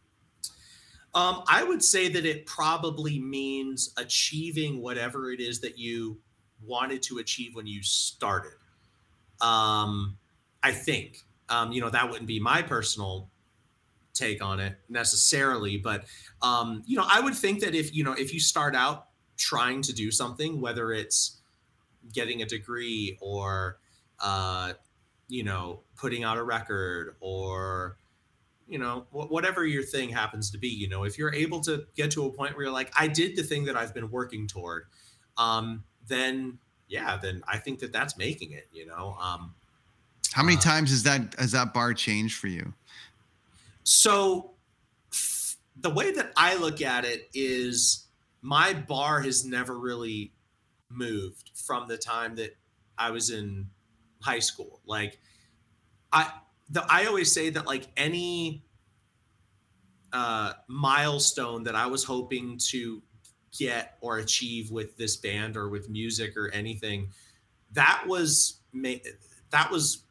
Um, 1.16 1.44
I 1.48 1.64
would 1.64 1.84
say 1.84 2.10
that 2.10 2.26
it 2.26 2.46
probably 2.46 3.20
means 3.20 3.94
achieving 3.98 4.82
whatever 4.82 5.32
it 5.32 5.40
is 5.40 5.62
that 5.62 5.78
you 5.78 6.20
wanted 6.64 7.02
to 7.04 7.18
achieve 7.18 7.56
when 7.56 7.66
you 7.66 7.82
started. 7.82 8.54
Um, 9.42 10.18
I 10.62 10.72
think, 10.72 11.24
um, 11.50 11.72
you 11.72 11.82
know, 11.82 11.90
that 11.90 12.10
wouldn't 12.10 12.28
be 12.28 12.40
my 12.40 12.62
personal 12.62 13.30
take 14.14 14.44
on 14.44 14.60
it 14.60 14.78
necessarily, 14.90 15.78
but, 15.78 16.06
um, 16.42 16.84
you 16.86 16.98
know, 16.98 17.06
I 17.08 17.20
would 17.20 17.36
think 17.36 17.62
that 17.62 17.74
if, 17.74 17.96
you 17.96 18.04
know, 18.04 18.14
if 18.14 18.34
you 18.34 18.40
start 18.40 18.76
out 18.76 19.08
trying 19.38 19.82
to 19.84 19.94
do 19.94 20.12
something, 20.12 20.60
whether 20.60 20.92
it's 20.92 21.38
getting 22.14 22.42
a 22.42 22.46
degree 22.46 23.18
or, 23.22 23.78
uh, 24.20 24.74
you 25.30 25.44
know, 25.44 25.82
putting 25.96 26.24
out 26.24 26.38
a 26.38 26.44
record 26.44 27.16
or, 27.20 27.98
you 28.68 28.78
know 28.78 29.08
wh- 29.12 29.30
whatever 29.32 29.66
your 29.66 29.84
thing 29.84 30.10
happens 30.10 30.52
to 30.52 30.58
be 30.58 30.68
you 30.68 30.88
know 30.90 31.04
if 31.04 31.18
you're 31.18 31.34
able 31.34 31.60
to 31.62 31.86
get 31.96 32.12
to 32.12 32.26
a 32.26 32.32
point 32.32 32.56
where 32.56 32.66
you're 32.66 32.74
like 32.74 32.92
i 33.00 33.08
did 33.08 33.36
the 33.36 33.44
thing 33.44 33.66
that 33.66 33.76
i've 33.78 33.94
been 33.94 34.10
working 34.12 34.48
toward 34.48 34.86
um 35.38 35.84
then 36.08 36.58
yeah 36.88 37.18
then 37.18 37.42
i 37.48 37.58
think 37.58 37.80
that 37.80 37.92
that's 37.92 38.18
making 38.18 38.52
it 38.52 38.68
you 38.72 38.86
know 38.86 39.16
um 39.20 39.54
How 40.34 40.44
many 40.44 40.58
Uh, 40.58 40.62
times 40.62 40.90
has 40.92 41.04
that 41.04 41.36
has 41.40 41.52
that 41.54 41.74
bar 41.74 41.94
changed 41.94 42.38
for 42.38 42.48
you? 42.48 42.74
so 43.84 44.54
f- 45.14 45.58
the 45.80 45.90
way 45.90 46.12
that 46.12 46.32
i 46.36 46.56
look 46.56 46.82
at 46.82 47.06
it 47.06 47.30
is 47.34 48.08
my 48.42 48.74
bar 48.74 49.22
has 49.22 49.46
never 49.46 49.78
really 49.80 50.34
moved 50.90 51.52
from 51.56 51.88
the 51.88 51.98
time 51.98 52.36
that 52.36 52.56
i 52.98 53.12
was 53.12 53.30
in 53.30 53.70
high 54.22 54.40
school 54.40 54.82
like 54.86 55.20
i 56.12 56.32
the 56.70 56.86
i 56.90 57.06
always 57.06 57.32
say 57.32 57.50
that 57.50 57.66
like 57.66 57.88
any 57.98 58.64
uh 60.14 60.54
milestone 60.68 61.64
that 61.64 61.76
i 61.76 61.86
was 61.86 62.04
hoping 62.04 62.58
to 62.58 63.02
get 63.58 63.98
or 64.02 64.20
achieve 64.20 64.72
with 64.72 64.96
this 64.98 65.18
band 65.18 65.58
or 65.58 65.70
with 65.70 65.90
music 65.90 66.36
or 66.38 66.50
anything 66.54 67.10
that 67.72 68.04
was 68.08 68.60
that 69.52 69.72
was 69.72 70.04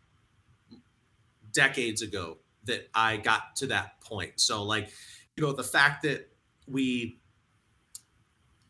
decades 1.52 2.02
ago 2.02 2.38
that 2.64 2.88
I 2.94 3.16
got 3.16 3.56
to 3.56 3.66
that 3.68 4.00
point. 4.00 4.32
So 4.36 4.62
like, 4.62 4.90
you 5.36 5.42
know, 5.42 5.52
the 5.52 5.64
fact 5.64 6.02
that 6.02 6.28
we, 6.68 7.18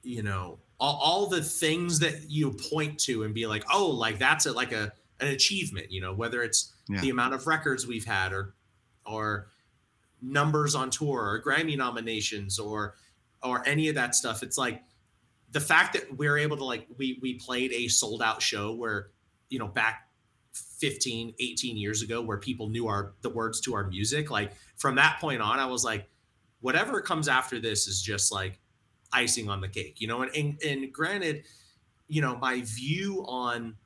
you 0.02 0.22
know, 0.22 0.58
all, 0.78 0.98
all 1.02 1.26
the 1.26 1.42
things 1.42 1.98
that 2.00 2.30
you 2.30 2.52
point 2.52 2.98
to 3.00 3.24
and 3.24 3.34
be 3.34 3.46
like, 3.46 3.64
oh, 3.72 3.86
like 3.86 4.18
that's 4.18 4.46
a, 4.46 4.52
like 4.52 4.72
a 4.72 4.92
an 5.20 5.28
achievement, 5.28 5.90
you 5.90 6.00
know, 6.00 6.12
whether 6.12 6.42
it's 6.42 6.72
Yeah. 6.88 7.00
the 7.00 7.10
amount 7.10 7.34
of 7.34 7.46
records 7.46 7.86
we've 7.86 8.04
had 8.04 8.32
or 8.32 8.54
or 9.04 9.48
numbers 10.20 10.74
on 10.74 10.90
tour 10.90 11.20
or 11.30 11.42
Grammy 11.42 11.76
nominations 11.76 12.58
or 12.58 12.94
or 13.42 13.66
any 13.66 13.88
of 13.88 13.94
that 13.94 14.14
stuff. 14.14 14.42
It's 14.42 14.58
like 14.58 14.82
the 15.52 15.60
fact 15.60 15.92
that 15.92 16.16
we're 16.16 16.38
able 16.38 16.56
to 16.56 16.64
like 16.64 16.86
we 16.98 17.18
we 17.22 17.34
played 17.34 17.72
a 17.72 17.88
sold 17.88 18.22
out 18.22 18.42
show 18.42 18.74
where 18.74 19.10
you 19.48 19.58
know 19.58 19.68
back 19.68 20.08
15 20.52 21.34
18 21.38 21.76
years 21.76 22.02
ago 22.02 22.20
where 22.22 22.38
people 22.38 22.68
knew 22.68 22.88
our 22.88 23.14
the 23.22 23.28
words 23.28 23.60
to 23.60 23.74
our 23.74 23.86
music 23.88 24.30
like 24.30 24.52
from 24.76 24.94
that 24.96 25.18
point 25.20 25.40
on 25.42 25.58
i 25.58 25.66
was 25.66 25.84
like 25.84 26.08
whatever 26.60 27.00
comes 27.02 27.28
after 27.28 27.60
this 27.60 27.86
is 27.86 28.00
just 28.00 28.32
like 28.32 28.58
icing 29.12 29.50
on 29.50 29.60
the 29.60 29.68
cake 29.68 30.00
you 30.00 30.08
know 30.08 30.22
and 30.22 30.34
and, 30.34 30.62
and 30.62 30.92
granted 30.92 31.44
you 32.08 32.22
know 32.22 32.36
my 32.36 32.62
view 32.62 33.22
on 33.28 33.76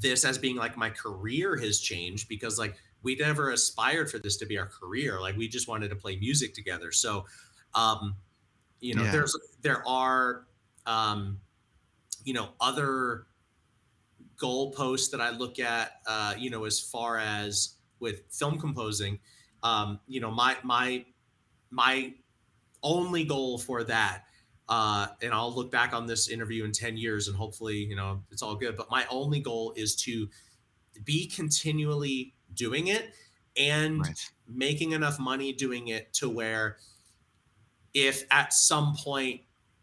this 0.00 0.24
as 0.24 0.38
being 0.38 0.56
like 0.56 0.76
my 0.76 0.90
career 0.90 1.56
has 1.56 1.80
changed 1.80 2.28
because 2.28 2.58
like 2.58 2.76
we 3.02 3.16
never 3.16 3.50
aspired 3.50 4.10
for 4.10 4.18
this 4.18 4.36
to 4.38 4.46
be 4.46 4.58
our 4.58 4.66
career. 4.66 5.20
Like 5.20 5.36
we 5.36 5.48
just 5.48 5.68
wanted 5.68 5.88
to 5.90 5.96
play 5.96 6.16
music 6.16 6.54
together. 6.54 6.92
So 6.92 7.26
um 7.74 8.16
you 8.80 8.94
know 8.94 9.04
Yeah. 9.04 9.12
there's 9.12 9.36
there 9.62 9.86
are 9.88 10.46
um 10.86 11.40
you 12.24 12.34
know 12.34 12.50
other 12.60 13.26
goalposts 14.36 15.10
that 15.10 15.20
i 15.20 15.30
look 15.30 15.58
at 15.58 15.92
uh 16.06 16.34
you 16.38 16.50
know 16.50 16.64
as 16.64 16.80
far 16.80 17.18
as 17.18 17.74
with 18.00 18.22
film 18.30 18.58
composing. 18.58 19.18
Um 19.62 20.00
you 20.06 20.20
know 20.20 20.30
my 20.30 20.56
my 20.62 21.04
my 21.70 22.14
only 22.82 23.24
goal 23.24 23.58
for 23.58 23.84
that 23.84 24.24
uh 24.68 25.08
and 25.22 25.32
i'll 25.32 25.54
look 25.54 25.70
back 25.70 25.92
on 25.92 26.06
this 26.06 26.28
interview 26.28 26.64
in 26.64 26.72
10 26.72 26.96
years 26.96 27.28
and 27.28 27.36
hopefully 27.36 27.78
you 27.78 27.96
know 27.96 28.22
it's 28.30 28.42
all 28.42 28.54
good 28.56 28.76
but 28.76 28.90
my 28.90 29.06
only 29.10 29.40
goal 29.40 29.72
is 29.76 29.94
to 29.96 30.28
be 31.04 31.26
continually 31.28 32.34
doing 32.54 32.88
it 32.88 33.12
and 33.56 34.00
Right. 34.00 34.32
making 34.46 34.92
enough 34.92 35.18
money 35.18 35.52
doing 35.52 35.88
it 35.88 36.12
to 36.14 36.28
where 36.28 36.78
if 37.94 38.24
at 38.30 38.52
some 38.52 38.96
point 38.96 39.42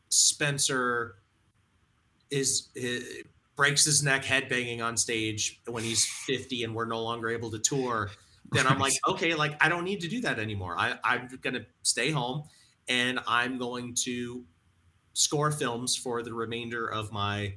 Spencer 0.09 1.17
is, 2.29 2.69
i- 2.77 3.23
breaks 3.55 3.85
his 3.85 4.03
neck 4.03 4.23
headbanging 4.23 4.83
on 4.83 4.97
stage 4.97 5.61
when 5.65 5.83
he's 5.83 6.05
50 6.05 6.63
and 6.63 6.75
we're 6.75 6.85
no 6.85 7.01
longer 7.01 7.29
able 7.29 7.49
to 7.51 7.59
tour, 7.59 8.11
then 8.51 8.67
I'm 8.67 8.79
like, 8.79 8.93
okay, 9.07 9.33
like 9.33 9.55
I 9.63 9.69
don't 9.69 9.85
need 9.85 10.01
to 10.01 10.09
do 10.09 10.19
that 10.21 10.39
anymore. 10.39 10.77
I, 10.77 10.99
I'm 11.03 11.29
gonna 11.41 11.65
stay 11.81 12.11
home 12.11 12.49
and 12.89 13.19
I'm 13.27 13.57
going 13.57 13.95
to 14.03 14.45
score 15.15 15.49
films 15.51 15.95
for 15.95 16.21
the 16.21 16.33
remainder 16.33 16.85
of 16.91 17.11
my 17.11 17.55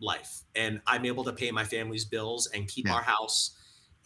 life. 0.00 0.42
And 0.54 0.80
I'm 0.86 1.06
able 1.06 1.24
to 1.24 1.32
pay 1.32 1.50
my 1.52 1.64
family's 1.64 2.04
bills 2.04 2.48
and 2.48 2.66
keep 2.68 2.86
Yeah. 2.86 2.94
our 2.94 3.02
house. 3.02 3.56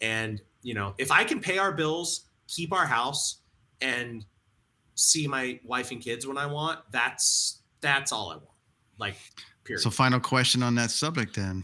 And 0.01 0.41
you 0.61 0.73
know, 0.73 0.93
if 0.97 1.11
I 1.11 1.23
can 1.23 1.41
pay 1.41 1.57
our 1.57 1.71
bills, 1.71 2.25
keep 2.47 2.71
our 2.73 2.85
house, 2.85 3.41
and 3.81 4.25
see 4.95 5.27
my 5.27 5.59
wife 5.63 5.91
and 5.91 6.01
kids 6.01 6.25
when 6.25 6.37
I 6.37 6.45
want, 6.45 6.79
that's 6.91 7.61
that's 7.81 8.11
all 8.11 8.31
I 8.31 8.35
want. 8.37 8.49
Like, 8.97 9.15
period. 9.63 9.81
So, 9.81 9.89
final 9.89 10.19
question 10.19 10.63
on 10.63 10.75
that 10.75 10.89
subject 10.91 11.35
then 11.35 11.63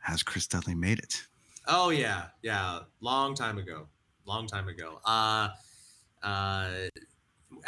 Has 0.00 0.22
Chris 0.22 0.46
Dudley 0.46 0.74
made 0.74 0.98
it? 0.98 1.24
Oh 1.66 1.90
yeah, 1.90 2.26
yeah, 2.42 2.80
long 3.00 3.34
time 3.34 3.58
ago, 3.58 3.88
long 4.26 4.46
time 4.46 4.68
ago. 4.68 5.00
Uh, 5.04 5.48
uh, 6.22 6.88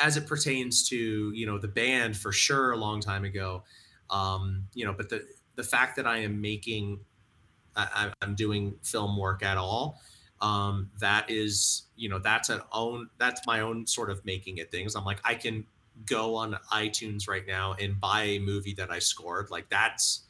as 0.00 0.16
it 0.16 0.26
pertains 0.26 0.88
to 0.88 1.32
you 1.32 1.46
know 1.46 1.58
the 1.58 1.68
band, 1.68 2.16
for 2.16 2.32
sure, 2.32 2.72
a 2.72 2.76
long 2.76 3.00
time 3.00 3.24
ago. 3.24 3.62
Um, 4.10 4.68
you 4.74 4.84
know, 4.84 4.92
but 4.92 5.08
the 5.08 5.26
the 5.56 5.62
fact 5.62 5.96
that 5.96 6.06
I 6.06 6.18
am 6.18 6.40
making, 6.40 7.00
I, 7.74 8.12
I'm 8.22 8.34
doing 8.34 8.76
film 8.82 9.16
work 9.16 9.42
at 9.42 9.56
all, 9.56 10.00
um, 10.40 10.90
that 11.00 11.30
is, 11.30 11.84
you 11.96 12.08
know, 12.08 12.18
that's 12.18 12.50
an 12.50 12.60
own, 12.72 13.08
that's 13.18 13.40
my 13.46 13.60
own 13.60 13.86
sort 13.86 14.10
of 14.10 14.24
making 14.24 14.58
it 14.58 14.70
things. 14.70 14.94
I'm 14.94 15.04
like, 15.04 15.18
I 15.24 15.34
can 15.34 15.66
go 16.04 16.34
on 16.36 16.58
iTunes 16.70 17.26
right 17.26 17.46
now 17.46 17.74
and 17.80 17.98
buy 17.98 18.22
a 18.24 18.38
movie 18.38 18.74
that 18.74 18.90
I 18.90 18.98
scored. 18.98 19.50
Like 19.50 19.68
that's 19.70 20.22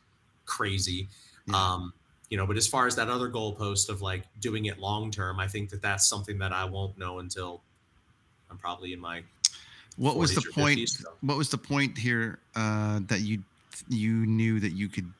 crazy. 0.45 1.09
Yeah. 1.47 1.57
Um, 1.57 1.93
you 2.31 2.37
know, 2.37 2.47
but 2.47 2.57
as 2.57 2.67
far 2.67 2.87
as 2.87 2.97
that 2.97 3.09
other 3.09 3.29
goalpost 3.29 3.89
of 3.89 4.03
like 4.03 4.23
doing 4.41 4.67
it 4.67 4.79
long 4.79 5.11
term, 5.11 5.41
I 5.41 5.49
think 5.49 5.71
that 5.71 5.83
that's 5.83 6.07
something 6.09 6.39
that 6.39 6.53
I 6.53 6.65
won't 6.65 6.99
know 6.99 7.19
until 7.19 7.63
I'm 8.51 8.59
probably 8.59 8.93
in 8.93 9.01
my. 9.01 9.23
What 9.97 10.17
was 10.17 10.35
the 10.35 10.43
point? 10.53 10.79
50s, 10.81 11.03
so. 11.03 11.13
What 11.23 11.37
was 11.37 11.49
the 11.49 11.59
point 11.59 11.97
here 11.97 12.39
uh, 12.55 13.01
that 13.07 13.21
you 13.21 13.43
you 13.89 14.27
knew 14.27 14.61
that 14.61 14.73
you 14.73 14.89
could 14.89 15.11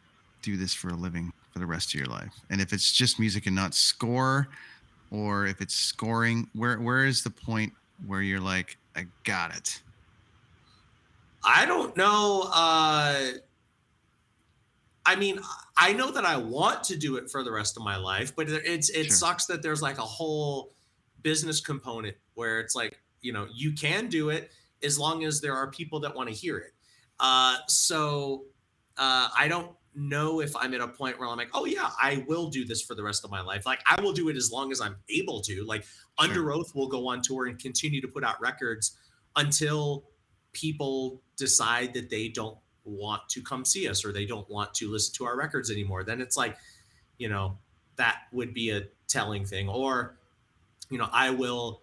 do 0.43 0.57
this 0.57 0.73
for 0.75 0.89
a 0.89 0.95
living 0.95 1.33
for 1.53 1.59
the 1.59 1.67
rest 1.67 1.95
of 1.95 2.01
your 2.01 2.09
life? 2.09 2.33
And 2.51 2.61
if 2.61 2.73
it's 2.73 2.93
just 2.93 3.19
music 3.19 3.47
and 3.47 3.57
not 3.57 3.75
score, 3.75 4.49
or 5.11 5.47
if 5.47 5.61
it's 5.61 5.75
scoring, 5.75 6.49
where 6.55 6.79
where 6.79 7.05
is 7.07 7.23
the 7.23 7.31
point 7.31 7.73
where 8.07 8.21
you're 8.21 8.41
like, 8.41 8.77
I 8.95 9.07
got 9.25 9.57
it? 9.57 9.81
I 11.43 11.65
don't 11.65 11.97
know. 11.97 12.51
Uh, 12.53 13.31
I 15.07 15.15
mean, 15.15 15.39
I 15.77 15.93
know 15.93 16.11
that 16.11 16.25
I 16.25 16.37
want 16.37 16.83
to 16.85 16.97
do 16.97 17.17
it 17.17 17.31
for 17.31 17.45
the 17.45 17.53
rest 17.53 17.77
of 17.77 17.85
my 17.85 17.97
life, 17.97 18.35
but 18.35 18.49
it's 18.51 18.91
it 18.91 19.05
Sure. 19.07 19.11
sucks 19.17 19.47
that 19.47 19.63
there's 19.63 19.81
like 19.81 19.99
a 19.99 20.03
whole 20.03 20.73
business 21.23 21.61
component 21.61 22.17
where 22.35 22.61
it's 22.61 22.75
like 22.75 23.01
you 23.23 23.33
know 23.33 23.47
you 23.55 23.73
can 23.73 24.09
do 24.09 24.31
it 24.31 24.51
as 24.87 24.99
long 24.99 25.25
as 25.25 25.41
there 25.41 25.55
are 25.55 25.71
people 25.71 26.01
that 26.01 26.15
want 26.15 26.29
to 26.31 26.35
hear 26.35 26.57
it. 26.59 26.73
Uh, 27.21 27.57
so 27.69 28.45
uh, 28.97 29.29
I 29.37 29.49
don't 29.49 29.73
know 29.95 30.41
if 30.41 30.55
I'm 30.57 30.75
at 30.75 30.81
a 30.81 30.89
point 30.89 31.19
where 31.19 31.29
I'm 31.29 31.37
like, 31.37 31.51
oh 31.55 31.65
yeah, 31.65 31.91
I 32.01 32.25
will 32.29 32.49
do 32.49 32.65
this 32.65 32.83
for 32.83 32.95
the 32.95 33.03
rest 33.03 33.25
of 33.25 33.31
my 33.31 33.41
life. 33.41 33.67
Like 33.67 33.81
I 33.87 34.01
will 34.01 34.13
do 34.13 34.29
it 34.29 34.37
as 34.37 34.51
long 34.51 34.71
as 34.71 34.81
I'm 34.81 34.97
able 35.09 35.41
to. 35.43 35.65
Like 35.65 35.85
Underoath 36.19 36.75
will 36.75 36.89
go 36.89 37.09
on 37.09 37.23
tour 37.23 37.47
and 37.47 37.59
continue 37.59 38.01
to 38.01 38.09
put 38.09 38.25
out 38.25 38.41
records 38.41 38.97
until 39.37 40.05
people 40.53 41.23
decide 41.37 41.93
that 41.95 42.11
they 42.11 42.29
don't 42.29 42.57
want 42.85 43.29
to 43.31 43.43
come 43.43 43.65
see 43.65 43.89
us 43.89 44.05
or 44.05 44.13
they 44.13 44.27
don't 44.27 44.49
want 44.49 44.73
to 44.75 44.91
listen 44.91 45.15
to 45.17 45.25
our 45.25 45.37
records 45.37 45.71
anymore. 45.71 46.05
Then 46.05 46.21
it's 46.21 46.37
like, 46.37 46.57
you 47.19 47.29
know, 47.29 47.59
that 47.97 48.21
would 48.33 48.55
be 48.55 48.71
a 48.71 48.83
telling 49.09 49.45
thing. 49.45 49.69
Or, 49.69 50.19
you 50.91 50.99
know, 50.99 51.09
I 51.13 51.31
will 51.31 51.83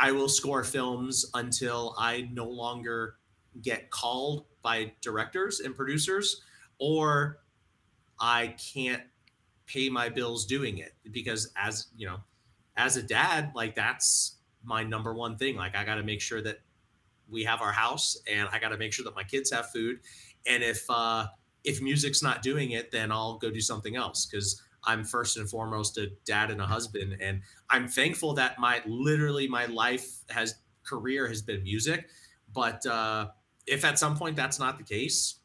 I 0.00 0.12
will 0.12 0.30
score 0.30 0.64
films 0.64 1.30
until 1.34 1.94
I 1.98 2.22
no 2.32 2.46
longer 2.46 3.16
get 3.60 3.90
called 3.90 4.46
by 4.62 4.94
directors 5.02 5.60
and 5.60 5.76
producers, 5.76 6.42
or 6.78 7.42
I 8.18 8.56
can't 8.72 9.02
pay 9.66 9.90
my 9.90 10.08
bills 10.08 10.46
doing 10.46 10.78
it 10.78 10.94
because 11.12 11.52
as 11.54 11.88
you 11.98 12.06
know, 12.06 12.20
as 12.78 12.96
a 12.96 13.02
dad, 13.02 13.52
like 13.54 13.74
that's 13.74 14.38
my 14.64 14.84
number 14.84 15.12
one 15.12 15.36
thing. 15.36 15.56
Like 15.56 15.76
I 15.76 15.84
got 15.84 15.96
to 15.96 16.02
make 16.02 16.22
sure 16.22 16.40
that 16.40 16.60
we 17.28 17.44
have 17.44 17.60
our 17.60 17.72
house 17.72 18.16
and 18.26 18.48
I 18.50 18.58
got 18.58 18.70
to 18.70 18.78
make 18.78 18.94
sure 18.94 19.04
that 19.04 19.14
my 19.14 19.24
kids 19.24 19.52
have 19.52 19.70
food. 19.70 20.00
And 20.46 20.62
if 20.62 20.86
uh 20.88 21.26
if 21.62 21.82
music's 21.82 22.22
not 22.22 22.40
doing 22.40 22.70
it, 22.70 22.90
then 22.90 23.12
I'll 23.12 23.36
go 23.36 23.50
do 23.50 23.60
something 23.60 23.96
else 23.96 24.24
because 24.24 24.62
I'm 24.84 25.04
first 25.04 25.36
and 25.36 25.48
foremost 25.48 25.98
a 25.98 26.08
dad 26.24 26.50
and 26.50 26.60
a 26.60 26.66
husband. 26.66 27.16
And 27.20 27.42
I'm 27.68 27.88
thankful 27.88 28.34
that 28.34 28.58
my 28.58 28.82
literally 28.86 29.48
my 29.48 29.66
life 29.66 30.24
has 30.28 30.56
career 30.84 31.28
has 31.28 31.42
been 31.42 31.62
music. 31.62 32.08
But 32.52 32.84
uh 32.86 33.28
if 33.66 33.84
at 33.84 33.98
some 33.98 34.16
point 34.16 34.36
that's 34.36 34.58
not 34.58 34.78
the 34.78 34.84
case, 34.84 35.36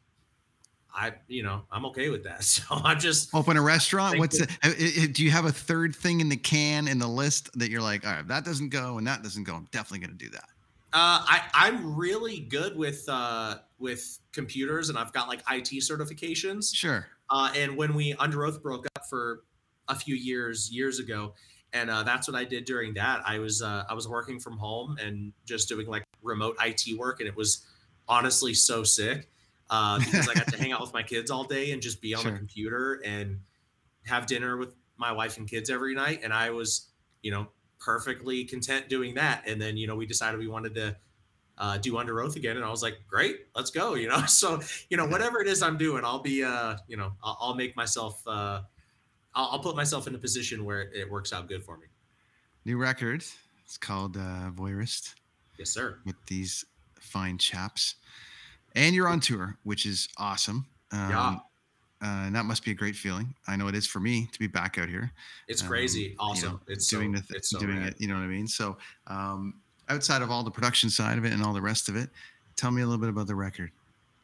I 0.94 1.12
you 1.28 1.42
know 1.42 1.62
I'm 1.70 1.84
okay 1.86 2.08
with 2.10 2.24
that. 2.24 2.42
So 2.42 2.62
I'm 2.70 2.98
just 2.98 3.34
Open 3.34 3.56
a 3.56 3.62
restaurant. 3.62 4.18
What's 4.18 4.38
you. 4.38 4.46
it, 4.46 4.58
uh, 4.64 5.04
uh, 5.04 5.06
do 5.12 5.22
you 5.22 5.30
have 5.30 5.44
a 5.44 5.52
third 5.52 5.94
thing 5.94 6.20
in 6.20 6.28
the 6.28 6.36
can 6.36 6.88
in 6.88 6.98
the 6.98 7.08
list 7.08 7.50
that 7.58 7.70
you're 7.70 7.82
like, 7.82 8.06
all 8.06 8.12
right, 8.12 8.20
if 8.20 8.28
that 8.28 8.44
doesn't 8.44 8.70
go 8.70 8.98
and 8.98 9.06
that 9.06 9.22
doesn't 9.22 9.44
go, 9.44 9.54
I'm 9.54 9.68
definitely 9.72 10.06
going 10.06 10.18
to 10.18 10.24
do 10.24 10.30
that. 10.30 10.48
Uh, 10.92 11.20
I 11.26 11.42
I'm 11.52 11.94
really 11.94 12.40
good 12.40 12.76
with 12.76 13.06
uh, 13.08 13.56
with 13.78 14.18
computers, 14.32 14.88
and 14.88 14.96
I've 14.96 15.12
got 15.12 15.28
like 15.28 15.40
IT 15.50 15.68
certifications. 15.82 16.74
Sure. 16.74 17.06
Uh, 17.30 17.50
and 17.56 17.76
when 17.76 17.94
we 17.94 18.14
Underoath 18.14 18.62
broke 18.62 18.86
up 18.96 19.06
for 19.08 19.42
a 19.88 19.94
few 19.94 20.14
years 20.14 20.70
years 20.72 20.98
ago, 20.98 21.34
and 21.72 21.90
uh, 21.90 22.02
that's 22.02 22.28
what 22.28 22.36
I 22.36 22.44
did 22.44 22.64
during 22.64 22.94
that. 22.94 23.22
I 23.26 23.38
was 23.38 23.62
uh, 23.62 23.84
I 23.88 23.94
was 23.94 24.08
working 24.08 24.38
from 24.40 24.56
home 24.58 24.96
and 25.00 25.32
just 25.44 25.68
doing 25.68 25.86
like 25.86 26.04
remote 26.22 26.56
IT 26.64 26.98
work, 26.98 27.20
and 27.20 27.28
it 27.28 27.36
was 27.36 27.66
honestly 28.08 28.54
so 28.54 28.84
sick 28.84 29.28
uh, 29.70 29.98
because 30.04 30.28
I 30.28 30.34
got 30.34 30.48
to 30.48 30.58
hang 30.58 30.72
out 30.72 30.80
with 30.80 30.92
my 30.92 31.02
kids 31.02 31.30
all 31.30 31.44
day 31.44 31.72
and 31.72 31.82
just 31.82 32.00
be 32.00 32.14
on 32.14 32.22
Sure. 32.22 32.32
the 32.32 32.38
computer 32.38 33.00
and 33.04 33.40
have 34.06 34.26
dinner 34.26 34.56
with 34.56 34.74
my 34.96 35.12
wife 35.12 35.36
and 35.36 35.48
kids 35.48 35.68
every 35.68 35.94
night, 35.94 36.20
and 36.22 36.32
I 36.32 36.50
was 36.50 36.88
you 37.22 37.30
know 37.30 37.48
perfectly 37.78 38.44
content 38.44 38.88
doing 38.88 39.14
that. 39.14 39.44
And 39.46 39.60
then 39.60 39.76
you 39.76 39.86
know 39.86 39.96
we 39.96 40.06
decided 40.06 40.38
we 40.40 40.48
wanted 40.48 40.74
to 40.76 40.96
uh, 41.58 41.78
do 41.78 41.92
Underoath 41.94 42.36
again, 42.36 42.56
and 42.56 42.64
I 42.64 42.70
was 42.70 42.82
like, 42.82 42.98
great, 43.08 43.46
let's 43.54 43.70
go. 43.70 43.94
You 43.94 44.08
know, 44.08 44.24
so 44.26 44.60
you 44.90 44.96
know 44.96 45.06
whatever 45.06 45.40
it 45.40 45.48
is 45.48 45.62
I'm 45.62 45.76
doing, 45.78 46.04
I'll 46.04 46.22
be 46.22 46.42
uh, 46.44 46.76
you 46.88 46.96
know 46.96 47.12
I'll, 47.22 47.38
I'll 47.40 47.54
make 47.54 47.76
myself 47.76 48.22
uh, 48.26 48.62
I'll, 49.34 49.48
I'll 49.52 49.60
put 49.60 49.76
myself 49.76 50.06
in 50.06 50.14
a 50.14 50.18
position 50.18 50.64
where 50.64 50.82
it 50.92 51.10
works 51.10 51.32
out 51.32 51.48
good 51.48 51.62
for 51.64 51.76
me. 51.78 51.86
New 52.64 52.76
record. 52.78 53.24
It's 53.64 53.76
called 53.76 54.16
uh, 54.16 54.50
Voyeurist 54.54 55.14
Yes, 55.58 55.70
sir. 55.70 55.98
with 56.04 56.16
these 56.26 56.64
fine 57.00 57.38
chaps. 57.38 57.96
And 58.74 58.94
you're 58.94 59.08
on 59.08 59.20
tour, 59.20 59.56
which 59.64 59.86
is 59.86 60.08
awesome. 60.18 60.66
Um, 60.92 61.10
Yeah. 61.10 61.36
Uh, 62.02 62.26
and 62.26 62.36
that 62.36 62.44
must 62.44 62.62
be 62.62 62.70
a 62.70 62.74
great 62.74 62.94
feeling. 62.94 63.34
I 63.48 63.56
know 63.56 63.68
it 63.68 63.74
is 63.74 63.86
for 63.86 64.00
me 64.00 64.28
to 64.30 64.38
be 64.38 64.46
back 64.46 64.76
out 64.76 64.88
here. 64.88 65.10
It's 65.48 65.62
um, 65.62 65.68
crazy, 65.68 66.00
you 66.00 66.16
awesome. 66.18 66.52
know, 66.52 66.60
it's 66.68 66.86
doing 66.88 67.14
so, 67.14 67.20
the 67.22 67.26
th- 67.26 67.38
it's 67.38 67.50
so 67.50 67.58
doing 67.58 67.78
it. 67.78 67.94
You 67.98 68.08
know 68.08 68.14
what 68.14 68.20
I 68.20 68.26
mean? 68.26 68.46
So, 68.46 68.76
um, 69.06 69.54
outside 69.88 70.22
of 70.22 70.30
all 70.30 70.42
the 70.42 70.50
production 70.50 70.90
side 70.90 71.18
of 71.18 71.24
it 71.24 71.32
and 71.32 71.42
all 71.42 71.52
the 71.52 71.62
rest 71.62 71.88
of 71.88 71.96
it, 71.96 72.10
tell 72.56 72.70
me 72.70 72.82
a 72.82 72.86
little 72.86 73.00
bit 73.00 73.10
about 73.10 73.26
the 73.26 73.34
record. 73.34 73.70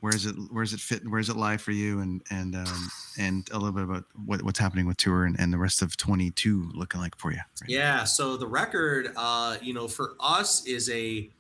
Where 0.00 0.14
is 0.14 0.26
it? 0.26 0.34
Where 0.50 0.64
does 0.64 0.72
it 0.72 0.80
fit? 0.80 1.08
Where 1.08 1.20
does 1.20 1.28
it 1.28 1.36
lie 1.36 1.56
for 1.56 1.70
you? 1.70 2.00
And 2.00 2.22
and 2.30 2.56
um, 2.56 2.90
and 3.18 3.48
a 3.52 3.58
little 3.58 3.72
bit 3.72 3.84
about 3.84 4.04
what, 4.26 4.42
what's 4.42 4.58
happening 4.58 4.84
with 4.84 4.96
tour 4.96 5.26
and, 5.26 5.38
and 5.38 5.52
the 5.52 5.58
rest 5.58 5.80
of 5.80 5.96
22 5.96 6.72
looking 6.74 7.00
like 7.00 7.16
for 7.18 7.30
you. 7.30 7.38
right. 7.60 7.70
Yeah. 7.70 8.02
So 8.02 8.36
the 8.36 8.46
record, 8.46 9.12
uh, 9.16 9.58
you 9.62 9.72
know, 9.72 9.86
for 9.86 10.16
us 10.18 10.66
is 10.66 10.90
a, 10.90 11.30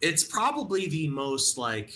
it's 0.00 0.24
probably 0.24 0.88
the 0.88 1.08
most 1.08 1.58
like 1.58 1.92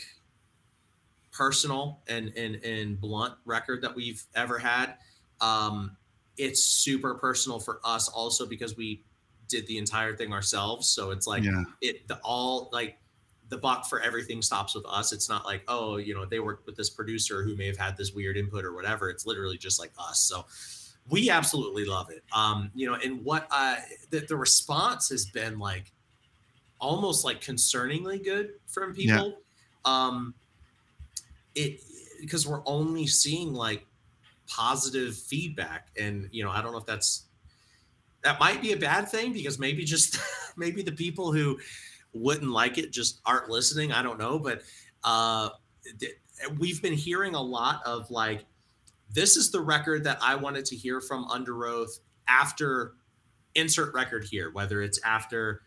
personal 1.32 2.00
and 2.06 2.32
and 2.36 2.56
and 2.56 3.00
blunt 3.00 3.32
record 3.46 3.80
that 3.82 3.94
we've 3.94 4.24
ever 4.34 4.58
had. 4.58 4.94
Um, 5.40 5.96
it's 6.36 6.62
super 6.62 7.14
personal 7.14 7.58
for 7.58 7.80
us 7.82 8.08
also 8.08 8.44
because 8.44 8.76
we 8.76 9.02
did 9.48 9.66
the 9.66 9.78
entire 9.78 10.16
thing 10.16 10.32
ourselves. 10.32 10.88
So 10.88 11.10
it's 11.10 11.26
like 11.26 11.44
Yeah. 11.44 11.64
it 11.80 12.06
the 12.08 12.18
all 12.24 12.68
like 12.72 12.98
the 13.48 13.56
buck 13.58 13.86
for 13.86 14.00
everything 14.00 14.42
stops 14.42 14.74
with 14.74 14.84
us. 14.86 15.12
It's 15.12 15.28
not 15.28 15.44
like, 15.44 15.62
oh, 15.68 15.98
you 15.98 16.14
know, 16.14 16.24
they 16.24 16.40
worked 16.40 16.66
with 16.66 16.76
this 16.76 16.90
producer 16.90 17.44
who 17.44 17.54
may 17.56 17.66
have 17.66 17.76
had 17.76 17.96
this 17.96 18.12
weird 18.12 18.36
input 18.36 18.64
or 18.64 18.74
whatever. 18.74 19.08
It's 19.08 19.24
literally 19.24 19.56
just 19.56 19.78
like 19.78 19.92
us. 19.98 20.18
So 20.20 20.46
we 21.08 21.30
absolutely 21.30 21.84
love 21.84 22.10
it. 22.10 22.24
Um, 22.32 22.72
you 22.74 22.86
know, 22.90 22.94
and 22.96 23.24
what 23.24 23.46
uh 23.50 23.76
the, 24.10 24.20
the 24.20 24.36
response 24.36 25.08
has 25.10 25.26
been 25.26 25.58
like 25.60 25.92
almost 26.80 27.24
like 27.24 27.40
concerningly 27.40 28.22
good 28.24 28.54
from 28.66 28.94
Yeah. 28.96 29.16
people. 29.16 29.38
Um 29.84 30.34
it 31.54 31.80
because 32.20 32.46
we're 32.46 32.62
only 32.66 33.06
seeing 33.06 33.52
like 33.54 33.86
positive 34.48 35.16
feedback. 35.16 35.88
And 35.98 36.28
you 36.32 36.42
know, 36.44 36.50
I 36.50 36.60
don't 36.62 36.72
know 36.72 36.78
if 36.78 36.86
that's 36.86 37.26
that 38.26 38.40
might 38.40 38.60
be 38.60 38.72
a 38.72 38.76
bad 38.76 39.08
thing 39.08 39.32
because 39.32 39.56
maybe 39.56 39.84
just 39.84 40.18
maybe 40.56 40.82
the 40.82 40.90
people 40.90 41.32
who 41.32 41.56
wouldn't 42.12 42.50
like 42.50 42.76
it 42.76 42.90
just 42.90 43.20
aren't 43.24 43.48
listening. 43.48 43.92
I 43.92 44.02
don't 44.02 44.18
know, 44.18 44.36
but 44.36 44.62
uh, 45.04 45.50
we've 46.58 46.82
been 46.82 46.92
hearing 46.92 47.36
a 47.36 47.40
lot 47.40 47.82
of 47.86 48.10
like, 48.10 48.44
this 49.14 49.36
is 49.36 49.52
the 49.52 49.60
record 49.60 50.02
that 50.04 50.18
I 50.20 50.34
wanted 50.34 50.64
to 50.66 50.76
hear 50.76 51.00
from 51.00 51.24
Underoath 51.28 52.00
after 52.26 52.94
insert 53.54 53.94
record 53.94 54.24
here, 54.28 54.50
whether 54.52 54.82
it's 54.82 54.98
after 55.04 55.62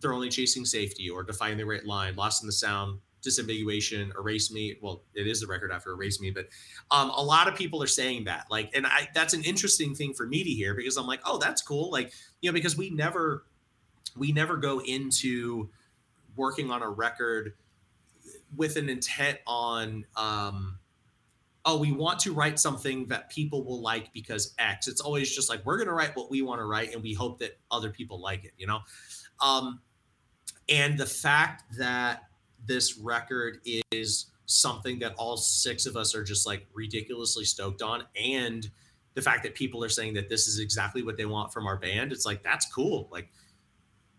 they're 0.00 0.12
only 0.12 0.28
chasing 0.28 0.64
safety 0.64 1.08
or 1.08 1.22
define 1.22 1.56
the 1.56 1.62
great 1.62 1.86
line, 1.86 2.16
lost 2.16 2.42
in 2.42 2.48
the 2.48 2.52
sound, 2.52 2.98
disambiguation, 3.26 4.14
erase 4.16 4.52
me. 4.52 4.76
Well, 4.80 5.02
it 5.14 5.26
is 5.26 5.40
the 5.40 5.46
record 5.46 5.72
after 5.72 5.90
erase 5.92 6.20
me, 6.20 6.30
but 6.30 6.46
um, 6.90 7.10
a 7.10 7.22
lot 7.22 7.48
of 7.48 7.54
people 7.54 7.82
are 7.82 7.88
saying 7.88 8.24
that. 8.24 8.46
Like, 8.50 8.70
and 8.74 8.86
I 8.86 9.08
that's 9.14 9.34
an 9.34 9.42
interesting 9.42 9.94
thing 9.94 10.14
for 10.14 10.26
me 10.26 10.44
to 10.44 10.50
hear 10.50 10.74
because 10.74 10.96
I'm 10.96 11.06
like, 11.06 11.20
oh, 11.24 11.38
that's 11.38 11.62
cool. 11.62 11.90
Like, 11.90 12.12
you 12.40 12.50
know, 12.50 12.54
because 12.54 12.76
we 12.76 12.90
never 12.90 13.44
we 14.16 14.32
never 14.32 14.56
go 14.56 14.80
into 14.80 15.68
working 16.36 16.70
on 16.70 16.82
a 16.82 16.88
record 16.88 17.54
with 18.56 18.76
an 18.76 18.88
intent 18.88 19.38
on 19.46 20.04
um 20.16 20.78
oh 21.64 21.76
we 21.78 21.92
want 21.92 22.18
to 22.20 22.32
write 22.32 22.58
something 22.58 23.06
that 23.06 23.28
people 23.28 23.64
will 23.64 23.80
like 23.80 24.12
because 24.12 24.54
x 24.58 24.86
it's 24.88 25.00
always 25.00 25.34
just 25.34 25.48
like 25.48 25.64
we're 25.64 25.76
going 25.76 25.88
to 25.88 25.94
write 25.94 26.14
what 26.14 26.30
we 26.30 26.42
want 26.42 26.60
to 26.60 26.64
write 26.64 26.94
and 26.94 27.02
we 27.02 27.12
hope 27.12 27.38
that 27.38 27.58
other 27.70 27.90
people 27.90 28.20
like 28.20 28.44
it 28.44 28.52
you 28.56 28.66
know 28.66 28.80
um 29.40 29.80
and 30.68 30.98
the 30.98 31.06
fact 31.06 31.64
that 31.76 32.25
this 32.64 32.98
record 32.98 33.60
is 33.92 34.26
something 34.46 34.98
that 35.00 35.14
all 35.16 35.36
six 35.36 35.86
of 35.86 35.96
us 35.96 36.14
are 36.14 36.22
just 36.22 36.46
like 36.46 36.66
ridiculously 36.72 37.44
stoked 37.44 37.82
on 37.82 38.04
and 38.20 38.70
the 39.14 39.22
fact 39.22 39.42
that 39.42 39.54
people 39.54 39.82
are 39.82 39.88
saying 39.88 40.14
that 40.14 40.28
this 40.28 40.46
is 40.46 40.60
exactly 40.60 41.02
what 41.02 41.16
they 41.16 41.26
want 41.26 41.52
from 41.52 41.66
our 41.66 41.76
band 41.76 42.12
it's 42.12 42.24
like 42.24 42.42
that's 42.42 42.70
cool 42.72 43.08
like 43.10 43.28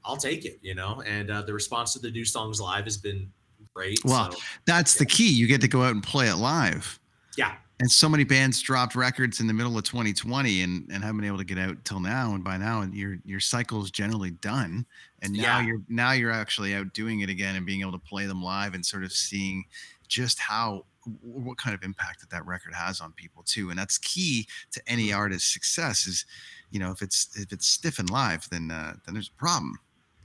I'll 0.07 0.17
take 0.17 0.45
it, 0.45 0.59
you 0.61 0.73
know. 0.73 1.03
And 1.05 1.29
uh, 1.29 1.41
the 1.41 1.53
response 1.53 1.93
to 1.93 1.99
the 1.99 2.09
new 2.09 2.25
songs 2.25 2.61
live 2.61 2.85
has 2.85 2.97
been 2.97 3.29
great. 3.75 3.99
Well, 4.05 4.31
so, 4.31 4.39
that's 4.65 4.95
the 4.95 5.05
key. 5.05 5.31
You 5.31 5.47
get 5.47 5.61
to 5.61 5.67
go 5.67 5.83
out 5.83 5.91
and 5.91 6.01
play 6.01 6.29
it 6.29 6.37
live. 6.37 6.99
yeah, 7.37 7.55
And 7.79 7.91
so 7.91 8.09
many 8.09 8.23
bands 8.23 8.59
dropped 8.61 8.95
records 8.95 9.39
in 9.39 9.45
the 9.45 9.53
middle 9.53 9.77
of 9.77 9.83
2020 9.83 10.63
and, 10.63 10.89
and 10.91 11.03
haven't 11.03 11.17
been 11.17 11.27
able 11.27 11.37
to 11.37 11.43
get 11.43 11.59
out 11.59 11.83
till 11.85 11.99
now. 11.99 12.33
And 12.33 12.43
by 12.43 12.57
now, 12.57 12.81
your 12.91 13.17
your 13.23 13.39
cycle 13.39 13.83
is 13.83 13.91
generally 13.91 14.31
done. 14.31 14.83
And 15.21 15.33
now 15.33 15.59
Yeah. 15.59 15.67
you're 15.67 15.81
now 15.87 16.11
you're 16.13 16.31
actually 16.31 16.73
out 16.73 16.93
doing 16.93 17.19
it 17.21 17.29
again 17.29 17.55
and 17.55 17.65
being 17.67 17.81
able 17.81 17.91
to 17.91 17.99
play 17.99 18.25
them 18.25 18.41
live 18.41 18.73
and 18.73 18.83
sort 18.83 19.03
of 19.03 19.11
seeing 19.11 19.63
just 20.07 20.39
how 20.39 20.85
what 21.21 21.57
kind 21.57 21.73
of 21.75 21.83
impact 21.83 22.19
that 22.21 22.29
that 22.31 22.45
record 22.47 22.73
has 22.73 22.99
on 22.99 23.11
people 23.13 23.43
too. 23.43 23.69
And 23.69 23.77
that's 23.77 23.97
key 23.99 24.47
to 24.71 24.81
any 24.87 25.09
Mm-hmm. 25.09 25.19
artist's 25.19 25.53
success. 25.53 26.07
Is 26.07 26.25
you 26.71 26.79
know 26.79 26.89
if 26.91 27.03
it's 27.03 27.37
if 27.37 27.53
it's 27.53 27.67
stiff 27.67 27.99
and 27.99 28.09
live, 28.09 28.49
then 28.49 28.71
uh, 28.71 28.93
then 29.05 29.13
there's 29.13 29.29
a 29.29 29.39
problem. 29.39 29.77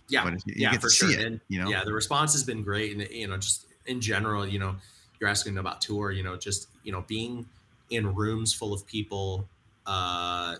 Yeah, 0.09 0.24
But 0.24 0.32
you- 0.34 0.40
you 0.46 0.55
yeah, 0.57 0.72
get 0.72 0.80
for 0.80 0.88
to 0.88 0.94
see 0.94 1.12
sure. 1.12 1.20
it, 1.20 1.26
and 1.26 1.40
you 1.48 1.62
know? 1.62 1.68
yeah, 1.68 1.84
the 1.84 1.92
response 1.92 2.32
has 2.32 2.44
been 2.44 2.62
great, 2.62 2.92
and 2.96 3.07
you 3.11 3.26
know, 3.28 3.36
just 3.36 3.66
in 3.86 4.00
general, 4.00 4.46
you 4.46 4.59
know, 4.59 4.74
you're 5.22 5.30
asking 5.30 5.56
about 5.56 5.80
tour, 5.80 6.10
you 6.10 6.24
know, 6.24 6.36
just 6.36 6.68
you 6.82 6.90
know, 6.90 7.02
being 7.06 7.46
in 7.90 8.12
rooms 8.12 8.52
full 8.52 8.74
of 8.74 8.84
people, 8.86 9.48
uh, 9.86 10.56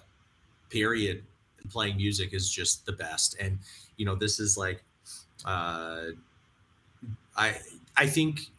period, 0.71 1.25
playing 1.69 1.97
music 1.97 2.33
is 2.33 2.49
just 2.49 2.87
the 2.87 2.93
best. 2.93 3.37
And 3.41 3.59
you 3.97 4.07
know, 4.07 4.15
this 4.15 4.39
is 4.39 4.57
like, 4.57 4.85
uh, 5.45 6.13
I 7.37 7.57
I 7.97 8.07
think 8.07 8.53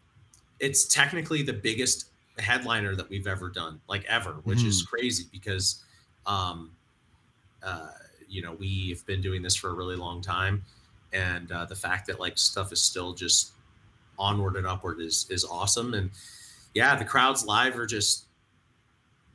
it's 0.60 0.86
technically 0.86 1.42
the 1.42 1.54
biggest 1.54 2.08
headliner 2.38 2.96
that 2.96 3.10
we've 3.10 3.28
ever 3.28 3.50
done, 3.50 3.80
like 3.88 4.04
ever, 4.06 4.34
which 4.44 4.64
is 4.64 4.84
crazy 4.84 5.26
because, 5.32 5.84
um, 6.26 6.72
uh, 7.64 7.92
you 8.28 8.42
know, 8.42 8.54
we've 8.54 9.06
been 9.06 9.22
doing 9.22 9.42
this 9.42 9.56
for 9.56 9.70
a 9.70 9.74
really 9.74 9.96
long 9.96 10.22
time, 10.22 10.66
and 11.14 11.50
uh, 11.52 11.64
the 11.64 11.76
fact 11.76 12.08
that 12.08 12.20
like 12.20 12.38
stuff 12.38 12.74
is 12.74 12.82
still 12.82 13.14
just 13.14 13.54
onward 14.18 14.56
and 14.56 14.68
upward 14.68 15.00
is 15.00 15.26
is 15.30 15.46
awesome. 15.46 15.94
And 15.94 16.12
yeah, 16.74 16.96
the 16.96 17.06
crowds 17.06 17.46
live 17.46 17.78
are 17.78 17.86
just 17.86 18.26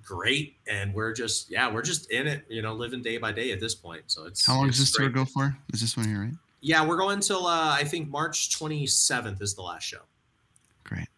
great, 0.05 0.57
and 0.67 0.95
we're 0.95 1.13
just 1.13 1.51
yeah, 1.51 1.73
we're 1.73 1.83
just 1.83 2.11
in 2.11 2.27
it, 2.27 2.45
you 2.49 2.63
know, 2.63 2.73
living 2.75 3.03
day 3.03 3.19
by 3.19 3.33
day 3.33 3.53
at 3.53 3.61
this 3.61 3.75
point. 3.75 4.03
So 4.07 4.27
it's 4.27 4.45
How 4.47 4.57
long 4.57 4.69
it's 4.69 4.79
does 4.79 4.87
this 4.87 4.97
tour 4.97 5.09
great. 5.09 5.25
go 5.25 5.31
for? 5.31 5.57
Is 5.73 5.81
this 5.81 5.97
one 5.97 6.09
here, 6.09 6.21
right? 6.21 6.35
Yeah, 6.61 6.85
we're 6.85 6.97
going 6.97 7.21
till 7.21 7.47
uh, 7.47 7.71
I 7.73 7.85
think 7.85 8.09
March 8.09 8.51
27th 8.59 9.41
is 9.41 9.55
the 9.55 9.63
last 9.63 9.85
show. 9.85 10.01
Great. 10.85 11.09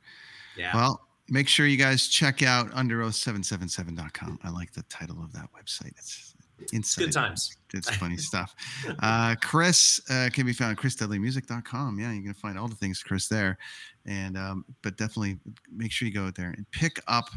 Yeah. 0.56 0.74
Well, 0.74 1.06
make 1.28 1.48
sure 1.48 1.66
you 1.66 1.78
guys 1.78 2.08
check 2.08 2.42
out 2.42 2.70
underoath777.com. 2.72 4.40
I 4.42 4.50
like 4.50 4.72
the 4.72 4.82
title 4.84 5.22
of 5.22 5.32
that 5.32 5.48
website. 5.56 5.92
It's 5.96 6.34
inside. 6.72 7.02
good 7.04 7.12
times. 7.12 7.56
It's 7.72 7.90
funny 7.96 8.16
stuff. 8.18 8.54
Uh, 9.00 9.34
Chris 9.40 10.00
uh, 10.10 10.28
can 10.32 10.46
be 10.46 10.52
found 10.52 10.76
at 10.76 10.82
chrisdudleymusic.com. 10.82 11.98
Yeah, 11.98 12.12
you 12.12 12.22
can 12.22 12.34
find 12.34 12.58
all 12.58 12.68
the 12.68 12.76
things 12.76 13.02
Chris 13.02 13.28
there. 13.28 13.58
And 14.06 14.36
um, 14.36 14.64
but 14.82 14.96
definitely 14.96 15.38
make 15.74 15.92
sure 15.92 16.08
you 16.08 16.14
go 16.14 16.26
out 16.26 16.34
there 16.34 16.50
and 16.56 16.70
pick 16.70 17.00
up 17.06 17.30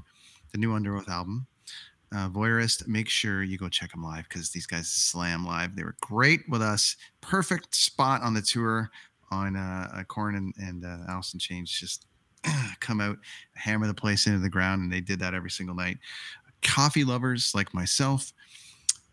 the 0.51 0.57
new 0.57 0.71
Underoath 0.71 1.09
album. 1.09 1.47
Uh, 2.15 2.29
Voyeurist, 2.29 2.87
make 2.87 3.09
sure 3.09 3.41
you 3.41 3.57
go 3.57 3.67
check 3.67 3.91
them 3.91 4.03
live 4.03 4.25
because 4.29 4.51
these 4.51 4.67
guys 4.67 4.87
slam 4.87 5.45
live. 5.45 5.75
They 5.75 5.83
were 5.83 5.95
great 6.01 6.41
with 6.47 6.61
us. 6.61 6.95
Perfect 7.21 7.73
spot 7.73 8.21
on 8.21 8.35
the 8.35 8.41
tour 8.41 8.91
on 9.31 9.55
uh, 9.55 9.89
uh, 9.95 10.03
Korn 10.03 10.35
and, 10.35 10.53
and 10.57 10.85
uh, 10.85 11.11
Alice 11.11 11.33
in 11.33 11.39
Chains. 11.39 11.71
Just 11.71 12.05
come 12.79 13.01
out, 13.01 13.17
hammer 13.55 13.87
the 13.87 13.93
place 13.93 14.27
into 14.27 14.39
the 14.39 14.49
ground, 14.49 14.83
and 14.83 14.93
they 14.93 15.01
did 15.01 15.19
that 15.19 15.33
every 15.33 15.49
single 15.49 15.75
night. 15.75 15.97
Coffee 16.61 17.03
lovers 17.03 17.51
like 17.55 17.73
myself, 17.73 18.31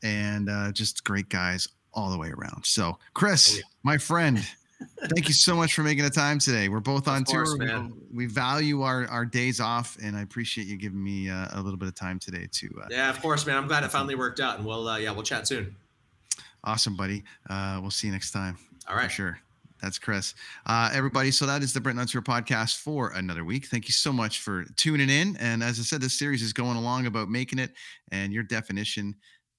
and 0.03 0.49
uh, 0.49 0.73
just 0.73 1.05
great 1.05 1.29
guys 1.29 1.69
all 1.93 2.11
the 2.11 2.19
way 2.19 2.31
around. 2.31 2.65
So, 2.65 2.99
Chris, 3.15 3.61
my 3.83 3.99
friend, 3.99 4.39
thank 5.01 5.29
you 5.29 5.35
so 5.35 5.55
much 5.57 5.75
for 5.75 5.83
making 5.83 6.05
the 6.05 6.11
time 6.11 6.39
today. 6.39 6.69
We're 6.69 6.81
both 6.81 7.09
on 7.09 7.25
course, 7.25 7.51
tour. 7.51 7.59
We- 7.59 7.67
man. 7.67 7.93
We, 8.13 8.27
value 8.27 8.83
our, 8.83 9.07
our 9.09 9.25
days 9.25 9.61
off, 9.61 9.97
and 10.03 10.17
I 10.17 10.23
appreciate 10.23 10.67
you 10.67 10.77
giving 10.77 11.03
me 11.03 11.29
uh, 11.31 11.47
a 11.53 11.61
little 11.61 11.79
bit 11.79 11.89
of 11.89 11.95
time 11.95 12.19
today 12.19 12.49
to. 12.51 12.67
Uh, 12.83 12.87
Yeah, 12.91 13.11
of 13.11 13.21
course, 13.21 13.47
man. 13.47 13.57
I'm 13.57 13.67
glad 13.67 13.85
it 13.85 13.91
finally 13.91 14.15
worked 14.15 14.41
out, 14.41 14.59
and 14.59 14.67
we'll 14.67 14.89
uh, 14.89 14.99
yeah, 14.99 15.11
we'll 15.13 15.23
chat 15.23 15.47
soon. 15.47 15.75
Awesome, 16.65 16.97
buddy. 16.97 17.25
Uh, 17.49 17.79
we'll 17.81 17.91
see 17.91 18.07
you 18.09 18.13
next 18.13 18.33
time. 18.33 18.59
All 18.89 18.97
right. 18.97 19.11
Sure. 19.11 19.39
That's 19.81 19.99
Chris. 19.99 20.35
Uh, 20.67 20.91
everybody, 20.93 21.31
so 21.31 21.47
that 21.47 21.63
is 21.63 21.73
the 21.73 21.81
Brent 21.81 22.07
Tour 22.11 22.21
podcast 22.21 22.77
for 22.79 23.13
another 23.13 23.45
week. 23.45 23.67
Thank 23.67 23.89
you 23.89 23.93
so 23.93 24.13
much 24.13 24.41
for 24.41 24.65
tuning 24.77 25.09
in. 25.09 25.37
And 25.39 25.63
as 25.63 25.81
I 25.81 25.83
said, 25.85 26.03
this 26.03 26.19
series 26.19 26.43
is 26.43 26.53
going 26.53 26.77
along 26.77 27.07
about 27.07 27.31
making 27.31 27.59
it 27.59 27.73
and 28.13 28.31
your 28.33 28.43
definition. 28.43 29.15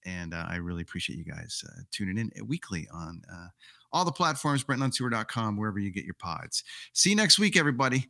And 0.05 0.33
uh, 0.33 0.45
I 0.47 0.55
really 0.57 0.81
appreciate 0.81 1.17
you 1.17 1.25
guys 1.25 1.63
uh, 1.67 1.81
tuning 1.91 2.17
in 2.17 2.31
weekly 2.47 2.87
on 2.93 3.21
uh, 3.31 3.47
all 3.93 4.05
the 4.05 4.11
platforms, 4.11 4.63
BrentNunTour.com, 4.63 5.57
wherever 5.57 5.79
you 5.79 5.91
get 5.91 6.05
your 6.05 6.15
pods. 6.15 6.63
See 6.93 7.11
you 7.11 7.15
next 7.15 7.39
week, 7.39 7.57
everybody. 7.57 8.09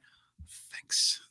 Thanks. 0.71 1.21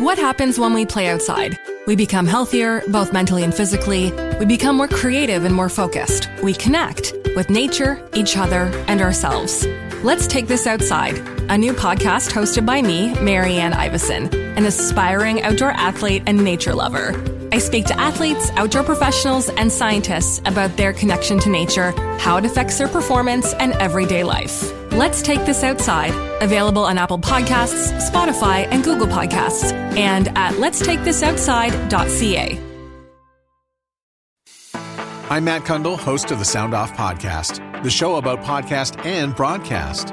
What 0.00 0.18
happens 0.18 0.58
when 0.58 0.74
we 0.74 0.84
play 0.84 1.08
outside? 1.08 1.58
We 1.86 1.96
become 1.96 2.26
healthier, 2.26 2.82
both 2.88 3.12
mentally 3.12 3.42
and 3.42 3.54
physically. 3.54 4.12
We 4.38 4.44
become 4.44 4.76
more 4.76 4.88
creative 4.88 5.44
and 5.44 5.54
more 5.54 5.68
focused. 5.68 6.28
We 6.42 6.52
connect 6.52 7.14
with 7.36 7.48
nature, 7.48 8.06
each 8.12 8.36
other, 8.36 8.70
and 8.88 9.00
ourselves. 9.00 9.66
Let's 10.02 10.26
Take 10.26 10.46
This 10.46 10.66
Outside, 10.66 11.16
a 11.48 11.56
new 11.56 11.72
podcast 11.72 12.32
hosted 12.32 12.66
by 12.66 12.82
me, 12.82 13.14
Marianne 13.20 13.72
Iveson, 13.72 14.43
an 14.56 14.66
aspiring 14.66 15.42
outdoor 15.42 15.70
athlete 15.70 16.24
and 16.26 16.42
nature 16.42 16.74
lover. 16.74 17.14
I 17.52 17.58
speak 17.58 17.86
to 17.86 18.00
athletes, 18.00 18.50
outdoor 18.56 18.82
professionals, 18.82 19.48
and 19.48 19.70
scientists 19.70 20.40
about 20.44 20.76
their 20.76 20.92
connection 20.92 21.38
to 21.40 21.50
nature, 21.50 21.92
how 22.18 22.36
it 22.36 22.44
affects 22.44 22.78
their 22.78 22.88
performance, 22.88 23.52
and 23.54 23.72
everyday 23.74 24.24
life. 24.24 24.72
Let's 24.92 25.22
Take 25.22 25.44
This 25.44 25.62
Outside, 25.62 26.12
available 26.42 26.84
on 26.84 26.98
Apple 26.98 27.18
Podcasts, 27.18 27.92
Spotify, 28.10 28.66
and 28.70 28.84
Google 28.84 29.06
Podcasts, 29.06 29.72
and 29.96 30.28
at 30.36 30.54
letstakethisoutside.ca. 30.54 32.60
I'm 35.30 35.44
Matt 35.44 35.62
Cundill, 35.62 35.98
host 35.98 36.30
of 36.30 36.38
the 36.38 36.44
Sound 36.44 36.74
Off 36.74 36.92
Podcast, 36.92 37.82
the 37.82 37.90
show 37.90 38.16
about 38.16 38.42
podcast 38.42 39.04
and 39.06 39.34
broadcast. 39.34 40.12